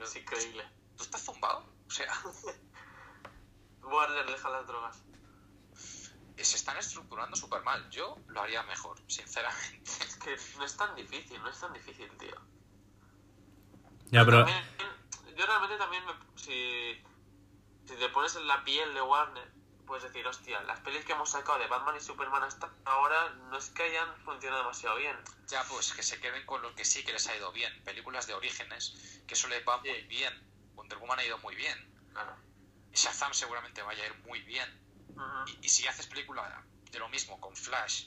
Es 0.00 0.16
increíble. 0.16 0.64
¿Tú 0.96 1.02
estás 1.04 1.22
zumbado? 1.24 1.72
O 1.86 1.90
sea, 1.90 2.12
Warner 3.82 4.26
deja 4.26 4.48
las 4.50 4.66
drogas. 4.66 5.02
se 6.36 6.56
están 6.56 6.76
estructurando 6.76 7.36
súper 7.36 7.62
mal. 7.62 7.88
Yo 7.90 8.16
lo 8.28 8.40
haría 8.42 8.62
mejor, 8.64 8.98
sinceramente. 9.06 9.90
Es 10.04 10.16
que 10.16 10.36
no 10.58 10.64
es 10.64 10.76
tan 10.76 10.94
difícil, 10.94 11.40
no 11.42 11.48
es 11.50 11.58
tan 11.60 11.72
difícil, 11.72 12.08
tío. 12.18 12.34
Ya, 14.10 14.24
pero 14.24 14.44
También- 14.44 14.64
yo 15.36 15.46
realmente 15.46 15.76
también, 15.78 16.04
me- 16.06 16.38
si, 16.38 17.02
si 17.86 17.96
te 17.98 18.08
pones 18.10 18.36
en 18.36 18.46
la 18.46 18.62
piel 18.64 18.92
de 18.94 19.02
Warner, 19.02 19.52
puedes 19.86 20.04
decir, 20.04 20.26
hostia, 20.26 20.62
las 20.62 20.80
pelis 20.80 21.04
que 21.04 21.12
hemos 21.12 21.30
sacado 21.30 21.58
de 21.58 21.66
Batman 21.66 21.96
y 21.96 22.00
Superman 22.00 22.42
hasta 22.42 22.70
ahora 22.84 23.30
no 23.50 23.56
es 23.58 23.70
que 23.70 23.82
hayan 23.84 24.16
funcionado 24.24 24.62
demasiado 24.62 24.96
bien. 24.96 25.16
Ya, 25.48 25.62
pues 25.64 25.92
que 25.92 26.02
se 26.02 26.20
queden 26.20 26.44
con 26.46 26.62
lo 26.62 26.74
que 26.74 26.84
sí 26.84 27.04
que 27.04 27.12
les 27.12 27.26
ha 27.28 27.36
ido 27.36 27.52
bien. 27.52 27.82
Películas 27.84 28.26
de 28.26 28.34
orígenes, 28.34 29.22
que 29.26 29.34
eso 29.34 29.48
les 29.48 29.66
va 29.66 29.80
Sí. 29.82 29.88
muy 29.90 30.02
bien. 30.02 30.72
Wonder 30.74 30.98
Woman 30.98 31.18
ha 31.18 31.24
ido 31.24 31.38
muy 31.38 31.54
bien. 31.54 31.78
Claro. 32.12 32.36
Shazam 32.92 33.32
seguramente 33.34 33.82
vaya 33.82 34.04
a 34.04 34.06
ir 34.06 34.14
muy 34.24 34.40
bien. 34.42 34.82
Y 35.60 35.68
si 35.68 35.86
haces 35.86 36.06
película 36.06 36.64
de 36.90 36.98
lo 36.98 37.08
mismo 37.08 37.40
con 37.40 37.54
Flash 37.56 38.06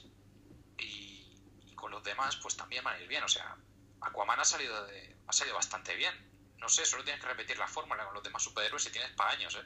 y, 0.78 1.40
y 1.66 1.74
con 1.74 1.90
los 1.90 2.02
demás, 2.02 2.36
pues 2.36 2.56
también 2.56 2.84
van 2.84 2.96
a 2.96 3.00
ir 3.00 3.08
bien. 3.08 3.22
O 3.22 3.28
sea, 3.28 3.56
Aquaman 4.00 4.40
ha 4.40 4.44
salido, 4.44 4.86
de, 4.86 5.16
ha 5.26 5.32
salido 5.32 5.56
bastante 5.56 5.94
bien. 5.94 6.14
No 6.58 6.68
sé, 6.68 6.84
solo 6.84 7.04
tienes 7.04 7.22
que 7.22 7.28
repetir 7.28 7.56
la 7.58 7.68
fórmula 7.68 8.04
con 8.04 8.14
los 8.14 8.22
demás 8.22 8.42
superhéroes 8.42 8.84
y 8.86 8.90
tienes 8.90 9.10
para 9.12 9.30
años, 9.30 9.54
¿eh? 9.54 9.64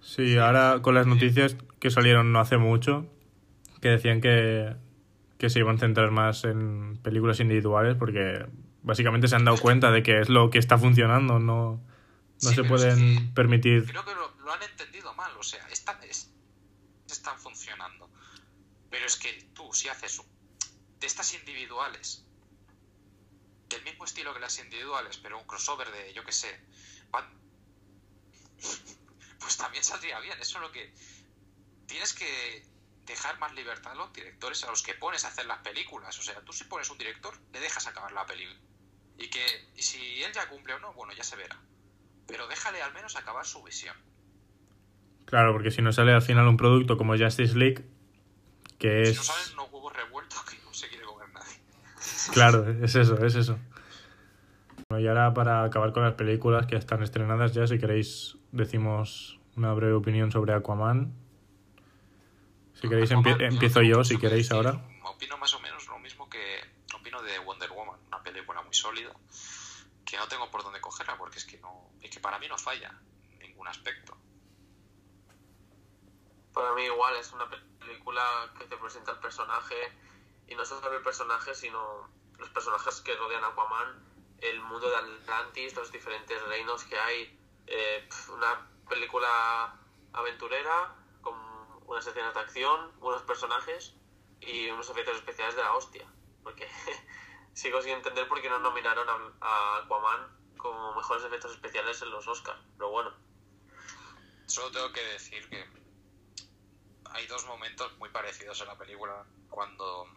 Sí, 0.00 0.36
ahora 0.38 0.80
con 0.82 0.94
las 0.94 1.06
noticias 1.06 1.56
que 1.78 1.90
salieron 1.90 2.32
no 2.32 2.40
hace 2.40 2.56
mucho, 2.58 3.06
que 3.80 3.88
decían 3.88 4.20
que, 4.20 4.74
que 5.38 5.50
se 5.50 5.58
iban 5.60 5.76
a 5.76 5.78
centrar 5.78 6.10
más 6.10 6.44
en 6.44 6.98
películas 7.02 7.40
individuales 7.40 7.96
porque 7.96 8.46
básicamente 8.82 9.28
se 9.28 9.36
han 9.36 9.44
dado 9.44 9.58
cuenta 9.58 9.90
de 9.90 10.02
que 10.02 10.20
es 10.20 10.28
lo 10.28 10.50
que 10.50 10.58
está 10.58 10.78
funcionando, 10.78 11.38
no, 11.38 11.80
no 12.42 12.48
Sí, 12.50 12.54
se 12.54 12.62
pero 12.62 12.76
es 12.76 12.82
pueden 12.82 13.16
que- 13.28 13.34
permitir... 13.34 13.84
Creo 13.86 14.04
que 14.04 14.14
lo, 14.14 14.30
lo 14.44 14.52
han 14.52 14.62
entendido 14.62 15.14
mal, 15.14 15.30
o 15.38 15.42
sea, 15.42 15.66
están, 15.68 16.02
es- 16.02 16.32
están 17.10 17.38
funcionando. 17.38 18.10
Pero 18.90 19.06
es 19.06 19.16
que 19.16 19.48
tú, 19.54 19.72
si 19.72 19.88
haces 19.88 20.22
de 21.00 21.06
estas 21.06 21.32
individuales, 21.34 22.26
del 23.68 23.82
mismo 23.84 24.04
estilo 24.04 24.34
que 24.34 24.40
las 24.40 24.58
individuales, 24.58 25.18
pero 25.22 25.38
un 25.38 25.44
crossover 25.46 25.86
de, 25.92 26.12
yo 26.12 26.24
qué 26.24 26.32
sé, 26.32 26.48
Bat- 27.12 27.24
pues 29.40 29.56
también 29.56 29.82
saldría 29.82 30.20
bien. 30.20 30.38
Eso 30.40 30.58
es 30.58 30.62
lo 30.62 30.70
que. 30.70 30.92
Tienes 31.86 32.12
que 32.12 32.62
dejar 33.06 33.38
más 33.40 33.52
libertad 33.54 33.92
a 33.92 33.96
los 33.96 34.12
directores, 34.12 34.62
a 34.62 34.70
los 34.70 34.82
que 34.82 34.94
pones 34.94 35.24
a 35.24 35.28
hacer 35.28 35.46
las 35.46 35.58
películas. 35.58 36.16
O 36.18 36.22
sea, 36.22 36.40
tú 36.42 36.52
si 36.52 36.64
pones 36.64 36.88
un 36.90 36.98
director, 36.98 37.34
le 37.52 37.60
dejas 37.60 37.86
acabar 37.86 38.12
la 38.12 38.24
película. 38.26 38.58
Y 39.18 39.28
que 39.28 39.40
y 39.76 39.82
si 39.82 40.22
él 40.22 40.32
ya 40.32 40.48
cumple 40.48 40.74
o 40.74 40.78
no, 40.78 40.92
bueno, 40.92 41.12
ya 41.12 41.24
se 41.24 41.36
verá. 41.36 41.58
Pero 42.26 42.46
déjale 42.46 42.80
al 42.82 42.92
menos 42.94 43.16
acabar 43.16 43.44
su 43.44 43.62
visión. 43.62 43.96
Claro, 45.24 45.52
porque 45.52 45.70
si 45.70 45.82
no 45.82 45.92
sale 45.92 46.12
al 46.12 46.22
final 46.22 46.46
un 46.46 46.56
producto 46.56 46.96
como 46.96 47.16
Justice 47.16 47.56
League, 47.56 47.84
que 48.78 49.06
Si 49.06 49.12
es... 49.12 49.16
no 49.16 49.22
salen 49.24 49.52
unos 49.54 49.72
huevos 49.72 49.92
revueltos 49.92 50.42
que 50.44 50.58
no 50.64 50.72
se 50.72 50.88
quiere 50.88 51.04
comer 51.04 51.28
nadie. 51.32 51.60
Claro, 52.32 52.68
es 52.84 52.94
eso, 52.94 53.24
es 53.24 53.34
eso. 53.34 53.58
Bueno, 54.88 55.04
y 55.04 55.08
ahora 55.08 55.34
para 55.34 55.64
acabar 55.64 55.92
con 55.92 56.02
las 56.02 56.14
películas 56.14 56.66
que 56.66 56.72
ya 56.72 56.78
están 56.78 57.02
estrenadas 57.02 57.52
ya, 57.52 57.66
si 57.66 57.78
queréis 57.78 58.36
decimos 58.52 59.38
una 59.56 59.72
breve 59.74 59.94
opinión 59.94 60.30
sobre 60.32 60.52
Aquaman. 60.54 61.12
Si 62.74 62.88
queréis 62.88 63.10
Aquaman, 63.12 63.38
empie- 63.38 63.46
empiezo 63.52 63.80
no 63.80 63.86
yo, 63.86 64.04
si 64.04 64.18
queréis 64.18 64.48
decir. 64.48 64.56
ahora. 64.56 64.84
Opino 65.04 65.36
más 65.38 65.52
o 65.54 65.60
menos 65.60 65.86
lo 65.88 65.98
mismo 65.98 66.28
que 66.28 66.60
opino 66.94 67.22
de 67.22 67.38
Wonder 67.40 67.70
Woman, 67.70 67.98
una 68.08 68.22
película 68.22 68.62
muy 68.62 68.74
sólida, 68.74 69.12
que 70.04 70.16
no 70.16 70.26
tengo 70.28 70.50
por 70.50 70.62
dónde 70.62 70.80
cogerla 70.80 71.16
porque 71.18 71.38
es 71.38 71.44
que 71.44 71.58
no, 71.58 71.90
es 72.00 72.10
que 72.10 72.20
para 72.20 72.38
mí 72.38 72.48
no 72.48 72.56
falla 72.58 72.94
en 73.32 73.38
ningún 73.40 73.68
aspecto. 73.68 74.16
Para 76.52 76.74
mí 76.74 76.82
igual 76.82 77.14
es 77.16 77.32
una 77.32 77.48
película 77.78 78.22
que 78.58 78.64
te 78.64 78.76
presenta 78.76 79.12
el 79.12 79.18
personaje 79.18 79.76
y 80.48 80.54
no 80.54 80.64
solo 80.64 80.92
el 80.96 81.02
personaje, 81.02 81.54
sino 81.54 82.08
los 82.38 82.48
personajes 82.50 83.00
que 83.02 83.14
rodean 83.16 83.44
a 83.44 83.48
Aquaman, 83.48 84.02
el 84.40 84.60
mundo 84.62 84.88
de 84.90 84.96
Atlantis, 84.96 85.74
los 85.76 85.92
diferentes 85.92 86.42
reinos 86.48 86.84
que 86.84 86.98
hay. 86.98 87.38
Eh, 87.70 88.08
una 88.34 88.68
película 88.88 89.80
aventurera 90.12 90.94
con 91.22 91.34
unas 91.86 92.06
escenas 92.06 92.34
de 92.34 92.40
acción, 92.40 92.92
buenos 93.00 93.22
personajes 93.22 93.94
y 94.40 94.68
unos 94.68 94.90
efectos 94.90 95.16
especiales 95.16 95.56
de 95.56 95.62
la 95.62 95.74
hostia. 95.74 96.06
Porque 96.42 96.68
sigo 97.54 97.80
sin 97.80 97.92
entender 97.92 98.28
por 98.28 98.42
qué 98.42 98.50
no 98.50 98.58
nominaron 98.58 99.08
a 99.40 99.76
Aquaman 99.78 100.38
como 100.58 100.94
mejores 100.94 101.24
efectos 101.24 101.52
especiales 101.52 102.02
en 102.02 102.10
los 102.10 102.28
Oscars. 102.28 102.60
Pero 102.76 102.90
bueno, 102.90 103.14
Solo 104.50 104.72
tengo 104.72 104.92
que 104.92 105.04
decir 105.04 105.48
que 105.48 105.64
hay 107.12 107.24
dos 107.28 107.46
momentos 107.46 107.96
muy 107.98 108.08
parecidos 108.08 108.60
en 108.60 108.66
la 108.66 108.76
película. 108.76 109.24
Cuando 109.48 110.08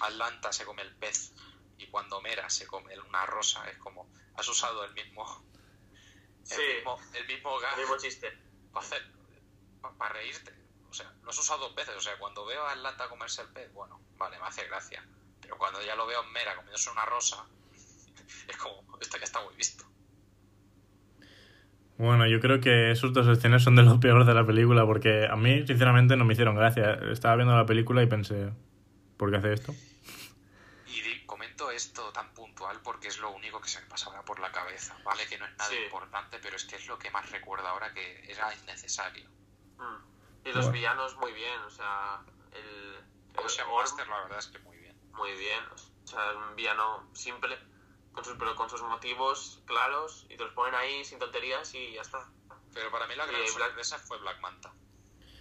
Atlanta 0.00 0.52
se 0.52 0.64
come 0.64 0.82
el 0.82 0.92
pez 0.96 1.32
y 1.78 1.86
cuando 1.86 2.20
Mera 2.20 2.50
se 2.50 2.66
come 2.66 2.98
una 2.98 3.24
rosa. 3.26 3.70
Es 3.70 3.78
como, 3.78 4.10
has 4.34 4.48
usado 4.48 4.82
el 4.82 4.92
mismo, 4.94 5.24
el 6.50 6.56
Sí. 6.56 6.62
mismo, 6.76 6.96
el 7.14 7.26
mismo 7.26 7.58
gag 7.60 7.74
el 7.74 7.80
mismo 7.80 7.96
chiste. 7.98 8.32
para 8.72 8.84
hacer, 8.86 9.02
para 9.98 10.14
reírte. 10.14 10.52
O 10.90 10.92
sea, 10.92 11.12
lo 11.22 11.30
has 11.30 11.38
usado 11.38 11.60
dos 11.60 11.74
veces. 11.74 11.94
O 11.96 12.00
sea, 12.00 12.16
cuando 12.18 12.44
veo 12.44 12.62
a 12.66 12.72
Atlanta 12.72 13.08
comerse 13.08 13.42
el 13.42 13.48
pez, 13.48 13.72
bueno, 13.72 14.00
vale, 14.16 14.38
me 14.38 14.46
hace 14.46 14.66
gracia. 14.66 15.04
Pero 15.40 15.56
cuando 15.58 15.80
ya 15.82 15.94
lo 15.96 16.06
veo 16.06 16.22
en 16.24 16.32
Mera 16.32 16.54
comiéndose 16.56 16.90
una 16.90 17.04
rosa, 17.04 17.44
es 18.48 18.56
como, 18.56 18.82
esto 19.00 19.16
ya 19.18 19.24
está 19.24 19.40
muy 19.42 19.54
visto. 19.56 19.84
Bueno, 21.96 22.26
yo 22.26 22.40
creo 22.40 22.60
que 22.60 22.90
esos 22.90 23.12
dos 23.12 23.28
escenas 23.28 23.62
son 23.62 23.76
de 23.76 23.82
lo 23.82 24.00
peor 24.00 24.24
de 24.24 24.34
la 24.34 24.44
película 24.44 24.84
porque 24.84 25.26
a 25.30 25.36
mí 25.36 25.64
sinceramente 25.66 26.16
no 26.16 26.24
me 26.24 26.32
hicieron 26.32 26.56
gracia. 26.56 26.94
Estaba 27.12 27.36
viendo 27.36 27.56
la 27.56 27.66
película 27.66 28.02
y 28.02 28.06
pensé, 28.06 28.52
¿por 29.16 29.30
qué 29.30 29.36
hace 29.36 29.52
esto? 29.52 29.74
Comento 31.56 31.70
esto 31.70 32.12
tan 32.12 32.34
puntual 32.34 32.80
porque 32.82 33.06
es 33.06 33.18
lo 33.18 33.30
único 33.30 33.60
que 33.60 33.68
se 33.68 33.80
me 33.80 33.86
pasa 33.86 34.06
ahora 34.06 34.24
por 34.24 34.40
la 34.40 34.50
cabeza. 34.50 34.96
Vale 35.04 35.24
que 35.28 35.38
no 35.38 35.46
es 35.46 35.56
nada 35.56 35.70
Sí. 35.70 35.76
importante, 35.76 36.40
pero 36.40 36.56
es 36.56 36.64
que 36.64 36.74
es 36.74 36.86
lo 36.88 36.98
que 36.98 37.12
más 37.12 37.30
recuerdo 37.30 37.68
ahora 37.68 37.94
que 37.94 38.24
era 38.28 38.52
innecesario. 38.56 39.28
Mm. 39.78 40.46
Y 40.46 40.52
los 40.52 40.64
Bueno. 40.66 40.70
villanos 40.72 41.14
muy 41.16 41.32
bien, 41.32 41.60
o 41.60 41.70
sea, 41.70 42.24
el, 42.52 43.04
el 43.34 43.44
Ocean 43.44 43.68
Orm, 43.68 43.76
Master, 43.84 44.08
la 44.08 44.20
verdad 44.24 44.38
es 44.40 44.48
que 44.48 44.58
muy 44.60 44.76
bien. 44.78 44.98
muy 45.12 45.30
bien, 45.36 45.64
o 45.64 46.06
sea, 46.08 46.32
un 46.32 46.56
villano 46.56 47.08
simple, 47.14 47.56
con 48.12 48.24
sus, 48.24 48.36
pero 48.36 48.56
con 48.56 48.68
sus 48.68 48.82
motivos 48.82 49.62
claros, 49.64 50.26
y 50.28 50.36
te 50.36 50.42
los 50.42 50.52
ponen 50.54 50.74
ahí 50.74 51.04
sin 51.04 51.20
tonterías 51.20 51.72
y 51.74 51.92
ya 51.92 52.02
está. 52.02 52.28
Pero 52.72 52.90
para 52.90 53.06
mí 53.06 53.14
la 53.14 53.26
gran 53.26 53.40
Y 53.40 53.44
Black- 53.44 53.68
sorpresa 53.68 53.98
fue 54.00 54.18
Black 54.18 54.40
Manta. 54.40 54.72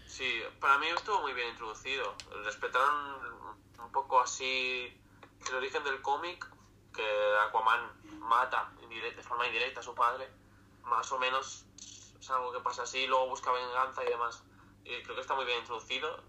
Sí, 0.05 0.43
para 0.59 0.77
mí 0.77 0.85
estuvo 0.89 1.21
muy 1.21 1.33
bien 1.33 1.49
introducido. 1.49 2.15
Respetaron 2.43 3.55
un 3.79 3.91
poco 3.91 4.21
así 4.21 4.95
el 5.51 5.55
origen 5.57 5.83
del 5.83 6.01
cómic 6.01 6.47
que 6.93 7.37
Aquaman 7.47 7.91
mata 8.19 8.71
de 8.89 9.23
forma 9.23 9.47
indirecta 9.47 9.79
a 9.79 9.83
su 9.83 9.95
padre, 9.95 10.29
más 10.83 11.11
o 11.11 11.17
menos 11.19 11.65
es 12.19 12.29
algo 12.29 12.51
que 12.53 12.59
pasa 12.59 12.83
así, 12.83 13.05
luego 13.07 13.27
busca 13.29 13.51
venganza 13.51 14.03
y 14.03 14.07
demás. 14.09 14.43
Y 14.85 15.01
creo 15.03 15.15
que 15.15 15.21
está 15.21 15.33
muy 15.33 15.45
bien 15.45 15.59
introducido, 15.59 16.23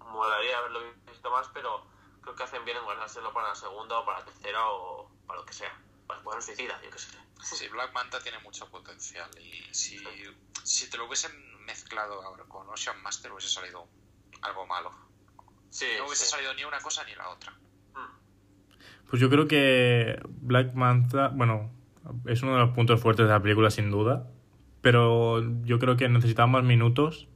molaría 0.00 0.58
haberlo 0.58 0.80
visto 1.06 1.30
más, 1.30 1.48
pero 1.54 1.86
creo 2.22 2.34
que 2.34 2.42
hacen 2.42 2.64
bien 2.64 2.76
en 2.76 2.84
guardárselo 2.84 3.32
para 3.32 3.48
la 3.48 3.54
segunda 3.54 3.98
o 3.98 4.04
para 4.04 4.20
la 4.20 4.24
tercera 4.26 4.68
o 4.68 5.10
para 5.26 5.40
lo 5.40 5.46
que 5.46 5.52
sea. 5.52 5.76
Para 6.06 6.22
poner 6.22 6.42
suicida, 6.42 6.80
yo 6.82 6.90
qué 6.90 6.98
sé. 6.98 7.08
Sí, 7.42 7.68
Black 7.68 7.92
Manta 7.92 8.20
tiene 8.20 8.38
mucho 8.40 8.68
potencial 8.68 9.30
y 9.40 9.72
si, 9.74 9.98
si 10.64 10.90
te 10.90 10.98
lo 10.98 11.06
hubiesen 11.06 11.64
mezclado 11.64 12.20
ahora 12.22 12.44
con 12.44 12.68
Ocean 12.68 13.00
Master 13.02 13.32
hubiese 13.32 13.48
salido 13.48 13.88
algo 14.42 14.66
malo. 14.66 14.90
Sí, 15.70 15.86
No 15.98 16.06
hubiese 16.06 16.24
sí. 16.24 16.30
salido 16.32 16.52
ni 16.54 16.64
una 16.64 16.80
cosa 16.82 17.04
ni 17.04 17.14
la 17.14 17.28
otra. 17.30 17.56
Pues 19.10 19.20
yo 19.20 19.28
creo 19.28 19.48
que 19.48 20.20
Black 20.40 20.74
Manta, 20.74 21.28
bueno, 21.34 21.68
es 22.26 22.44
uno 22.44 22.52
de 22.52 22.60
los 22.60 22.70
puntos 22.70 23.00
fuertes 23.00 23.26
de 23.26 23.32
la 23.32 23.42
película 23.42 23.70
sin 23.70 23.90
duda, 23.90 24.28
pero 24.82 25.42
yo 25.64 25.80
creo 25.80 25.96
que 25.96 26.08
necesitaba 26.08 26.46
más 26.46 26.62
minutos, 26.62 27.28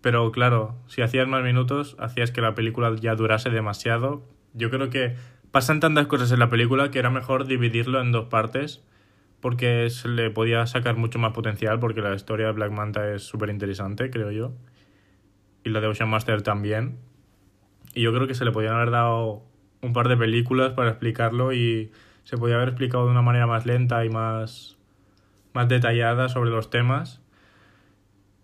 pero 0.00 0.32
claro, 0.32 0.74
si 0.88 1.02
hacías 1.02 1.28
más 1.28 1.44
minutos, 1.44 1.96
hacías 2.00 2.32
que 2.32 2.40
la 2.40 2.56
película 2.56 2.94
ya 3.00 3.14
durase 3.14 3.48
demasiado. 3.50 4.24
Yo 4.54 4.70
creo 4.70 4.90
que 4.90 5.14
pasan 5.52 5.78
tantas 5.78 6.08
cosas 6.08 6.32
en 6.32 6.40
la 6.40 6.50
película 6.50 6.90
que 6.90 6.98
era 6.98 7.10
mejor 7.10 7.46
dividirlo 7.46 8.00
en 8.00 8.10
dos 8.10 8.26
partes, 8.26 8.84
porque 9.40 9.90
se 9.90 10.08
le 10.08 10.30
podía 10.30 10.66
sacar 10.66 10.96
mucho 10.96 11.20
más 11.20 11.32
potencial, 11.32 11.78
porque 11.78 12.00
la 12.00 12.12
historia 12.12 12.46
de 12.46 12.52
Black 12.52 12.72
Manta 12.72 13.14
es 13.14 13.22
súper 13.22 13.50
interesante, 13.50 14.10
creo 14.10 14.32
yo, 14.32 14.52
y 15.62 15.70
la 15.70 15.80
de 15.80 15.86
Ocean 15.86 16.10
Master 16.10 16.42
también. 16.42 16.98
Y 17.94 18.02
yo 18.02 18.12
creo 18.12 18.26
que 18.26 18.34
se 18.34 18.44
le 18.44 18.50
podían 18.50 18.74
haber 18.74 18.90
dado 18.90 19.47
un 19.82 19.92
par 19.92 20.08
de 20.08 20.16
películas 20.16 20.72
para 20.72 20.90
explicarlo 20.90 21.52
y 21.52 21.92
se 22.24 22.36
podía 22.36 22.56
haber 22.56 22.68
explicado 22.68 23.06
de 23.06 23.12
una 23.12 23.22
manera 23.22 23.46
más 23.46 23.66
lenta 23.66 24.04
y 24.04 24.10
más, 24.10 24.76
más 25.54 25.68
detallada 25.68 26.28
sobre 26.28 26.50
los 26.50 26.70
temas. 26.70 27.20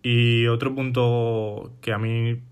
Y 0.03 0.47
otro 0.47 0.74
punto 0.74 1.72
que 1.80 1.93
a 1.93 1.99
mí 1.99 2.43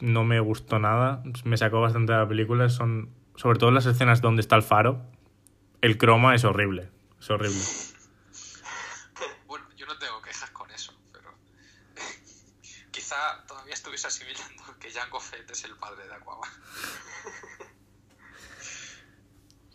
no 0.00 0.24
me 0.24 0.40
gustó 0.40 0.78
nada, 0.78 1.22
me 1.44 1.56
sacó 1.56 1.80
bastante 1.80 2.12
de 2.12 2.18
la 2.18 2.28
película, 2.28 2.68
son 2.68 3.10
sobre 3.36 3.58
todo 3.58 3.70
las 3.70 3.86
escenas 3.86 4.20
donde 4.20 4.40
está 4.40 4.56
el 4.56 4.62
faro. 4.62 5.02
El 5.80 5.98
croma 5.98 6.34
es 6.34 6.44
horrible, 6.44 6.90
es 7.20 7.30
horrible. 7.30 7.60
Bueno, 9.46 9.66
yo 9.76 9.86
no 9.86 9.96
tengo 9.98 10.20
quejas 10.20 10.50
con 10.50 10.70
eso, 10.70 10.92
pero 11.12 11.32
quizá 12.90 13.16
todavía 13.46 13.74
estuviese 13.74 14.08
asimilando 14.08 14.64
que 14.78 14.90
Jango 14.90 15.20
Fett 15.20 15.50
es 15.50 15.64
el 15.64 15.74
padre 15.76 16.06
de 16.06 16.14
Aquaman. 16.14 16.50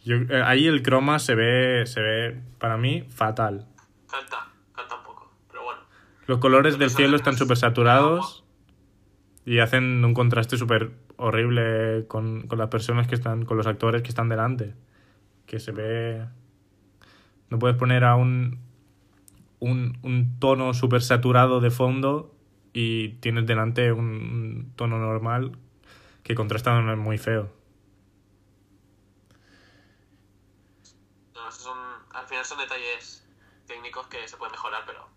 Yo- 0.03 0.15
eh, 0.15 0.41
ahí 0.43 0.67
el 0.67 0.81
croma 0.81 1.19
se 1.19 1.35
ve, 1.35 1.85
se 1.85 2.01
ve, 2.01 2.41
para 2.59 2.77
mí, 2.77 3.03
fatal. 3.09 3.67
Canta, 4.09 4.47
canta 4.73 4.95
un 4.95 5.03
poco, 5.03 5.31
pero 5.49 5.63
bueno. 5.63 5.81
Los 6.27 6.39
colores 6.39 6.77
del 6.77 6.89
cielo 6.89 7.15
están 7.15 7.37
súper 7.37 7.57
saturados 7.57 8.43
y 9.45 9.59
hacen 9.59 10.03
un 10.03 10.13
contraste 10.13 10.57
súper 10.57 10.91
horrible 11.17 12.05
con, 12.07 12.47
con 12.47 12.57
las 12.57 12.69
personas 12.69 13.07
que 13.07 13.15
están, 13.15 13.45
con 13.45 13.57
los 13.57 13.67
actores 13.67 14.01
que 14.01 14.09
están 14.09 14.29
delante. 14.29 14.75
Que 15.45 15.59
se 15.59 15.71
ve... 15.71 16.25
No 17.49 17.59
puedes 17.59 17.75
poner 17.77 18.03
a 18.05 18.15
un, 18.15 18.59
un, 19.59 19.97
un 20.03 20.39
tono 20.39 20.73
súper 20.73 21.01
saturado 21.01 21.59
de 21.59 21.69
fondo 21.69 22.33
y 22.73 23.09
tienes 23.19 23.45
delante 23.45 23.91
un, 23.91 24.05
un 24.05 24.73
tono 24.75 24.97
normal 24.97 25.57
que 26.23 26.33
contrasta 26.33 26.79
muy 26.95 27.17
feo. 27.17 27.51
No, 31.33 31.49
esos 31.49 31.63
son, 31.63 31.77
al 32.13 32.25
final 32.41 32.45
son 32.45 32.57
detalles 32.59 33.25
técnicos 33.67 34.07
que 34.07 34.27
se 34.27 34.37
pueden 34.37 34.51
mejorar, 34.51 34.83
pero 34.85 35.07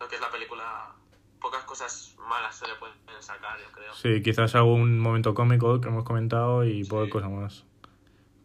lo 0.00 0.08
que 0.08 0.16
es 0.16 0.20
la 0.20 0.30
película, 0.30 0.94
pocas 1.40 1.64
cosas 1.64 2.14
malas 2.18 2.56
se 2.56 2.66
le 2.66 2.74
pueden 2.76 2.96
sacar, 3.20 3.58
yo 3.60 3.70
creo. 3.72 3.94
Sí, 3.94 4.22
quizás 4.22 4.54
algún 4.54 4.98
momento 4.98 5.34
cómico 5.34 5.80
que 5.80 5.88
hemos 5.88 6.04
comentado 6.04 6.64
y 6.64 6.84
poca 6.84 7.04
Sí. 7.06 7.10
cosa 7.10 7.28
más. 7.28 7.64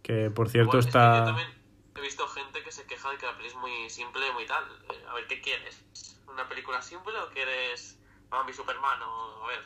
Que 0.03 0.29
por 0.31 0.49
cierto 0.49 0.71
Bueno, 0.71 0.79
es 0.79 0.85
que 0.85 0.89
está... 0.89 1.19
yo 1.19 1.25
también 1.25 1.47
he 1.95 2.01
visto 2.01 2.27
gente 2.27 2.63
que 2.63 2.71
se 2.71 2.85
queja 2.85 3.11
de 3.11 3.17
que 3.17 3.25
la 3.25 3.35
peli 3.35 3.47
es 3.49 3.55
muy 3.55 3.89
simple, 3.89 4.31
muy 4.33 4.45
tal. 4.45 4.63
Eh, 4.91 5.05
A 5.09 5.13
ver, 5.15 5.27
¿qué 5.27 5.41
quieres? 5.41 5.83
¿Una 6.27 6.47
película 6.47 6.81
simple 6.81 7.17
o 7.19 7.29
quieres 7.31 7.98
Bambi 8.29 8.53
Superman? 8.53 9.01
O, 9.01 9.45
a 9.45 9.47
ver, 9.47 9.59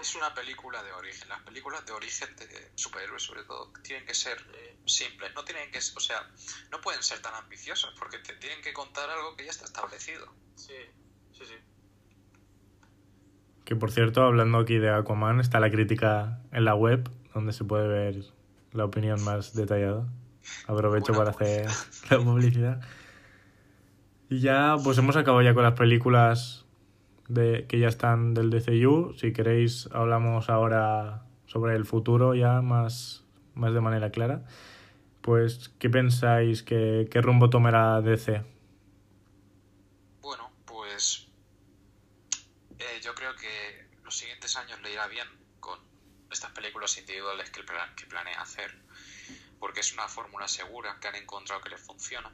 Es 0.00 0.14
una 0.14 0.32
película 0.34 0.82
de 0.82 0.92
origen. 0.92 1.28
Las 1.28 1.42
películas 1.42 1.84
de 1.86 1.92
origen 1.92 2.34
de 2.36 2.72
superhéroes, 2.74 3.22
sobre 3.22 3.44
todo, 3.44 3.72
tienen 3.82 4.06
que 4.06 4.14
ser 4.14 4.38
eh, 4.54 4.76
simples. 4.86 5.32
No 5.34 5.44
tienen 5.44 5.70
que, 5.70 5.78
o 5.78 6.00
sea, 6.00 6.28
no 6.70 6.80
pueden 6.80 7.02
ser 7.02 7.20
tan 7.20 7.34
ambiciosas 7.34 7.92
porque 7.98 8.18
te 8.18 8.34
tienen 8.34 8.60
que 8.62 8.72
contar 8.72 9.08
algo 9.10 9.36
que 9.36 9.44
ya 9.44 9.50
está 9.50 9.64
establecido. 9.64 10.26
sí, 10.56 10.74
sí, 11.32 11.44
sí. 11.46 11.54
Que 13.64 13.76
por 13.76 13.92
cierto, 13.92 14.22
hablando 14.22 14.58
aquí 14.58 14.78
de 14.78 14.88
Aquaman, 14.88 15.40
está 15.40 15.60
la 15.60 15.70
crítica 15.70 16.40
en 16.52 16.64
la 16.64 16.74
web, 16.74 17.10
donde 17.34 17.52
se 17.52 17.64
puede 17.64 17.86
ver 17.86 18.24
la 18.72 18.86
opinión 18.86 19.22
más 19.24 19.52
detallada. 19.52 20.08
Aprovecho 20.66 21.12
Buena 21.12 21.32
para 21.32 21.46
hacer 21.50 21.66
la 22.10 22.18
publicidad. 22.18 22.80
Y 24.30 24.40
ya, 24.40 24.76
pues 24.82 24.96
hemos 24.96 25.16
acabado 25.16 25.42
ya 25.42 25.52
con 25.52 25.64
las 25.64 25.74
películas 25.74 26.64
de, 27.28 27.66
que 27.68 27.78
ya 27.78 27.88
están 27.88 28.34
del 28.34 28.50
DCU. 28.50 29.14
Si 29.14 29.32
queréis, 29.32 29.88
hablamos 29.92 30.48
ahora 30.48 31.24
sobre 31.46 31.76
el 31.76 31.84
futuro 31.84 32.34
ya 32.34 32.60
más, 32.60 33.24
más 33.54 33.72
de 33.72 33.80
manera 33.80 34.10
clara. 34.10 34.44
Pues, 35.20 35.70
¿qué 35.78 35.90
pensáis? 35.90 36.62
que 36.62 37.08
¿Qué 37.10 37.20
rumbo 37.20 37.50
tomará 37.50 38.00
DC? 38.00 38.42
Bueno, 40.22 40.50
pues 40.64 41.28
eh, 42.78 43.00
yo 43.02 43.14
creo 43.14 43.34
que 43.36 43.88
los 44.04 44.16
siguientes 44.16 44.56
años 44.56 44.80
le 44.82 44.92
irá 44.92 45.06
bien 45.08 45.26
con 45.60 45.78
estas 46.30 46.50
películas 46.52 46.96
individuales 46.98 47.50
que, 47.50 47.60
que 47.96 48.06
planea 48.06 48.40
hacer, 48.40 48.74
porque 49.58 49.80
es 49.80 49.92
una 49.92 50.08
fórmula 50.08 50.48
segura 50.48 50.98
que 51.00 51.08
han 51.08 51.16
encontrado 51.16 51.60
que 51.60 51.70
les 51.70 51.80
funciona, 51.80 52.32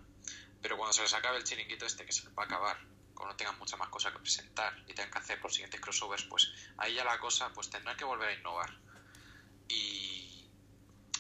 pero 0.62 0.76
cuando 0.76 0.92
se 0.92 1.03
les 1.03 1.14
acabe 1.14 1.38
el 1.38 1.45
chiringuito 1.45 1.86
este 1.86 2.05
que 2.05 2.12
se 2.12 2.24
les 2.24 2.38
va 2.38 2.45
a 2.45 2.47
acabar, 2.47 2.76
cuando 3.14 3.32
no 3.32 3.36
tengan 3.36 3.58
mucha 3.58 3.76
más 3.76 3.88
cosa 3.88 4.12
que 4.12 4.18
presentar 4.18 4.76
y 4.86 4.94
tengan 4.94 5.10
que 5.10 5.18
hacer 5.18 5.40
los 5.42 5.52
siguientes 5.52 5.80
crossovers, 5.80 6.24
pues 6.24 6.52
ahí 6.78 6.94
ya 6.94 7.04
la 7.04 7.18
cosa 7.18 7.52
pues 7.52 7.70
tendrán 7.70 7.96
que 7.96 8.04
volver 8.04 8.28
a 8.28 8.34
innovar. 8.34 8.70
Y, 9.68 10.50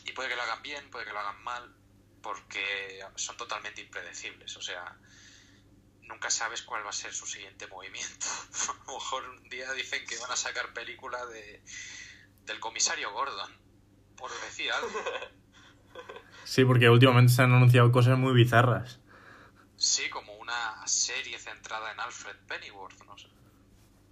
y 0.04 0.12
puede 0.12 0.28
que 0.28 0.36
lo 0.36 0.42
hagan 0.42 0.62
bien, 0.62 0.90
puede 0.90 1.06
que 1.06 1.12
lo 1.12 1.20
hagan 1.20 1.42
mal, 1.42 1.74
porque 2.22 3.00
son 3.16 3.36
totalmente 3.36 3.80
impredecibles, 3.80 4.56
o 4.56 4.62
sea, 4.62 4.98
nunca 6.02 6.30
sabes 6.30 6.62
cuál 6.62 6.84
va 6.84 6.90
a 6.90 6.92
ser 6.92 7.14
su 7.14 7.26
siguiente 7.26 7.66
movimiento. 7.66 8.26
A 8.68 8.92
lo 8.92 8.98
mejor 8.98 9.28
un 9.28 9.48
día 9.48 9.72
dicen 9.72 10.04
que 10.06 10.18
van 10.18 10.30
a 10.30 10.36
sacar 10.36 10.72
película 10.72 11.24
de 11.26 11.62
del 12.46 12.60
comisario 12.60 13.10
Gordon, 13.12 13.50
por 14.16 14.30
decir 14.42 14.70
algo. 14.70 14.90
Sí, 16.44 16.64
porque 16.64 16.90
últimamente 16.90 17.32
se 17.32 17.42
han 17.42 17.54
anunciado 17.54 17.90
cosas 17.90 18.18
muy 18.18 18.34
bizarras. 18.34 19.00
Sí, 19.84 20.08
como 20.08 20.32
una 20.40 20.86
serie 20.86 21.38
centrada 21.38 21.92
en 21.92 22.00
Alfred 22.00 22.36
Pennyworth, 22.48 23.04
no 23.06 23.18
sé. 23.18 23.28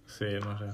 Sí, 0.05 0.25
no 0.39 0.55
sé. 0.59 0.65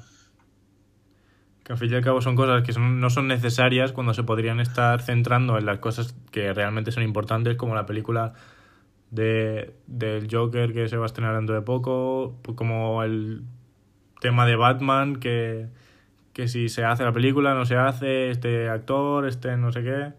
Que 1.63 1.71
al 1.71 1.79
fin 1.79 1.89
y 1.89 1.95
al 1.95 2.03
cabo 2.03 2.21
son 2.21 2.35
cosas 2.35 2.63
que 2.63 2.73
son- 2.73 2.99
no 2.99 3.09
son 3.09 3.29
necesarias 3.29 3.93
cuando 3.93 4.13
se 4.13 4.23
podrían 4.23 4.59
estar 4.59 5.01
centrando 5.01 5.57
en 5.57 5.65
las 5.65 5.79
cosas 5.79 6.13
que 6.31 6.51
realmente 6.53 6.91
son 6.91 7.03
importantes, 7.03 7.55
como 7.55 7.75
la 7.75 7.85
película 7.85 8.33
de, 9.09 9.73
del 9.87 10.27
Joker 10.29 10.73
que 10.73 10.89
se 10.89 10.97
va 10.97 11.03
a 11.03 11.07
estrenar 11.07 11.33
dentro 11.33 11.55
de 11.55 11.61
poco, 11.61 12.37
pues 12.41 12.57
como 12.57 13.01
el 13.01 13.43
tema 14.19 14.45
de 14.45 14.57
Batman, 14.57 15.15
que, 15.15 15.69
que 16.33 16.49
si 16.49 16.67
se 16.67 16.83
hace 16.83 17.05
la 17.05 17.13
película, 17.13 17.53
no 17.53 17.65
se 17.65 17.77
hace, 17.77 18.31
este 18.31 18.67
actor, 18.67 19.25
este 19.25 19.55
no 19.55 19.71
sé 19.71 19.81
qué. 19.81 20.11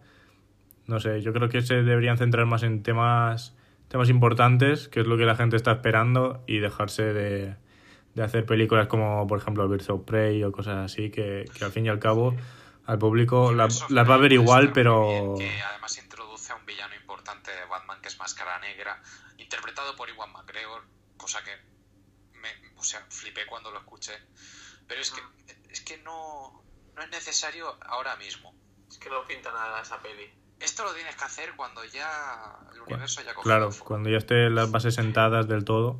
No 0.86 1.00
sé, 1.00 1.20
yo 1.20 1.34
creo 1.34 1.50
que 1.50 1.60
se 1.60 1.82
deberían 1.82 2.16
centrar 2.16 2.46
más 2.46 2.62
en 2.62 2.82
temas, 2.82 3.54
temas 3.90 4.08
importantes, 4.08 4.88
que 4.88 5.00
es 5.00 5.06
lo 5.06 5.18
que 5.18 5.24
la 5.26 5.36
gente 5.36 5.56
está 5.56 5.72
esperando, 5.72 6.42
y 6.46 6.60
dejarse 6.60 7.02
de, 7.12 7.56
de 8.14 8.22
hacer 8.22 8.46
películas 8.46 8.86
como, 8.86 9.26
por 9.26 9.38
ejemplo, 9.38 9.68
Birds 9.68 9.90
of 9.90 10.04
Prey 10.06 10.42
o 10.44 10.52
cosas 10.52 10.78
así, 10.78 11.10
que, 11.10 11.44
que 11.58 11.64
al 11.66 11.72
fin 11.72 11.84
y 11.84 11.88
al 11.90 11.98
cabo 11.98 12.34
al 12.86 12.98
público 12.98 13.52
la- 13.52 13.68
las 13.90 14.08
va 14.08 14.14
a 14.14 14.18
ver 14.18 14.32
igual, 14.32 14.72
pero... 14.72 15.34
bien, 15.34 15.48
que 15.50 15.62
además 15.62 15.98
introduce 15.98 16.52
a 16.52 16.56
un 16.56 16.64
villano 16.64 16.94
importante 16.94 17.50
de 17.50 17.64
Batman 17.66 18.00
que 18.00 18.08
es 18.08 18.18
Máscara 18.18 18.58
Negra, 18.60 19.02
interpretado 19.38 19.94
por 19.96 20.08
Iwan 20.08 20.32
McGregor, 20.32 20.82
cosa 21.16 21.40
que 21.44 21.50
me, 22.38 22.48
o 22.76 22.82
sea, 22.82 23.04
flipé 23.10 23.44
cuando 23.46 23.70
lo 23.70 23.78
escuché. 23.80 24.12
Pero 24.88 25.00
es 25.02 25.10
que, 25.10 25.20
es 25.68 25.80
que 25.82 25.98
no, 25.98 26.64
no 26.96 27.02
es 27.02 27.10
necesario 27.10 27.76
ahora 27.86 28.16
mismo. 28.16 28.54
Es 28.88 28.98
que 28.98 29.08
no 29.10 29.24
pinta 29.26 29.52
nada 29.52 29.82
esa 29.82 30.00
peli. 30.02 30.24
Esto 30.60 30.84
lo 30.84 30.92
tienes 30.94 31.16
que 31.16 31.24
hacer 31.24 31.54
cuando 31.56 31.84
ya 31.86 32.58
el 32.74 32.82
universo 32.82 33.20
haya 33.20 33.34
cogido 33.34 33.42
Claro, 33.42 33.70
cuando 33.84 34.10
ya 34.10 34.18
estén 34.18 34.54
las 34.54 34.70
bases 34.70 34.94
sentadas 34.94 35.48
del 35.48 35.64
todo. 35.64 35.98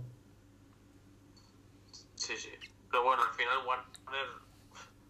Sí, 2.15 2.37
sí. 2.37 2.51
Pero 2.91 3.03
bueno, 3.05 3.23
al 3.23 3.35
final 3.35 3.59
Warner 3.67 4.27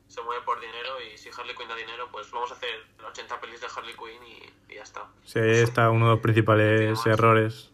se 0.08 0.22
mueve 0.22 0.42
por 0.44 0.60
dinero 0.60 1.00
y 1.02 1.16
si 1.18 1.30
Harley 1.36 1.54
Quinn 1.56 1.68
da 1.68 1.74
dinero, 1.76 2.08
pues 2.12 2.30
vamos 2.30 2.50
a 2.50 2.54
hacer 2.54 2.70
80 3.04 3.40
pelis 3.40 3.60
de 3.60 3.66
Harley 3.74 3.94
Quinn 3.94 4.22
y, 4.26 4.72
y 4.72 4.76
ya 4.76 4.82
está. 4.82 5.06
Sí, 5.24 5.38
ahí 5.38 5.50
está 5.60 5.90
uno 5.90 6.06
de 6.06 6.12
los 6.14 6.20
principales 6.20 7.04
errores 7.06 7.70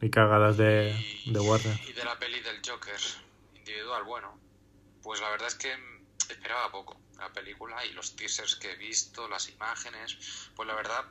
y 0.00 0.10
cagadas 0.10 0.56
de, 0.56 0.94
Y- 1.24 1.32
de 1.32 1.40
Warner. 1.40 1.80
Y 1.88 1.92
de 1.92 2.04
la 2.04 2.18
peli 2.18 2.40
del 2.40 2.60
Joker 2.66 3.00
individual, 3.54 4.04
bueno, 4.04 4.38
pues 5.02 5.20
la 5.20 5.30
verdad 5.30 5.48
es 5.48 5.54
que 5.54 5.74
esperaba 6.28 6.70
poco 6.70 6.98
la 7.18 7.32
película 7.32 7.84
y 7.84 7.92
los 7.92 8.14
teasers 8.16 8.56
que 8.56 8.72
he 8.72 8.76
visto, 8.76 9.28
las 9.28 9.48
imágenes, 9.48 10.16
pues 10.54 10.66
la 10.66 10.74
verdad 10.74 11.04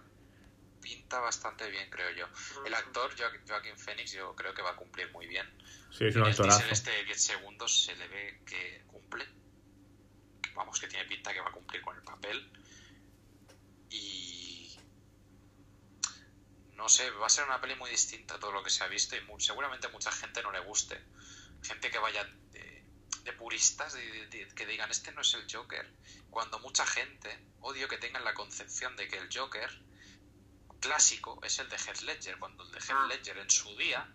pinta 0.82 1.20
bastante 1.20 1.70
bien, 1.70 1.90
creo 1.90 2.12
yo. 2.12 2.28
El 2.66 2.74
actor 2.76 3.12
Jo- 3.18 3.40
Joaquin 3.48 3.78
Phoenix 3.78 4.12
yo 4.12 4.36
creo 4.36 4.54
que 4.54 4.62
va 4.62 4.72
a 4.72 4.76
cumplir 4.76 5.12
muy 5.12 5.26
bien. 5.28 5.48
Sí, 5.92 6.06
es 6.06 6.16
En 6.16 6.22
un 6.22 6.28
el 6.28 6.32
actorazo. 6.34 6.60
teaser 6.60 6.74
este 6.74 6.92
de 6.92 7.04
10 7.06 7.24
segundos 7.24 7.84
se 7.86 7.96
le 7.96 8.08
ve 8.08 8.42
que 8.46 8.84
cumple. 8.88 9.28
Vamos, 10.56 10.80
que 10.80 10.88
tiene 10.88 11.06
pinta 11.06 11.34
que 11.34 11.42
va 11.42 11.50
a 11.50 11.52
cumplir 11.52 11.82
con 11.82 11.96
el 11.96 12.04
papel. 12.04 12.52
Y... 13.90 14.78
No 16.76 16.88
sé, 16.90 17.10
va 17.12 17.26
a 17.26 17.30
ser 17.30 17.46
una 17.46 17.60
peli 17.60 17.76
muy 17.76 17.90
distinta 17.90 18.36
a 18.36 18.40
todo 18.40 18.52
lo 18.52 18.62
que 18.64 18.70
se 18.70 18.84
ha 18.84 18.88
visto 18.88 19.16
y 19.16 19.22
seguramente 19.40 19.88
mucha 19.90 20.12
gente 20.12 20.44
no 20.44 20.52
le 20.52 20.60
guste. 20.60 21.02
Gente 21.64 21.90
que 21.90 21.98
vaya 21.98 22.30
de, 23.26 23.34
puristas, 23.34 23.94
de- 23.94 24.02
de- 24.12 24.28
de- 24.28 24.48
que 24.56 24.66
digan, 24.66 24.90
este 24.90 25.12
no 25.12 25.22
es 25.22 25.34
el 25.34 25.46
Joker. 25.52 25.86
Cuando 26.30 26.60
mucha 26.60 26.86
gente, 26.86 27.38
odio 27.60 27.88
que 27.90 27.98
tengan 27.98 28.24
la 28.24 28.34
concepción 28.34 28.96
de 28.96 29.08
que 29.10 29.18
el 29.18 29.30
Joker 29.36 29.70
clásico 30.80 31.40
es 31.44 31.58
el 31.60 31.68
de 31.70 31.78
Heath 31.78 32.02
Ledger, 32.02 32.38
cuando 32.40 32.64
el 32.64 32.72
de 32.72 32.80
Heath 32.80 33.08
Ledger 33.10 33.38
en 33.40 33.50
su 33.50 33.76
día 33.78 34.08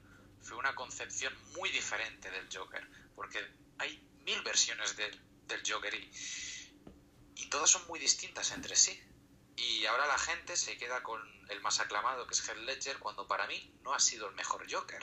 fue 0.43 0.57
una 0.57 0.75
concepción 0.75 1.35
muy 1.57 1.69
diferente 1.71 2.31
del 2.31 2.49
Joker, 2.51 2.89
porque 3.15 3.39
hay 3.79 3.99
mil 4.25 4.41
versiones 4.43 4.97
del, 4.97 5.21
del 5.49 5.63
Joker 5.69 5.93
y, 5.95 6.11
y 7.37 7.47
todas 7.51 7.69
son 7.71 7.87
muy 7.89 7.99
distintas 7.99 8.53
entre 8.53 8.77
sí. 8.77 8.99
Y 9.57 9.85
ahora 9.87 10.07
la 10.07 10.19
gente 10.19 10.57
se 10.57 10.79
queda 10.79 11.03
con 11.03 11.21
el 11.51 11.61
más 11.61 11.81
aclamado, 11.81 12.27
que 12.27 12.35
es 12.35 12.49
Heath 12.49 12.57
Ledger, 12.59 12.99
cuando 12.99 13.27
para 13.27 13.47
mí 13.47 13.75
no 13.83 13.93
ha 13.93 13.99
sido 14.01 14.29
el 14.29 14.35
mejor 14.35 14.65
Joker. 14.73 15.03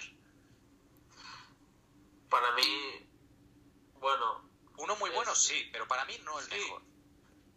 Para 2.29 2.51
mí, 2.55 3.06
bueno, 3.99 4.45
Uno 4.79 4.95
muy 4.97 5.09
bueno, 5.09 5.31
Es- 5.31 5.41
sí, 5.43 5.69
pero 5.71 5.87
para 5.87 6.05
mí 6.05 6.19
no 6.23 6.39
el 6.39 6.45
Sí. 6.45 6.51
mejor. 6.53 6.81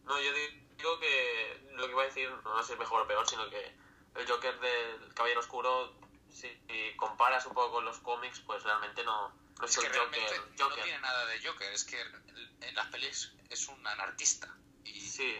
no, 0.04 0.18
yo 0.20 0.32
digo 0.32 0.98
que 0.98 1.66
lo 1.74 1.84
que 1.86 1.92
iba 1.92 2.02
a 2.02 2.06
decir 2.06 2.30
no 2.44 2.58
es 2.60 2.70
el 2.70 2.78
mejor 2.78 3.02
o 3.02 3.06
peor, 3.06 3.28
sino 3.28 3.48
que 3.50 3.76
el 4.14 4.26
Joker 4.26 4.58
del 4.58 5.12
Caballero 5.14 5.40
Oscuro, 5.40 5.94
si 6.32 6.48
comparas 6.96 7.44
un 7.46 7.52
poco 7.52 7.72
con 7.72 7.84
los 7.84 7.98
cómics, 7.98 8.40
pues 8.40 8.62
realmente 8.62 9.04
no, 9.04 9.28
no 9.58 9.64
es, 9.66 9.70
Es 9.70 9.78
que 9.80 9.86
el 9.88 9.98
Joker. 9.98 10.40
no 10.58 10.68
tiene 10.74 10.98
nada 11.00 11.26
de 11.26 11.46
Joker, 11.46 11.70
es 11.72 11.84
que 11.84 12.00
en 12.00 12.74
las 12.74 12.86
pelis 12.88 13.32
es 13.50 13.68
un 13.68 13.86
anarquista. 13.86 14.48
Y, 14.84 14.98
Sí, 15.00 15.36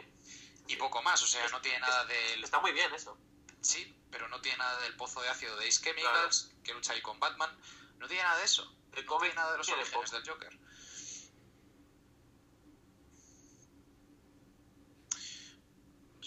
y 0.69 0.77
poco 0.77 1.03
más, 1.03 1.23
o 1.23 1.27
sea, 1.27 1.49
no 1.49 1.61
tiene 1.63 1.81
nada 1.81 2.05
del... 2.05 2.45
está 2.45 2.61
muy 2.61 2.73
bien 2.73 2.93
eso. 2.95 3.17
Sí, 3.63 3.97
pero 4.11 4.29
no 4.29 4.41
tiene 4.43 4.59
nada 4.59 4.79
del 4.83 4.95
pozo 4.97 5.23
de 5.23 5.31
ácido 5.31 5.57
de 5.57 5.67
Ace 5.67 5.83
Chemicals, 5.83 6.53
que 6.63 6.75
lucha 6.75 6.93
ahí 6.93 7.01
con 7.01 7.19
Batman. 7.19 7.51
No 7.97 8.07
tiene 8.07 8.23
nada 8.23 8.37
de 8.39 8.45
eso. 8.45 8.71
El 8.93 9.07
No 9.07 9.09
cómic 9.13 9.31
tiene 9.31 9.37
nada 9.37 9.53
de 9.53 9.59
los 9.59 9.69
orígenes 9.71 10.11
del 10.11 10.29
Joker. 10.29 10.59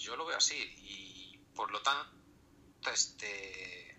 Yo 0.04 0.18
lo 0.18 0.26
veo 0.26 0.36
así 0.36 0.56
y 0.80 1.40
por 1.56 1.72
lo 1.72 1.82
tanto 1.82 2.12
este 2.92 3.98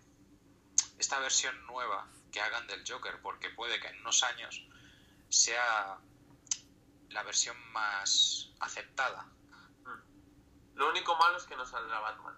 esta 0.98 1.18
versión 1.18 1.55
nueva 1.66 2.07
que 2.30 2.40
hagan 2.40 2.66
del 2.66 2.82
Joker, 2.86 3.14
porque 3.22 3.48
puede 3.48 3.80
que 3.80 3.88
en 3.88 4.00
unos 4.00 4.22
años 4.22 4.66
sea 5.30 5.98
la 7.09 7.22
versión 7.22 7.57
más 7.72 8.52
aceptada. 8.61 9.26
Lo 10.74 10.90
único 10.90 11.16
malo 11.16 11.38
es 11.38 11.44
que 11.44 11.57
no 11.57 11.64
saldrá 11.64 12.00
Batman. 12.00 12.34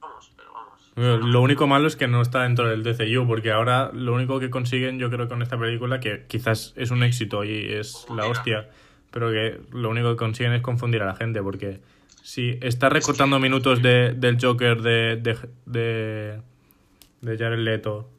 Vamos, 0.00 0.30
pero 0.36 0.52
vamos. 0.52 0.92
Lo 0.96 1.40
único 1.40 1.66
malo 1.66 1.86
es 1.86 1.96
que 1.96 2.06
no 2.06 2.20
está 2.20 2.42
dentro 2.42 2.68
del 2.68 2.82
DCU, 2.82 3.26
porque 3.26 3.50
ahora 3.50 3.90
lo 3.94 4.12
único 4.12 4.40
que 4.40 4.50
consiguen, 4.50 4.98
yo 4.98 5.08
creo, 5.08 5.28
con 5.28 5.40
esta 5.40 5.58
película, 5.58 6.00
que 6.00 6.26
quizás 6.26 6.74
es 6.76 6.90
un 6.90 7.02
éxito 7.02 7.44
y 7.44 7.72
es 7.72 8.06
la 8.10 8.26
hostia, 8.26 8.68
pero 9.14 9.30
que 9.30 9.60
lo 9.70 9.90
único 9.90 10.10
que 10.10 10.16
consiguen 10.16 10.54
es 10.54 10.60
confundir 10.60 11.00
a 11.00 11.06
la 11.06 11.14
gente, 11.14 11.40
porque 11.40 11.80
si 12.20 12.58
estás 12.60 12.92
recortando 12.92 13.38
minutos 13.38 13.80
de, 13.80 14.12
del 14.12 14.38
Joker 14.42 14.82
de, 14.82 15.20
de, 15.66 16.40
de, 17.20 17.38
Jared 17.38 17.60
Leto 17.60 18.10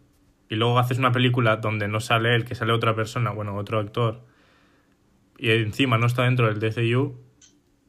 y 0.47 0.55
luego 0.55 0.79
haces 0.79 0.97
una 0.97 1.11
película 1.11 1.57
donde 1.57 1.89
no 1.89 1.99
sale 1.99 2.33
él, 2.33 2.45
que 2.45 2.55
sale 2.55 2.71
otra 2.71 2.95
persona, 2.95 3.31
bueno, 3.31 3.57
otro 3.57 3.79
actor, 3.79 4.21
y 5.37 5.51
encima 5.51 5.97
no 5.97 6.05
está 6.05 6.23
dentro 6.23 6.47
del 6.47 6.61
DCU, 6.61 7.19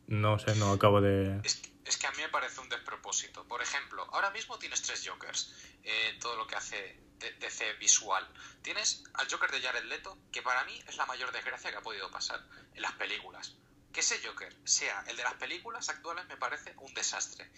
no 0.09 0.41
sé, 0.41 0.59
no 0.59 0.73
acabo 0.73 1.01
de... 1.01 1.41
es 1.87 1.97
que 1.97 2.07
a 2.07 2.11
mí 2.11 2.19
me 2.19 2.29
parece 2.29 2.61
un 2.61 2.69
despropósito. 2.69 3.47
Por 3.47 3.63
ejemplo, 3.63 4.07
ahora 4.13 4.31
mismo 4.31 4.59
tienes 4.59 4.83
tres 4.83 5.07
Jokers 5.07 5.55
en 5.85 6.19
todo 6.19 6.37
lo 6.37 6.47
que 6.47 6.57
hace 6.57 7.01
DC 7.39 7.75
visual. 7.75 8.29
Tienes 8.63 9.05
al 9.15 9.31
Joker 9.31 9.51
de 9.53 9.63
Jared 9.63 9.85
Leto, 9.85 10.19
que 10.33 10.43
para 10.43 10.65
mí 10.65 10.83
es 10.89 10.97
la 10.97 11.07
mayor 11.07 11.31
desgracia 11.33 11.71
que 11.71 11.77
ha 11.77 11.83
podido 11.83 12.11
pasar 12.11 12.45
en 12.75 12.83
las 12.83 12.93
películas. 12.93 13.55
Que 13.93 14.01
ese 14.01 14.21
Joker 14.27 14.55
sea 14.65 15.05
el 15.07 15.17
de 15.17 15.23
las 15.23 15.35
películas 15.35 15.89
actuales 15.89 16.27
me 16.27 16.37
parece 16.37 16.75
un 16.79 16.93
desastre. 16.93 17.51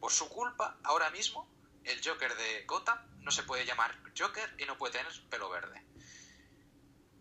Por 0.00 0.12
su 0.12 0.28
culpa, 0.28 0.78
ahora 0.82 1.10
mismo, 1.10 1.48
el 1.84 2.04
Joker 2.04 2.34
de 2.36 2.64
Gotham 2.66 2.98
no 3.20 3.30
se 3.30 3.44
puede 3.44 3.64
llamar 3.64 3.96
Joker 4.18 4.52
y 4.58 4.64
no 4.64 4.76
puede 4.76 4.98
tener 4.98 5.12
pelo 5.30 5.48
verde. 5.48 5.80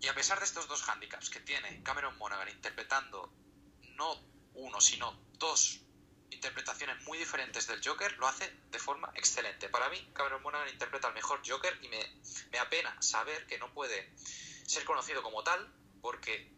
Y 0.01 0.07
a 0.07 0.15
pesar 0.15 0.39
de 0.39 0.45
estos 0.45 0.67
dos 0.67 0.87
handicaps 0.89 1.29
que 1.29 1.39
tiene 1.39 1.83
Cameron 1.83 2.17
Monaghan 2.17 2.49
interpretando 2.49 3.31
no 3.95 4.19
uno, 4.55 4.81
sino 4.81 5.13
dos 5.33 5.84
interpretaciones 6.35 7.01
muy 7.03 7.17
diferentes 7.17 7.67
del 7.67 7.81
Joker, 7.85 8.11
lo 8.17 8.27
hace 8.27 8.49
de 8.71 8.79
forma 8.79 9.11
excelente. 9.15 9.69
Para 9.69 9.89
mí, 9.89 10.09
Cameron 10.13 10.41
Monaghan 10.43 10.69
interpreta 10.69 11.07
al 11.07 11.13
mejor 11.13 11.41
Joker 11.47 11.77
y 11.81 11.89
me, 11.89 11.99
me 12.51 12.59
apena 12.59 12.95
saber 13.01 13.45
que 13.47 13.57
no 13.57 13.73
puede 13.73 14.11
ser 14.67 14.85
conocido 14.85 15.23
como 15.23 15.43
tal 15.43 15.73
porque 16.01 16.51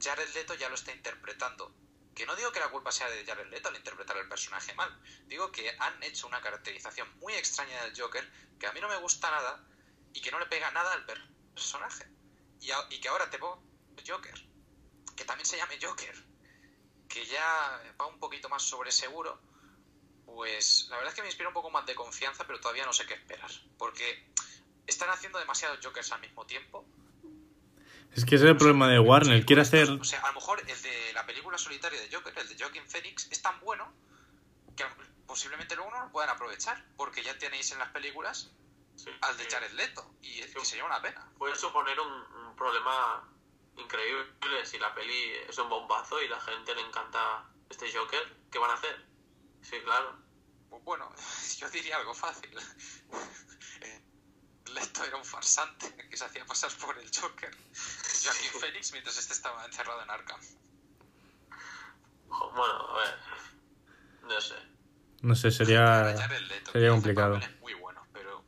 Jared 0.00 0.28
Leto 0.34 0.54
ya 0.54 0.68
lo 0.68 0.74
está 0.74 0.92
interpretando. 0.92 1.74
Que 2.14 2.26
no 2.26 2.34
digo 2.36 2.50
que 2.52 2.58
la 2.60 2.68
culpa 2.70 2.90
sea 2.90 3.08
de 3.08 3.24
Jared 3.24 3.46
Leto 3.48 3.68
al 3.68 3.76
interpretar 3.76 4.16
el 4.16 4.28
personaje 4.28 4.74
mal. 4.74 5.00
Digo 5.26 5.52
que 5.52 5.70
han 5.78 6.02
hecho 6.02 6.26
una 6.26 6.40
caracterización 6.40 7.08
muy 7.18 7.32
extraña 7.34 7.84
del 7.84 7.98
Joker 7.98 8.28
que 8.58 8.66
a 8.66 8.72
mí 8.72 8.80
no 8.80 8.88
me 8.88 8.96
gusta 8.96 9.30
nada 9.30 9.64
y 10.12 10.20
que 10.20 10.30
no 10.30 10.38
le 10.38 10.46
pega 10.46 10.70
nada 10.72 10.92
al 10.92 11.06
per- 11.06 11.22
personaje. 11.54 12.06
Y, 12.60 12.70
y 12.90 13.00
que 13.00 13.08
ahora 13.08 13.30
te 13.30 13.38
pongo 13.38 13.62
Joker. 14.06 14.34
Que 15.16 15.24
también 15.24 15.46
se 15.46 15.56
llame 15.56 15.78
Joker. 15.80 16.29
Que 17.10 17.26
ya 17.26 17.82
va 18.00 18.06
un 18.06 18.18
poquito 18.20 18.48
más 18.48 18.62
sobre 18.62 18.92
seguro. 18.92 19.38
Pues 20.24 20.86
la 20.88 20.96
verdad 20.96 21.10
es 21.10 21.16
que 21.16 21.22
me 21.22 21.28
inspira 21.28 21.48
un 21.48 21.54
poco 21.54 21.70
más 21.70 21.84
de 21.84 21.94
confianza, 21.94 22.46
pero 22.46 22.60
todavía 22.60 22.86
no 22.86 22.92
sé 22.92 23.04
qué 23.04 23.14
esperar. 23.14 23.50
Porque 23.76 24.30
están 24.86 25.10
haciendo 25.10 25.40
demasiados 25.40 25.80
Jokers 25.82 26.12
al 26.12 26.20
mismo 26.20 26.46
tiempo. 26.46 26.86
Es 28.12 28.24
que 28.24 28.36
ese 28.36 28.44
es 28.44 28.50
el 28.52 28.56
problema 28.56 28.88
de 28.88 28.98
Warner, 28.98 29.44
quiere 29.44 29.62
hacer... 29.62 29.90
O 29.90 30.04
sea, 30.04 30.20
a 30.20 30.28
lo 30.28 30.34
mejor 30.34 30.60
el 30.60 30.82
de 30.82 31.12
la 31.12 31.26
película 31.26 31.58
solitaria 31.58 32.00
de 32.00 32.08
Joker, 32.14 32.32
el 32.38 32.48
de 32.48 32.56
Joaquin 32.58 32.88
Phoenix, 32.88 33.28
es 33.30 33.42
tan 33.42 33.58
bueno 33.60 33.92
que 34.76 34.84
posiblemente 35.26 35.76
luego 35.76 35.90
no 35.90 36.04
lo 36.06 36.12
puedan 36.12 36.30
aprovechar. 36.30 36.84
Porque 36.96 37.22
ya 37.22 37.36
tenéis 37.38 37.72
en 37.72 37.80
las 37.80 37.90
películas 37.90 38.52
Sí, 38.96 39.10
al 39.22 39.36
de. 39.36 39.44
Jared 39.50 39.72
Leto. 39.72 40.14
Y, 40.22 40.40
y 40.42 40.64
sería 40.64 40.84
una 40.84 41.02
pena. 41.02 41.28
Puede 41.38 41.56
suponer 41.56 41.98
un, 41.98 42.12
un 42.12 42.56
problema 42.56 43.28
increíble 43.82 44.64
si 44.64 44.78
la 44.78 44.94
peli 44.94 45.32
es 45.48 45.58
un 45.58 45.68
bombazo 45.68 46.20
y 46.22 46.28
la 46.28 46.40
gente 46.40 46.74
le 46.74 46.82
encanta 46.82 47.44
este 47.68 47.92
Joker. 47.92 48.36
¿Qué 48.50 48.58
van 48.58 48.70
a 48.70 48.74
hacer? 48.74 49.04
Sí, 49.62 49.76
claro. 49.84 50.16
Pues 50.68 50.84
bueno, 50.84 51.10
yo 51.58 51.70
diría 51.70 51.96
algo 51.96 52.14
fácil. 52.14 52.50
Eh, 53.82 54.02
Leto 54.74 55.04
era 55.04 55.16
un 55.16 55.24
farsante 55.24 55.94
que 56.10 56.16
se 56.16 56.24
hacía 56.24 56.44
pasar 56.44 56.70
por 56.72 56.98
el 56.98 57.10
Joker. 57.10 57.50
Joaquin 58.22 58.60
Phoenix 58.60 58.92
mientras 58.92 59.16
este 59.16 59.32
estaba 59.32 59.64
encerrado 59.64 60.02
en 60.02 60.10
Arkham. 60.10 60.40
Bueno, 62.28 62.90
a 62.90 62.98
ver. 62.98 63.18
No 64.22 64.40
sé. 64.40 64.54
No 65.22 65.34
sé, 65.34 65.50
sería, 65.50 66.14
sería 66.72 66.90
complicado. 66.90 67.34
papeles 67.34 67.60
muy 67.60 67.74
bueno, 67.74 68.06
pero 68.12 68.42
No, 68.42 68.44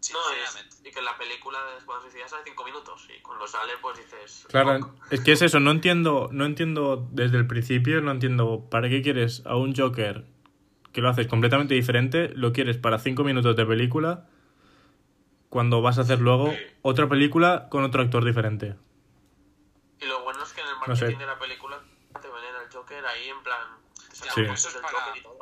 sinceramente, 0.00 0.76
es, 0.76 0.79
y 0.90 0.92
que 0.92 0.98
en 0.98 1.04
la 1.04 1.16
película 1.16 1.58
de 1.66 1.78
Escuadrón 1.78 2.10
Suicida 2.10 2.26
sale 2.28 2.42
5 2.44 2.64
minutos 2.64 3.06
y 3.16 3.20
cuando 3.22 3.46
sale 3.46 3.74
pues 3.80 3.98
dices... 3.98 4.46
Claro, 4.48 4.92
es 5.10 5.20
que 5.20 5.32
es 5.32 5.42
eso, 5.42 5.60
no 5.60 5.70
entiendo, 5.70 6.28
no 6.32 6.44
entiendo 6.44 7.08
desde 7.12 7.36
el 7.38 7.46
principio, 7.46 8.00
no 8.00 8.10
entiendo 8.10 8.66
para 8.70 8.88
qué 8.88 9.00
quieres 9.02 9.42
a 9.46 9.56
un 9.56 9.74
Joker 9.74 10.24
que 10.92 11.00
lo 11.00 11.08
haces 11.08 11.28
completamente 11.28 11.74
diferente, 11.74 12.30
lo 12.34 12.52
quieres 12.52 12.76
para 12.76 12.98
cinco 12.98 13.22
minutos 13.22 13.54
de 13.54 13.64
película, 13.64 14.26
cuando 15.48 15.82
vas 15.82 15.98
a 15.98 16.02
hacer 16.02 16.20
luego 16.20 16.52
otra 16.82 17.08
película 17.08 17.68
con 17.70 17.84
otro 17.84 18.02
actor 18.02 18.24
diferente. 18.24 18.74
Y 20.00 20.06
lo 20.06 20.22
bueno 20.24 20.42
es 20.42 20.52
que 20.52 20.60
en 20.60 20.66
el 20.66 20.72
No 20.74 20.80
marketing 20.80 21.12
sé. 21.12 21.16
de 21.18 21.26
la 21.26 21.38
película 21.38 21.78
te 22.20 22.28
venden 22.28 22.54
al 22.56 22.72
Joker 22.72 23.04
ahí 23.06 23.28
en 23.28 23.42
plan... 23.42 23.60
Ya, 24.24 24.32
Sí. 24.32 24.42
pues 24.46 24.60
eso 24.60 24.68
es 24.70 24.74
el 24.76 24.82
Joker 24.82 25.16
y 25.16 25.22
todo. 25.22 25.38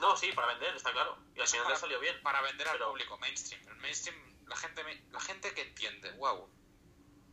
No, 0.00 0.16
sí, 0.16 0.28
para 0.34 0.48
vender, 0.48 0.74
está 0.76 0.92
claro. 0.92 1.16
Y 1.36 1.40
al 1.40 1.46
final 1.48 1.66
le 1.68 1.76
salió 1.76 1.98
bien. 2.00 2.14
para 2.22 2.40
vender 2.42 2.68
al 2.68 2.74
pero- 2.74 2.90
público 2.90 3.18
mainstream. 3.18 3.60
El 3.68 3.76
mainstream, 3.78 4.16
la 4.48 4.56
gente, 4.56 4.82
me- 4.84 5.02
la 5.12 5.20
gente 5.20 5.52
que 5.54 5.62
entiende, 5.62 6.10
wow, 6.18 6.48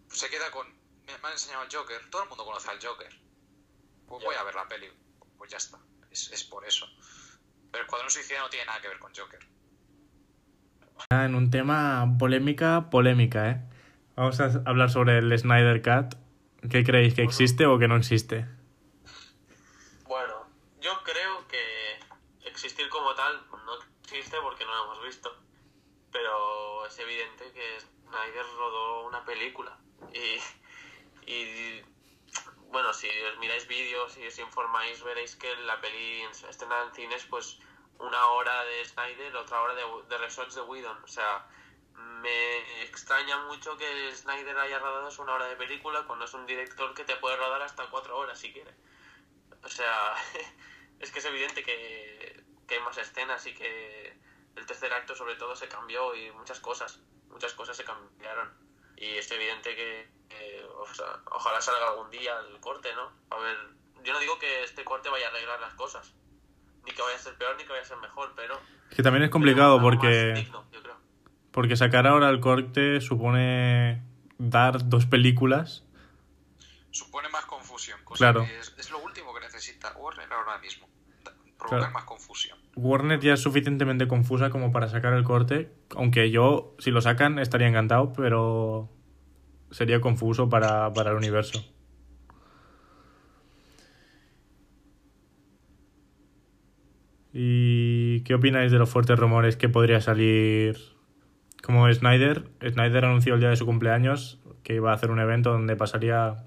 se 0.10 0.30
queda 0.30 0.52
con 0.52 0.68
me, 1.06 1.18
me 1.20 1.28
han 1.28 1.32
enseñado 1.34 1.64
el 1.64 1.70
Joker, 1.76 2.10
todo 2.10 2.24
el 2.24 2.30
mundo 2.30 2.46
conoce 2.46 2.70
al 2.70 2.84
Joker. 2.84 3.10
Pues 4.08 4.24
voy 4.24 4.36
a 4.36 4.44
ver 4.44 4.56
la 4.56 4.68
peli, 4.68 4.88
pues 5.38 5.52
ya 5.52 5.58
está, 5.58 5.80
es, 6.12 6.32
es 6.32 6.44
por 6.44 6.66
eso. 6.66 6.88
Pero 7.72 7.82
el 7.82 7.86
Escuadrón 7.86 8.10
Suicida 8.12 8.40
no 8.40 8.50
tiene 8.50 8.66
nada 8.66 8.82
que 8.82 8.88
ver 8.88 9.00
con 9.00 9.14
Joker. 9.16 9.40
En 11.10 11.36
un 11.36 11.52
tema 11.52 12.06
polémica, 12.18 12.90
polémica, 12.90 13.50
¿eh? 13.50 13.62
Vamos 14.16 14.40
a 14.40 14.46
hablar 14.66 14.90
sobre 14.90 15.18
el 15.18 15.38
Snyder 15.38 15.82
Cut. 15.82 16.16
¿Qué 16.70 16.84
creéis 16.84 17.14
que 17.14 17.22
existe 17.24 17.66
o 17.66 17.78
que 17.78 17.88
no 17.88 17.98
existe? 17.98 18.48
Bueno, 20.08 20.48
yo 20.80 20.92
creo 21.04 21.48
que 21.48 22.00
existir 22.48 22.88
como 22.90 23.14
tal 23.14 23.46
no 23.50 23.74
existe 24.04 24.38
porque 24.42 24.64
no 24.66 24.74
lo 24.74 24.84
hemos 24.86 25.06
visto. 25.06 25.30
Pero 26.12 26.32
es 26.86 27.00
evidente 27.00 27.52
que 27.52 27.80
Snyder 27.80 28.46
rodó 28.58 29.06
una 29.08 29.24
película. 29.26 29.78
Y, 30.14 30.40
y 31.32 31.82
bueno, 32.68 32.94
si 32.94 33.08
os 33.08 33.38
miráis 33.40 33.68
vídeos 33.68 34.18
y 34.18 34.28
os 34.28 34.40
informáis, 34.40 35.04
veréis 35.04 35.36
que 35.36 35.56
la 35.58 35.80
peli 35.80 36.24
estrenada 36.50 36.86
en 36.86 36.94
cines, 36.94 37.26
pues 37.26 37.60
una 38.00 38.28
hora 38.28 38.64
de 38.66 38.86
Snyder, 38.86 39.36
otra 39.36 39.62
hora 39.62 39.74
de, 39.76 39.84
de 40.10 40.18
resorts 40.18 40.56
de 40.56 40.62
Whedon. 40.62 41.04
O 41.04 41.08
sea, 41.08 41.48
me 41.96 42.84
extraña 42.84 43.38
mucho 43.46 43.78
que 43.78 44.14
Snyder 44.16 44.58
haya 44.58 44.80
rodado 44.80 45.10
una 45.22 45.34
hora 45.34 45.48
de 45.48 45.56
película 45.56 46.04
cuando 46.06 46.26
es 46.26 46.34
un 46.34 46.46
director 46.46 46.94
que 46.94 47.06
te 47.06 47.16
puede 47.18 47.38
rodar 47.38 47.62
hasta 47.62 47.90
cuatro 47.90 48.18
horas 48.18 48.40
si 48.40 48.52
quiere. 48.52 48.74
O 49.64 49.70
sea, 49.70 50.16
es 51.00 51.12
que 51.12 51.20
es 51.20 51.26
evidente 51.26 51.64
que, 51.64 52.44
que 52.68 52.76
hay 52.76 52.82
más 52.82 52.98
escenas 52.98 53.46
y 53.46 53.54
que 53.54 54.18
el 54.56 54.66
tercer 54.66 54.92
acto 54.94 55.16
sobre 55.16 55.36
todo 55.36 55.56
se 55.56 55.68
cambió 55.68 56.16
y 56.16 56.32
muchas 56.32 56.60
cosas, 56.60 57.00
muchas 57.30 57.54
cosas 57.54 57.76
se 57.78 57.84
cambiaron. 57.84 58.50
Y 58.98 59.06
es 59.18 59.30
evidente 59.32 59.76
que, 59.76 60.10
que, 60.30 60.64
o 60.78 60.86
sea, 60.94 61.20
ojalá 61.32 61.60
salga 61.62 61.90
algún 61.90 62.10
día 62.10 62.34
el 62.50 62.60
corte, 62.62 62.90
¿no? 62.96 63.12
A 63.36 63.40
ver, 63.40 63.58
yo 64.04 64.14
no 64.14 64.20
digo 64.20 64.40
que 64.40 64.64
este 64.64 64.84
corte 64.86 65.10
vaya 65.10 65.28
a 65.28 65.30
arreglar 65.32 65.60
las 65.60 65.74
cosas, 65.74 66.14
ni 66.86 66.92
que 66.92 67.02
vaya 67.02 67.16
a 67.16 67.20
ser 67.20 67.36
peor 67.38 67.56
ni 67.58 67.64
que 67.64 67.70
vaya 67.70 67.82
a 67.82 67.86
ser 67.86 67.98
mejor, 67.98 68.34
pero... 68.36 68.60
Es 68.90 68.96
que 68.96 69.04
también 69.04 69.24
es 69.24 69.30
complicado 69.32 69.82
porque, 69.82 70.34
digno, 70.34 70.66
yo 70.72 70.82
creo. 70.82 70.96
porque 71.52 71.76
sacar 71.76 72.08
ahora 72.08 72.30
el 72.30 72.40
corte 72.40 73.02
supone 73.02 74.02
dar 74.38 74.88
dos 74.88 75.06
películas. 75.06 75.84
Supone 76.92 77.28
más 77.30 77.46
confusión, 77.46 78.02
cosa 78.06 78.20
Claro. 78.20 78.46
que 78.46 78.60
es, 78.60 78.74
es 78.78 78.90
lo 78.92 79.00
último 79.00 79.34
que 79.34 79.42
necesita 79.42 79.92
Warner 79.98 80.32
ahora 80.32 80.58
mismo. 80.60 80.88
Provocar 81.58 81.80
Claro. 81.80 81.94
más 81.94 82.04
confusión. 82.06 82.55
Warner 82.76 83.20
ya 83.20 83.34
es 83.34 83.40
suficientemente 83.40 84.08
confusa 84.08 84.50
como 84.50 84.72
para 84.72 84.90
sacar 84.90 85.14
el 85.14 85.24
corte, 85.24 85.70
aunque 85.96 86.30
yo, 86.30 86.76
si 86.80 86.92
lo 86.92 87.02
sacan, 87.02 87.40
estaría 87.40 87.68
encantado, 87.68 88.12
pero 88.14 88.90
sería 89.72 90.02
confuso 90.02 90.50
para, 90.50 90.92
para 90.94 91.12
el 91.12 91.18
universo. 91.18 91.64
¿Y 97.38 98.22
qué 98.22 98.34
opináis 98.34 98.72
de 98.72 98.80
los 98.80 98.90
fuertes 98.90 99.20
rumores 99.20 99.58
que 99.58 99.68
podría 99.68 100.00
salir 100.00 100.78
como 101.62 101.92
Snyder? 101.92 102.46
Snyder 102.62 103.06
anunció 103.06 103.34
el 103.34 103.42
día 103.42 103.50
de 103.50 103.58
su 103.58 103.66
cumpleaños 103.66 104.40
que 104.64 104.76
iba 104.76 104.92
a 104.92 104.96
hacer 104.96 105.12
un 105.12 105.20
evento 105.20 105.52
donde 105.52 105.76
pasaría 105.76 106.46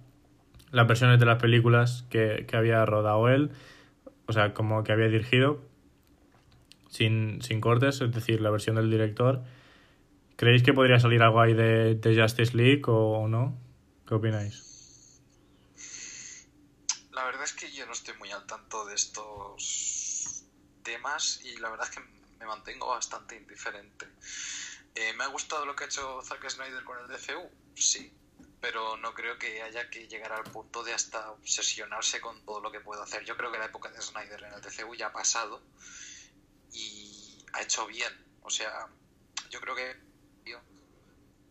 las 0.70 0.86
versiones 0.86 1.20
de 1.20 1.26
las 1.26 1.40
películas 1.40 2.06
que, 2.10 2.46
que 2.48 2.56
había 2.56 2.84
rodado 2.86 3.28
él, 3.28 3.50
o 4.26 4.32
sea, 4.32 4.54
como 4.54 4.82
que 4.82 4.92
había 4.92 5.08
dirigido, 5.08 5.60
sin, 6.88 7.40
sin 7.42 7.60
cortes, 7.60 8.00
es 8.00 8.12
decir, 8.12 8.40
la 8.40 8.50
versión 8.50 8.76
del 8.76 8.90
director. 8.90 9.42
¿Creéis 10.36 10.62
que 10.62 10.72
podría 10.72 11.00
salir 11.00 11.22
algo 11.22 11.40
ahí 11.40 11.54
de, 11.54 11.94
de 11.96 12.20
Justice 12.20 12.56
League 12.56 12.82
o 12.86 13.26
no? 13.28 13.58
¿Qué 14.06 14.14
opináis? 14.14 15.20
La 17.12 17.24
verdad 17.24 17.42
es 17.42 17.52
que 17.52 17.70
yo 17.72 17.84
no 17.86 17.92
estoy 17.92 18.14
muy 18.18 18.30
al 18.30 18.46
tanto 18.46 18.86
de 18.86 18.94
estos 18.94 20.44
temas 20.82 21.40
y 21.44 21.56
la 21.56 21.70
verdad 21.70 21.88
es 21.90 21.96
que 21.96 22.02
me 22.38 22.46
mantengo 22.46 22.88
bastante 22.88 23.36
indiferente. 23.36 24.06
Eh, 24.94 25.12
¿Me 25.14 25.24
ha 25.24 25.26
gustado 25.26 25.66
lo 25.66 25.74
que 25.74 25.84
ha 25.84 25.86
hecho 25.88 26.22
Zack 26.22 26.48
Snyder 26.48 26.84
con 26.84 26.96
el 26.98 27.08
DCU? 27.08 27.50
Sí, 27.74 28.12
pero 28.60 28.96
no 28.96 29.14
creo 29.14 29.38
que 29.38 29.62
haya 29.62 29.90
que 29.90 30.08
llegar 30.08 30.32
al 30.32 30.44
punto 30.44 30.82
de 30.82 30.94
hasta 30.94 31.30
obsesionarse 31.32 32.20
con 32.20 32.44
todo 32.44 32.60
lo 32.60 32.70
que 32.70 32.80
puede 32.80 33.02
hacer. 33.02 33.24
Yo 33.24 33.36
creo 33.36 33.52
que 33.52 33.58
la 33.58 33.66
época 33.66 33.90
de 33.90 34.00
Snyder 34.00 34.44
en 34.44 34.54
el 34.54 34.60
DCU 34.60 34.94
ya 34.94 35.08
ha 35.08 35.12
pasado 35.12 35.60
y 36.72 37.44
ha 37.52 37.62
hecho 37.62 37.86
bien. 37.86 38.12
O 38.42 38.50
sea, 38.50 38.86
yo 39.50 39.60
creo 39.60 39.74
que 39.74 40.08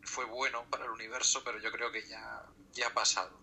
fue 0.07 0.25
bueno 0.25 0.65
para 0.69 0.85
el 0.85 0.91
universo, 0.91 1.43
pero 1.43 1.59
yo 1.59 1.71
creo 1.71 1.91
que 1.91 2.01
ya, 2.07 2.43
ya 2.73 2.87
ha 2.87 2.93
pasado. 2.93 3.37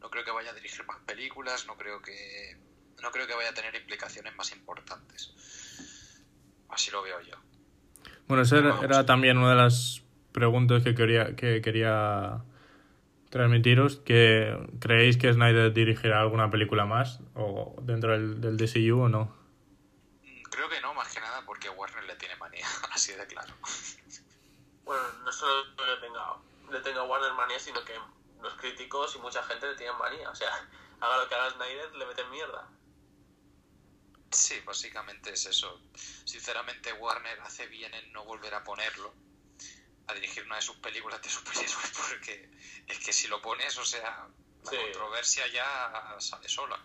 No 0.00 0.10
creo 0.10 0.24
que 0.24 0.30
vaya 0.30 0.50
a 0.50 0.54
dirigir 0.54 0.84
más 0.84 0.98
películas, 1.06 1.66
no 1.66 1.76
creo 1.76 2.02
que 2.02 2.58
no 3.00 3.10
creo 3.10 3.26
que 3.26 3.34
vaya 3.34 3.50
a 3.50 3.54
tener 3.54 3.74
implicaciones 3.74 4.34
más 4.36 4.52
importantes. 4.52 5.32
Así 6.68 6.90
lo 6.90 7.02
veo 7.02 7.20
yo. 7.22 7.36
Bueno, 8.26 8.42
esa 8.42 8.58
era, 8.58 8.78
era 8.82 9.06
también 9.06 9.38
una 9.38 9.50
de 9.50 9.56
las 9.56 10.02
preguntas 10.32 10.82
que 10.82 10.94
quería, 10.94 11.34
que 11.36 11.62
quería 11.62 12.42
transmitiros. 13.30 13.96
Que 13.98 14.56
¿Creéis 14.80 15.16
que 15.16 15.32
Snyder 15.32 15.72
dirigirá 15.72 16.20
alguna 16.20 16.50
película 16.50 16.84
más 16.84 17.20
o 17.34 17.76
dentro 17.82 18.12
del, 18.12 18.40
del 18.40 18.56
DCU 18.56 19.02
o 19.02 19.08
no? 19.08 19.34
Mm, 20.22 20.42
Creo 20.50 20.68
que 20.68 20.80
no, 20.80 20.92
más 20.94 21.12
que 21.14 21.20
nada 21.20 21.42
porque 21.46 21.70
Warner 21.70 22.04
le 22.04 22.16
tiene 22.16 22.36
manía, 22.36 22.66
así 23.00 23.12
de 23.14 23.26
claro. 23.26 23.54
Bueno, 24.84 25.12
no 25.24 25.32
solo 25.32 25.64
le 25.86 25.96
tenga, 25.98 26.36
le 26.70 26.80
tenga 26.80 27.02
Warner 27.04 27.32
manía, 27.34 27.60
sino 27.60 27.84
que 27.84 27.94
los 28.42 28.54
críticos 28.54 29.14
y 29.14 29.18
mucha 29.20 29.40
gente 29.44 29.68
le 29.68 29.76
tienen 29.76 29.96
manía. 29.96 30.28
O 30.28 30.34
sea, 30.34 30.50
haga 31.00 31.18
lo 31.18 31.28
que 31.28 31.34
haga 31.34 31.50
Snyder, 31.50 31.94
le 31.94 32.06
meten 32.06 32.28
mierda. 32.30 32.68
Sí, 34.32 34.60
básicamente 34.66 35.32
es 35.32 35.46
eso. 35.46 35.80
Sinceramente, 36.24 36.92
Warner 36.94 37.40
hace 37.42 37.66
bien 37.68 37.94
en 37.94 38.12
no 38.12 38.24
volver 38.24 38.52
a 38.54 38.64
ponerlo 38.64 39.14
a 40.08 40.14
dirigir 40.14 40.44
una 40.44 40.56
de 40.56 40.62
sus 40.62 40.76
películas 40.76 41.22
de 41.22 41.28
superhéroes, 41.30 41.92
porque 41.96 42.50
es 42.88 42.98
que 42.98 43.12
si 43.12 43.28
lo 43.28 43.40
pones, 43.40 43.78
o 43.78 43.84
sea, 43.84 44.26
la 44.64 44.70
Sí. 44.70 44.76
controversia 44.76 45.46
ya 45.48 46.16
sale 46.18 46.48
sola. 46.48 46.78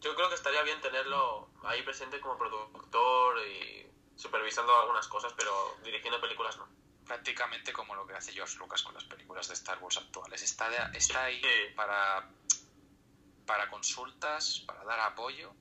Yo 0.00 0.14
creo 0.14 0.28
que 0.30 0.36
estaría 0.36 0.62
bien 0.62 0.80
tenerlo 0.80 1.50
ahí 1.64 1.82
presente 1.82 2.18
como 2.20 2.38
productor 2.38 3.46
y 3.46 3.90
supervisando 4.20 4.78
algunas 4.78 5.08
cosas, 5.08 5.32
pero 5.36 5.78
dirigiendo 5.82 6.20
películas 6.20 6.56
no. 6.58 6.68
Prácticamente 7.06 7.72
como 7.72 7.94
lo 7.94 8.06
que 8.06 8.14
hace 8.14 8.32
George 8.32 8.58
Lucas 8.58 8.82
con 8.82 8.92
las 8.94 9.04
películas 9.04 9.48
de 9.48 9.54
Star 9.54 9.78
Wars 9.78 9.96
actuales. 9.96 10.42
Está, 10.42 10.68
de- 10.68 10.98
está 10.98 11.24
ahí 11.24 11.40
Sí. 11.40 11.74
para, 11.74 12.30
para 13.46 13.68
consultas, 13.70 14.62
para 14.66 14.84
dar 14.84 15.00
apoyo 15.00 15.52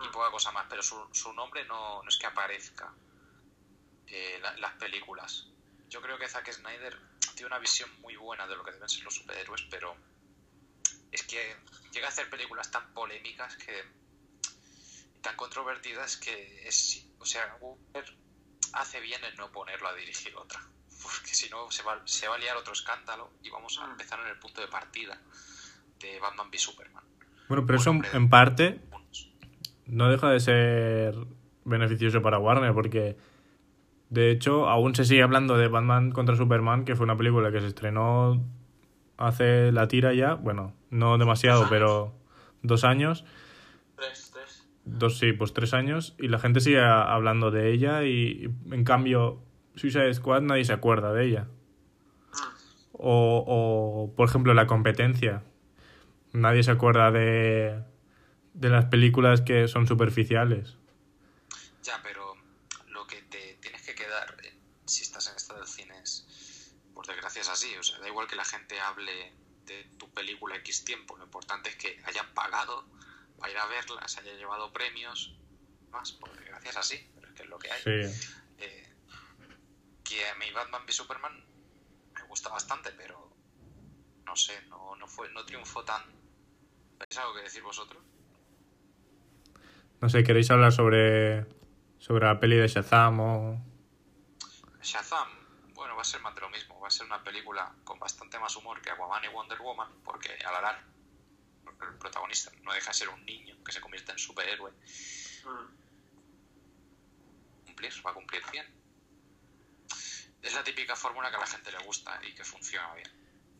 y 0.00 0.08
Mm. 0.08 0.10
poca 0.10 0.30
cosa 0.30 0.50
más, 0.52 0.66
pero 0.68 0.82
su, 0.82 1.08
su 1.12 1.32
nombre 1.32 1.64
no, 1.66 2.02
no 2.02 2.08
es 2.08 2.18
que 2.18 2.26
aparezca 2.26 2.92
eh, 4.08 4.38
la- 4.42 4.56
las 4.58 4.72
películas. 4.74 5.46
Yo 5.88 6.00
creo 6.02 6.18
que 6.18 6.28
Zack 6.28 6.52
Snyder 6.52 6.96
tiene 7.34 7.46
una 7.46 7.58
visión 7.58 7.90
muy 8.00 8.16
buena 8.16 8.46
de 8.46 8.54
lo 8.56 8.64
que 8.64 8.70
deben 8.72 8.88
ser 8.88 9.02
los 9.04 9.14
superhéroes, 9.14 9.62
pero 9.70 9.96
es 11.10 11.22
que 11.24 11.56
llega 11.92 12.06
a 12.06 12.10
hacer 12.10 12.28
películas 12.30 12.70
tan 12.70 12.92
polémicas 12.94 13.56
que 13.56 13.84
tan 15.22 15.34
controvertidas 15.36 16.16
que 16.18 16.68
es, 16.68 17.05
o 17.18 17.24
sea, 17.24 17.56
Warner 17.60 18.12
hace 18.72 19.00
bien 19.00 19.20
en 19.24 19.36
no 19.36 19.50
ponerlo 19.50 19.88
a 19.88 19.94
dirigir 19.94 20.34
otra, 20.36 20.60
porque 21.02 21.28
si 21.34 21.48
no 21.50 21.70
se 21.70 21.82
va, 21.82 22.00
se 22.04 22.28
va 22.28 22.36
a 22.36 22.38
liar 22.38 22.56
otro 22.56 22.72
escándalo 22.72 23.30
y 23.42 23.50
vamos 23.50 23.78
a 23.80 23.86
Mm. 23.86 23.90
empezar 23.92 24.20
en 24.20 24.28
el 24.28 24.38
punto 24.38 24.60
de 24.60 24.68
partida 24.68 25.18
de 26.00 26.20
Batman 26.20 26.48
v 26.50 26.58
Superman. 26.58 27.04
Bueno, 27.48 27.64
pero 27.66 27.78
eso 27.78 27.90
en 28.12 28.28
parte 28.28 28.80
no 29.86 30.10
deja 30.10 30.28
de 30.30 30.40
ser 30.40 31.14
beneficioso 31.64 32.20
para 32.22 32.38
Warner 32.38 32.74
porque 32.74 33.16
de 34.10 34.30
hecho 34.30 34.68
aún 34.68 34.94
se 34.94 35.04
sigue 35.04 35.22
hablando 35.22 35.56
de 35.56 35.68
Batman 35.68 36.10
contra 36.12 36.36
Superman 36.36 36.84
que 36.84 36.96
fue 36.96 37.04
una 37.04 37.16
película 37.16 37.50
que 37.52 37.60
se 37.60 37.68
estrenó 37.68 38.44
hace 39.16 39.72
la 39.72 39.88
tira 39.88 40.12
ya 40.12 40.34
bueno 40.34 40.74
no 40.90 41.18
demasiado 41.18 41.66
pero 41.70 42.14
dos 42.62 42.84
años. 42.84 43.24
Dos 44.86 45.18
sí 45.18 45.32
pues 45.32 45.52
tres 45.52 45.74
años 45.74 46.14
y 46.18 46.28
la 46.28 46.38
gente 46.38 46.60
sigue 46.60 46.80
hablando 46.80 47.50
de 47.50 47.72
ella 47.72 48.04
y 48.04 48.50
en 48.70 48.84
cambio 48.84 49.42
Suicide 49.74 50.14
Squad 50.14 50.42
nadie 50.42 50.64
se 50.64 50.72
acuerda 50.72 51.12
de 51.12 51.26
ella. 51.26 51.48
O, 52.92 53.44
o 53.46 54.16
por 54.16 54.28
ejemplo 54.28 54.54
la 54.54 54.66
competencia. 54.66 55.42
Nadie 56.32 56.62
se 56.62 56.70
acuerda 56.70 57.10
de 57.10 57.82
de 58.56 58.70
las 58.70 58.86
películas 58.86 59.42
que 59.42 59.68
son 59.68 59.86
superficiales. 59.86 60.76
Ya, 61.82 62.00
pero 62.02 62.34
lo 62.88 63.06
que 63.06 63.20
te 63.22 63.58
tienes 63.60 63.82
que 63.82 63.94
quedar 63.94 64.34
eh, 64.42 64.54
si 64.86 65.02
estás 65.02 65.28
en 65.28 65.36
estado 65.36 65.60
del 65.60 65.68
cine 65.68 65.94
es, 66.02 66.74
por 66.94 67.06
desgracia 67.06 67.42
es 67.42 67.48
así, 67.50 67.76
o 67.76 67.82
sea, 67.82 67.98
da 67.98 68.08
igual 68.08 68.26
que 68.26 68.34
la 68.34 68.46
gente 68.46 68.80
hable 68.80 69.34
de 69.66 69.84
tu 69.98 70.08
película 70.10 70.56
X 70.56 70.84
tiempo, 70.84 71.16
lo 71.18 71.24
importante 71.24 71.68
es 71.68 71.76
que 71.76 72.00
hayan 72.06 72.26
pagado 72.32 72.86
para 73.38 73.52
ir 73.52 73.58
a 73.58 73.66
verla, 73.66 74.08
se 74.08 74.20
hayan 74.20 74.36
llevado 74.36 74.72
premios, 74.72 75.36
más, 75.90 76.12
por 76.12 76.30
desgracia 76.36 76.70
es 76.70 76.76
así, 76.76 77.10
pero 77.14 77.28
es 77.28 77.34
que 77.34 77.42
es 77.42 77.48
lo 77.48 77.58
que 77.58 77.70
hay. 77.70 77.82
sí 77.82 78.32
Eh, 78.58 78.86
que 80.02 80.28
a 80.28 80.34
mí 80.36 80.50
Batman 80.52 80.82
v 80.86 80.92
Superman 80.92 81.44
me 82.14 82.22
gusta 82.24 82.48
bastante, 82.48 82.92
pero 82.92 83.30
no 84.24 84.36
sé, 84.36 84.62
no, 84.68 84.96
no, 84.96 85.06
fue, 85.06 85.30
no 85.32 85.44
triunfó 85.44 85.84
tan... 85.84 86.02
¿Tenéis 86.98 87.18
algo 87.18 87.34
que 87.34 87.42
decir 87.42 87.62
vosotros? 87.62 88.02
No 90.00 90.08
sé, 90.08 90.24
¿queréis 90.24 90.50
hablar 90.50 90.72
sobre, 90.72 91.46
sobre 91.98 92.26
la 92.26 92.38
peli 92.38 92.56
de 92.56 92.68
Shazam 92.68 93.20
o...? 93.20 93.60
Shazam, 94.82 95.28
bueno, 95.74 95.96
va 95.96 96.02
a 96.02 96.04
ser 96.04 96.20
más 96.20 96.34
de 96.34 96.40
lo 96.40 96.50
mismo. 96.50 96.80
Va 96.80 96.88
a 96.88 96.90
ser 96.90 97.06
una 97.06 97.22
película 97.22 97.74
con 97.84 97.98
bastante 97.98 98.38
más 98.38 98.54
humor 98.56 98.80
que 98.80 98.90
Aquaman 98.90 99.24
y 99.24 99.28
Wonder 99.28 99.58
Woman, 99.58 99.90
porque 100.04 100.30
Alarán, 100.46 100.76
el 101.80 101.94
protagonista, 101.98 102.50
no 102.62 102.72
deja 102.72 102.88
de 102.90 102.94
ser 102.94 103.08
un 103.08 103.24
niño 103.24 103.56
que 103.64 103.72
se 103.72 103.80
convierte 103.80 104.12
en 104.12 104.18
superhéroe. 104.18 104.70
Mm. 104.72 105.76
Cumplir, 107.66 107.92
va 108.06 108.10
a 108.10 108.14
cumplir 108.14 108.42
bien. 108.52 108.66
Es 110.42 110.54
la 110.54 110.62
típica 110.64 110.94
fórmula 110.94 111.30
que 111.30 111.36
a 111.36 111.40
la 111.40 111.46
gente 111.46 111.70
le 111.72 111.78
gusta 111.84 112.20
y 112.24 112.34
que 112.34 112.44
funciona 112.44 112.94
bien. 112.94 113.10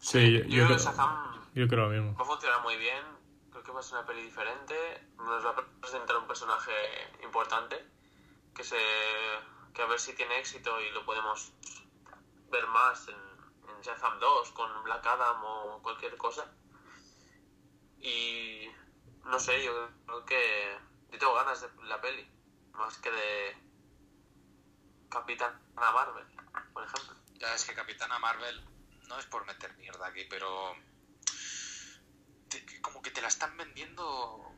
Sí, 0.00 0.32
yo, 0.32 0.40
Yo 0.44 0.48
yo 0.48 0.66
creo 0.66 0.78
Shazam 0.78 1.52
yo 1.54 1.68
creo 1.68 1.88
lo 1.88 1.90
mismo. 1.90 2.16
va 2.16 2.22
a 2.22 2.26
funcionar 2.26 2.62
muy 2.62 2.76
bien. 2.76 3.02
Creo 3.50 3.62
que 3.62 3.72
va 3.72 3.80
a 3.80 3.82
ser 3.82 3.98
una 3.98 4.06
peli 4.06 4.22
diferente. 4.22 4.74
Nos 5.16 5.44
va 5.44 5.50
a 5.50 5.80
presentar 5.80 6.16
un 6.16 6.26
personaje 6.26 6.72
importante 7.22 7.84
que 8.54 8.62
se 8.64 8.76
que 9.74 9.82
a 9.82 9.86
ver 9.86 9.98
si 10.00 10.14
tiene 10.14 10.38
éxito 10.38 10.80
y 10.80 10.90
lo 10.92 11.04
podemos 11.04 11.52
ver 12.50 12.66
más 12.68 13.08
en, 13.08 13.14
en 13.14 13.80
Shazam 13.82 14.18
2 14.18 14.52
con 14.52 14.84
Black 14.84 15.04
Adam 15.06 15.44
o 15.44 15.80
cualquier 15.82 16.16
cosa. 16.16 16.50
Y 18.06 18.70
no 19.24 19.40
sé, 19.40 19.64
yo 19.64 19.90
creo 20.06 20.24
que 20.24 20.78
yo 21.10 21.18
tengo 21.18 21.34
ganas 21.34 21.60
de 21.60 21.68
la 21.88 22.00
peli 22.00 22.24
más 22.72 22.96
que 22.98 23.10
de 23.10 23.56
Capitana 25.08 25.60
Marvel, 25.74 26.24
por 26.72 26.84
ejemplo. 26.84 27.16
Ya 27.40 27.52
es 27.52 27.64
que 27.64 27.74
Capitana 27.74 28.20
Marvel 28.20 28.64
no 29.08 29.18
es 29.18 29.26
por 29.26 29.44
meter 29.44 29.76
mierda 29.76 30.06
aquí, 30.06 30.24
pero 30.30 30.76
como 32.80 33.02
que 33.02 33.10
te 33.10 33.20
la 33.20 33.28
están 33.28 33.56
vendiendo 33.56 34.52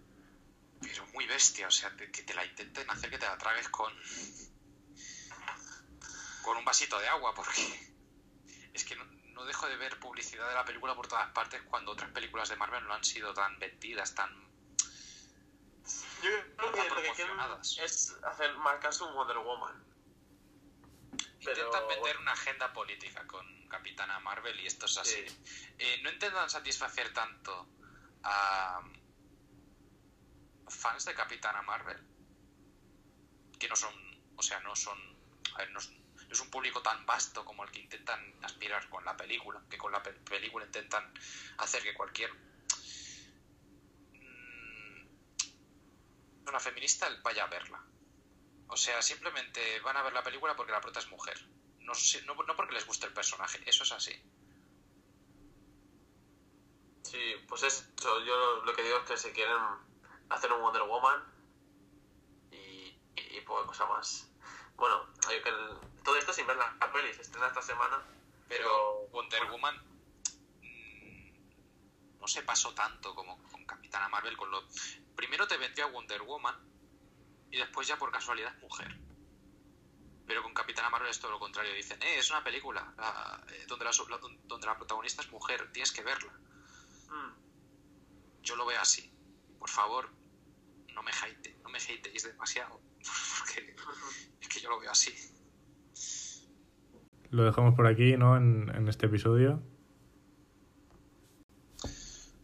pero 0.83 1.07
muy 1.09 1.27
bestia, 1.27 1.69
o 1.69 1.71
sea, 1.71 1.97
que 1.97 2.23
te 2.23 2.35
la 2.35 2.45
intenten 2.45 2.89
hacer 2.91 3.09
que 3.09 3.19
te 3.19 3.27
la 3.27 3.39
tragues 3.39 3.69
con 3.71 3.93
con 6.43 6.59
un 6.59 6.65
vasito 6.67 6.99
de 6.99 7.09
agua, 7.09 7.35
porque 7.35 7.63
es 8.75 8.85
que 8.85 8.95
no, 8.95 9.05
no 9.39 9.45
dejo 9.45 9.69
de 9.69 9.77
ver 9.77 10.01
publicidad 10.01 10.49
de 10.49 10.55
la 10.55 10.65
película 10.65 10.97
por 10.97 11.07
todas 11.07 11.31
partes 11.31 11.63
cuando 11.63 11.93
otras 11.93 12.11
películas 12.11 12.49
de 12.49 12.57
Marvel 12.57 12.85
no 12.87 12.95
han 12.95 13.05
sido 13.05 13.33
tan 13.33 13.57
vendidas, 13.61 14.13
tan 14.13 14.31
Yo 16.23 16.31
creo 16.57 16.73
que 16.73 16.89
lo 16.91 16.97
que 16.97 17.13
quieren 17.13 17.37
es 17.85 18.17
hacer 18.25 18.57
marcarse 18.57 19.05
un 19.05 19.15
Wonder 19.15 19.39
Woman. 19.39 19.85
Pero- 21.45 21.67
Intentan 21.67 21.87
meter 21.87 22.19
una 22.19 22.33
agenda 22.33 22.73
política 22.73 23.25
con 23.29 23.69
Capitana 23.69 24.19
Marvel 24.19 24.59
y 24.59 24.67
esto 24.67 24.87
es 24.87 24.99
así. 24.99 25.25
Eh, 25.79 26.01
no 26.03 26.11
intentan 26.11 26.51
satisfacer 26.51 27.13
tanto 27.15 27.69
a 28.25 28.83
fans 30.69 31.05
de 31.05 31.15
Capitana 31.15 31.63
Marvel, 31.63 32.05
que 33.59 33.69
no 33.69 33.77
son, 33.77 33.95
o 34.37 34.43
sea, 34.43 34.59
no 34.61 34.75
son, 34.75 34.99
a 35.55 35.59
ver, 35.59 35.71
no 35.71 35.79
es, 35.79 35.91
es 36.31 36.41
un 36.41 36.51
público 36.51 36.83
tan 36.83 37.05
vasto 37.07 37.45
como 37.45 37.65
el 37.65 37.71
que 37.71 37.81
intentan 37.81 38.21
aspirar 38.43 38.89
con 38.89 39.05
la 39.05 39.17
película, 39.17 39.63
que 39.69 39.79
con 39.79 39.93
la 39.93 40.03
pe- 40.03 40.13
película 40.15 40.65
intentan 40.67 41.13
hacer 41.59 41.83
que 41.83 41.95
cualquier 41.95 42.31
mm, 44.15 45.29
una 46.49 46.59
feminista 46.61 47.09
vaya 47.23 47.45
a 47.45 47.47
verla. 47.47 47.81
O 48.69 48.77
sea, 48.77 49.03
simplemente 49.03 49.81
van 49.81 49.97
a 49.99 50.03
ver 50.03 50.13
la 50.15 50.23
película 50.23 50.57
porque 50.57 50.73
la 50.73 50.81
prota 50.81 51.01
es 51.01 51.09
mujer. 51.09 51.39
No, 51.81 51.93
no 52.47 52.57
porque 52.57 52.75
les 52.75 52.87
guste 52.87 53.07
el 53.07 53.15
personaje, 53.15 53.61
eso 53.67 53.85
es 53.85 53.93
así. 53.93 54.13
Sí, 57.03 57.19
pues 57.49 57.63
eso, 57.65 57.85
yo 58.25 58.63
lo 58.65 58.73
que 58.75 58.83
digo 58.83 58.99
es 58.99 59.05
que 59.05 59.17
se 59.17 59.33
quieren 59.33 59.57
hacer 60.29 60.53
un 60.53 60.61
Wonder 60.61 60.83
Woman 60.83 61.21
y, 62.51 62.57
y, 63.17 63.37
y 63.39 63.41
poca 63.43 63.67
cosa 63.67 63.87
más. 63.87 64.28
Bueno, 64.79 65.05
hay 65.29 65.43
que 65.43 65.49
el- 65.51 65.77
todo 66.05 66.17
esto 66.17 66.33
sin 66.33 66.47
ver 66.47 66.57
la, 66.57 66.75
la 66.81 66.91
peli, 66.93 67.13
se 67.13 67.23
estrena 67.23 67.49
esta 67.49 67.61
semana, 67.63 68.03
Pero 68.49 69.09
Wonder 69.13 69.45
Woman 69.51 69.77
mm, 70.63 72.19
no 72.21 72.27
se 72.27 72.43
pasó 72.43 72.73
tanto 72.73 73.15
como 73.15 73.37
con 73.51 73.67
Capitana 73.67 74.09
Marvel. 74.09 74.37
Con 74.39 74.51
lo... 74.51 74.65
Primero 75.15 75.47
te 75.47 75.59
vendió 75.59 75.85
a 75.85 75.89
Wonder 75.89 76.23
Woman 76.23 76.57
y 77.51 77.59
después 77.59 77.87
ya 77.87 77.99
por 77.99 78.11
casualidad 78.11 78.55
es 78.55 78.63
mujer. 78.63 78.89
Pero 80.27 80.43
con 80.43 80.55
Capitana 80.55 80.89
Marvel 80.89 81.11
es 81.11 81.21
todo 81.21 81.33
lo 81.33 81.39
contrario. 81.39 81.75
Dicen, 81.75 82.01
eh, 82.03 82.19
es 82.19 82.31
una 82.31 82.43
película 82.43 82.95
la- 82.97 83.45
eh, 83.51 83.67
donde, 83.69 83.85
la, 83.85 83.91
la- 84.09 84.21
donde 84.45 84.67
la 84.67 84.77
protagonista 84.79 85.21
es 85.23 85.31
mujer, 85.31 85.71
tienes 85.73 85.93
que 85.93 86.03
verla. 86.03 86.33
Mm, 87.11 87.33
Yo 88.43 88.57
lo 88.57 88.65
veo 88.65 88.81
así. 88.81 89.13
Por 89.59 89.69
favor, 89.69 90.11
no 90.95 91.03
me 91.03 91.11
hate, 91.13 91.59
no 91.63 91.69
me 91.69 91.79
hateéis 91.79 92.23
demasiado. 92.23 92.81
Porque 93.39 93.75
es 94.41 94.49
que 94.49 94.61
yo 94.61 94.71
lo 94.71 94.81
veo 94.81 94.91
así. 94.91 95.15
Lo 97.31 97.45
dejamos 97.45 97.75
por 97.75 97.87
aquí, 97.87 98.17
¿no? 98.17 98.37
En, 98.37 98.71
en 98.75 98.89
este 98.89 99.07
episodio. 99.07 99.63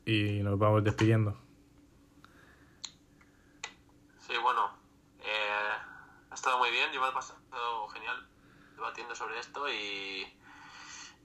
Y 0.07 0.43
nos 0.43 0.59
vamos 0.59 0.85
despidiendo. 0.85 1.39
Sí, 4.27 4.33
bueno, 4.43 4.71
eh, 5.21 5.73
ha 6.31 6.35
estado 6.35 6.59
muy 6.59 6.71
bien, 6.71 6.91
yo 6.93 7.01
me 7.01 7.09
he 7.09 7.13
pasado 7.13 7.89
genial 7.89 8.29
debatiendo 8.77 9.15
sobre 9.15 9.39
esto 9.39 9.69
y 9.71 10.27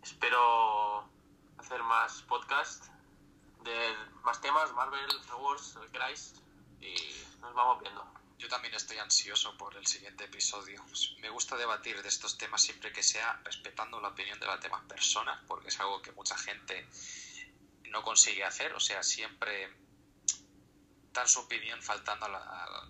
espero 0.02 1.04
hacer 1.58 1.84
más 1.84 2.22
podcast 2.24 2.86
de 3.64 3.94
más 4.24 4.40
temas, 4.42 4.74
Marvel, 4.74 5.10
Star 5.22 5.38
Wars, 5.38 5.76
lo 5.76 5.82
que 5.82 5.92
queráis 5.92 6.42
y 6.80 6.94
nos 7.42 7.54
vamos 7.54 7.82
viendo. 7.82 8.19
Yo 8.40 8.48
también 8.48 8.74
estoy 8.74 8.98
ansioso 8.98 9.58
por 9.58 9.76
el 9.76 9.86
siguiente 9.86 10.24
episodio. 10.24 10.84
Me 11.20 11.30
gusta 11.30 11.58
debatir 11.58 12.02
de 12.02 12.08
estos 12.08 12.38
temas 12.38 12.64
siempre 12.64 12.94
que 12.94 13.04
sea 13.04 13.42
respetando 13.44 14.00
la 14.00 14.08
opinión 14.08 14.40
de 14.40 14.46
las 14.46 14.62
demás 14.62 14.82
personas, 14.86 15.44
porque 15.46 15.68
es 15.68 15.80
algo 15.82 16.02
que 16.02 16.14
mucha 16.14 16.38
gente 16.38 16.88
no 17.90 18.02
consigue 18.02 18.46
hacer. 18.46 18.74
O 18.74 18.80
sea, 18.80 19.04
siempre 19.04 19.76
dan 21.12 21.28
su 21.28 21.42
opinión 21.42 21.84
faltando 21.84 22.28
a 22.28 22.30
la, 22.30 22.88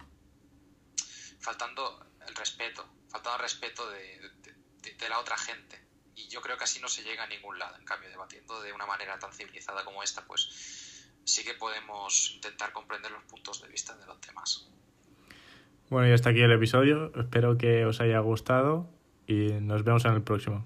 faltando 1.42 2.06
el 2.28 2.36
respeto, 2.36 2.88
faltando 3.10 3.38
el 3.38 3.42
respeto 3.42 3.90
de 3.90 5.10
la 5.10 5.18
otra 5.18 5.36
gente. 5.36 5.84
Y 6.14 6.28
yo 6.28 6.42
creo 6.42 6.60
que 6.60 6.66
así 6.66 6.80
no 6.80 6.88
se 6.88 7.02
llega 7.02 7.24
a 7.24 7.28
ningún 7.28 7.58
lado. 7.58 7.76
En 7.76 7.86
cambio, 7.86 8.08
debatiendo 8.10 8.62
de 8.62 8.72
una 8.72 8.86
manera 8.86 9.18
tan 9.18 9.34
civilizada 9.34 9.84
como 9.84 10.04
esta, 10.04 10.24
pues 10.26 11.08
sí 11.24 11.44
que 11.44 11.56
podemos 11.56 12.30
intentar 12.32 12.72
comprender 12.72 13.10
los 13.12 13.24
puntos 13.24 13.62
de 13.62 13.68
vista 13.68 13.96
de 13.96 14.06
los 14.06 14.22
demás. 14.22 14.70
Bueno, 15.90 16.08
y 16.08 16.12
hasta 16.12 16.30
aquí 16.30 16.42
el 16.42 16.52
episodio. 16.52 17.12
Espero 17.16 17.58
que 17.58 17.86
os 17.86 18.00
haya 18.00 18.20
gustado 18.20 18.88
y 19.26 19.54
nos 19.62 19.84
vemos 19.84 20.06
en 20.06 20.14
el 20.14 20.22
próximo. 20.22 20.64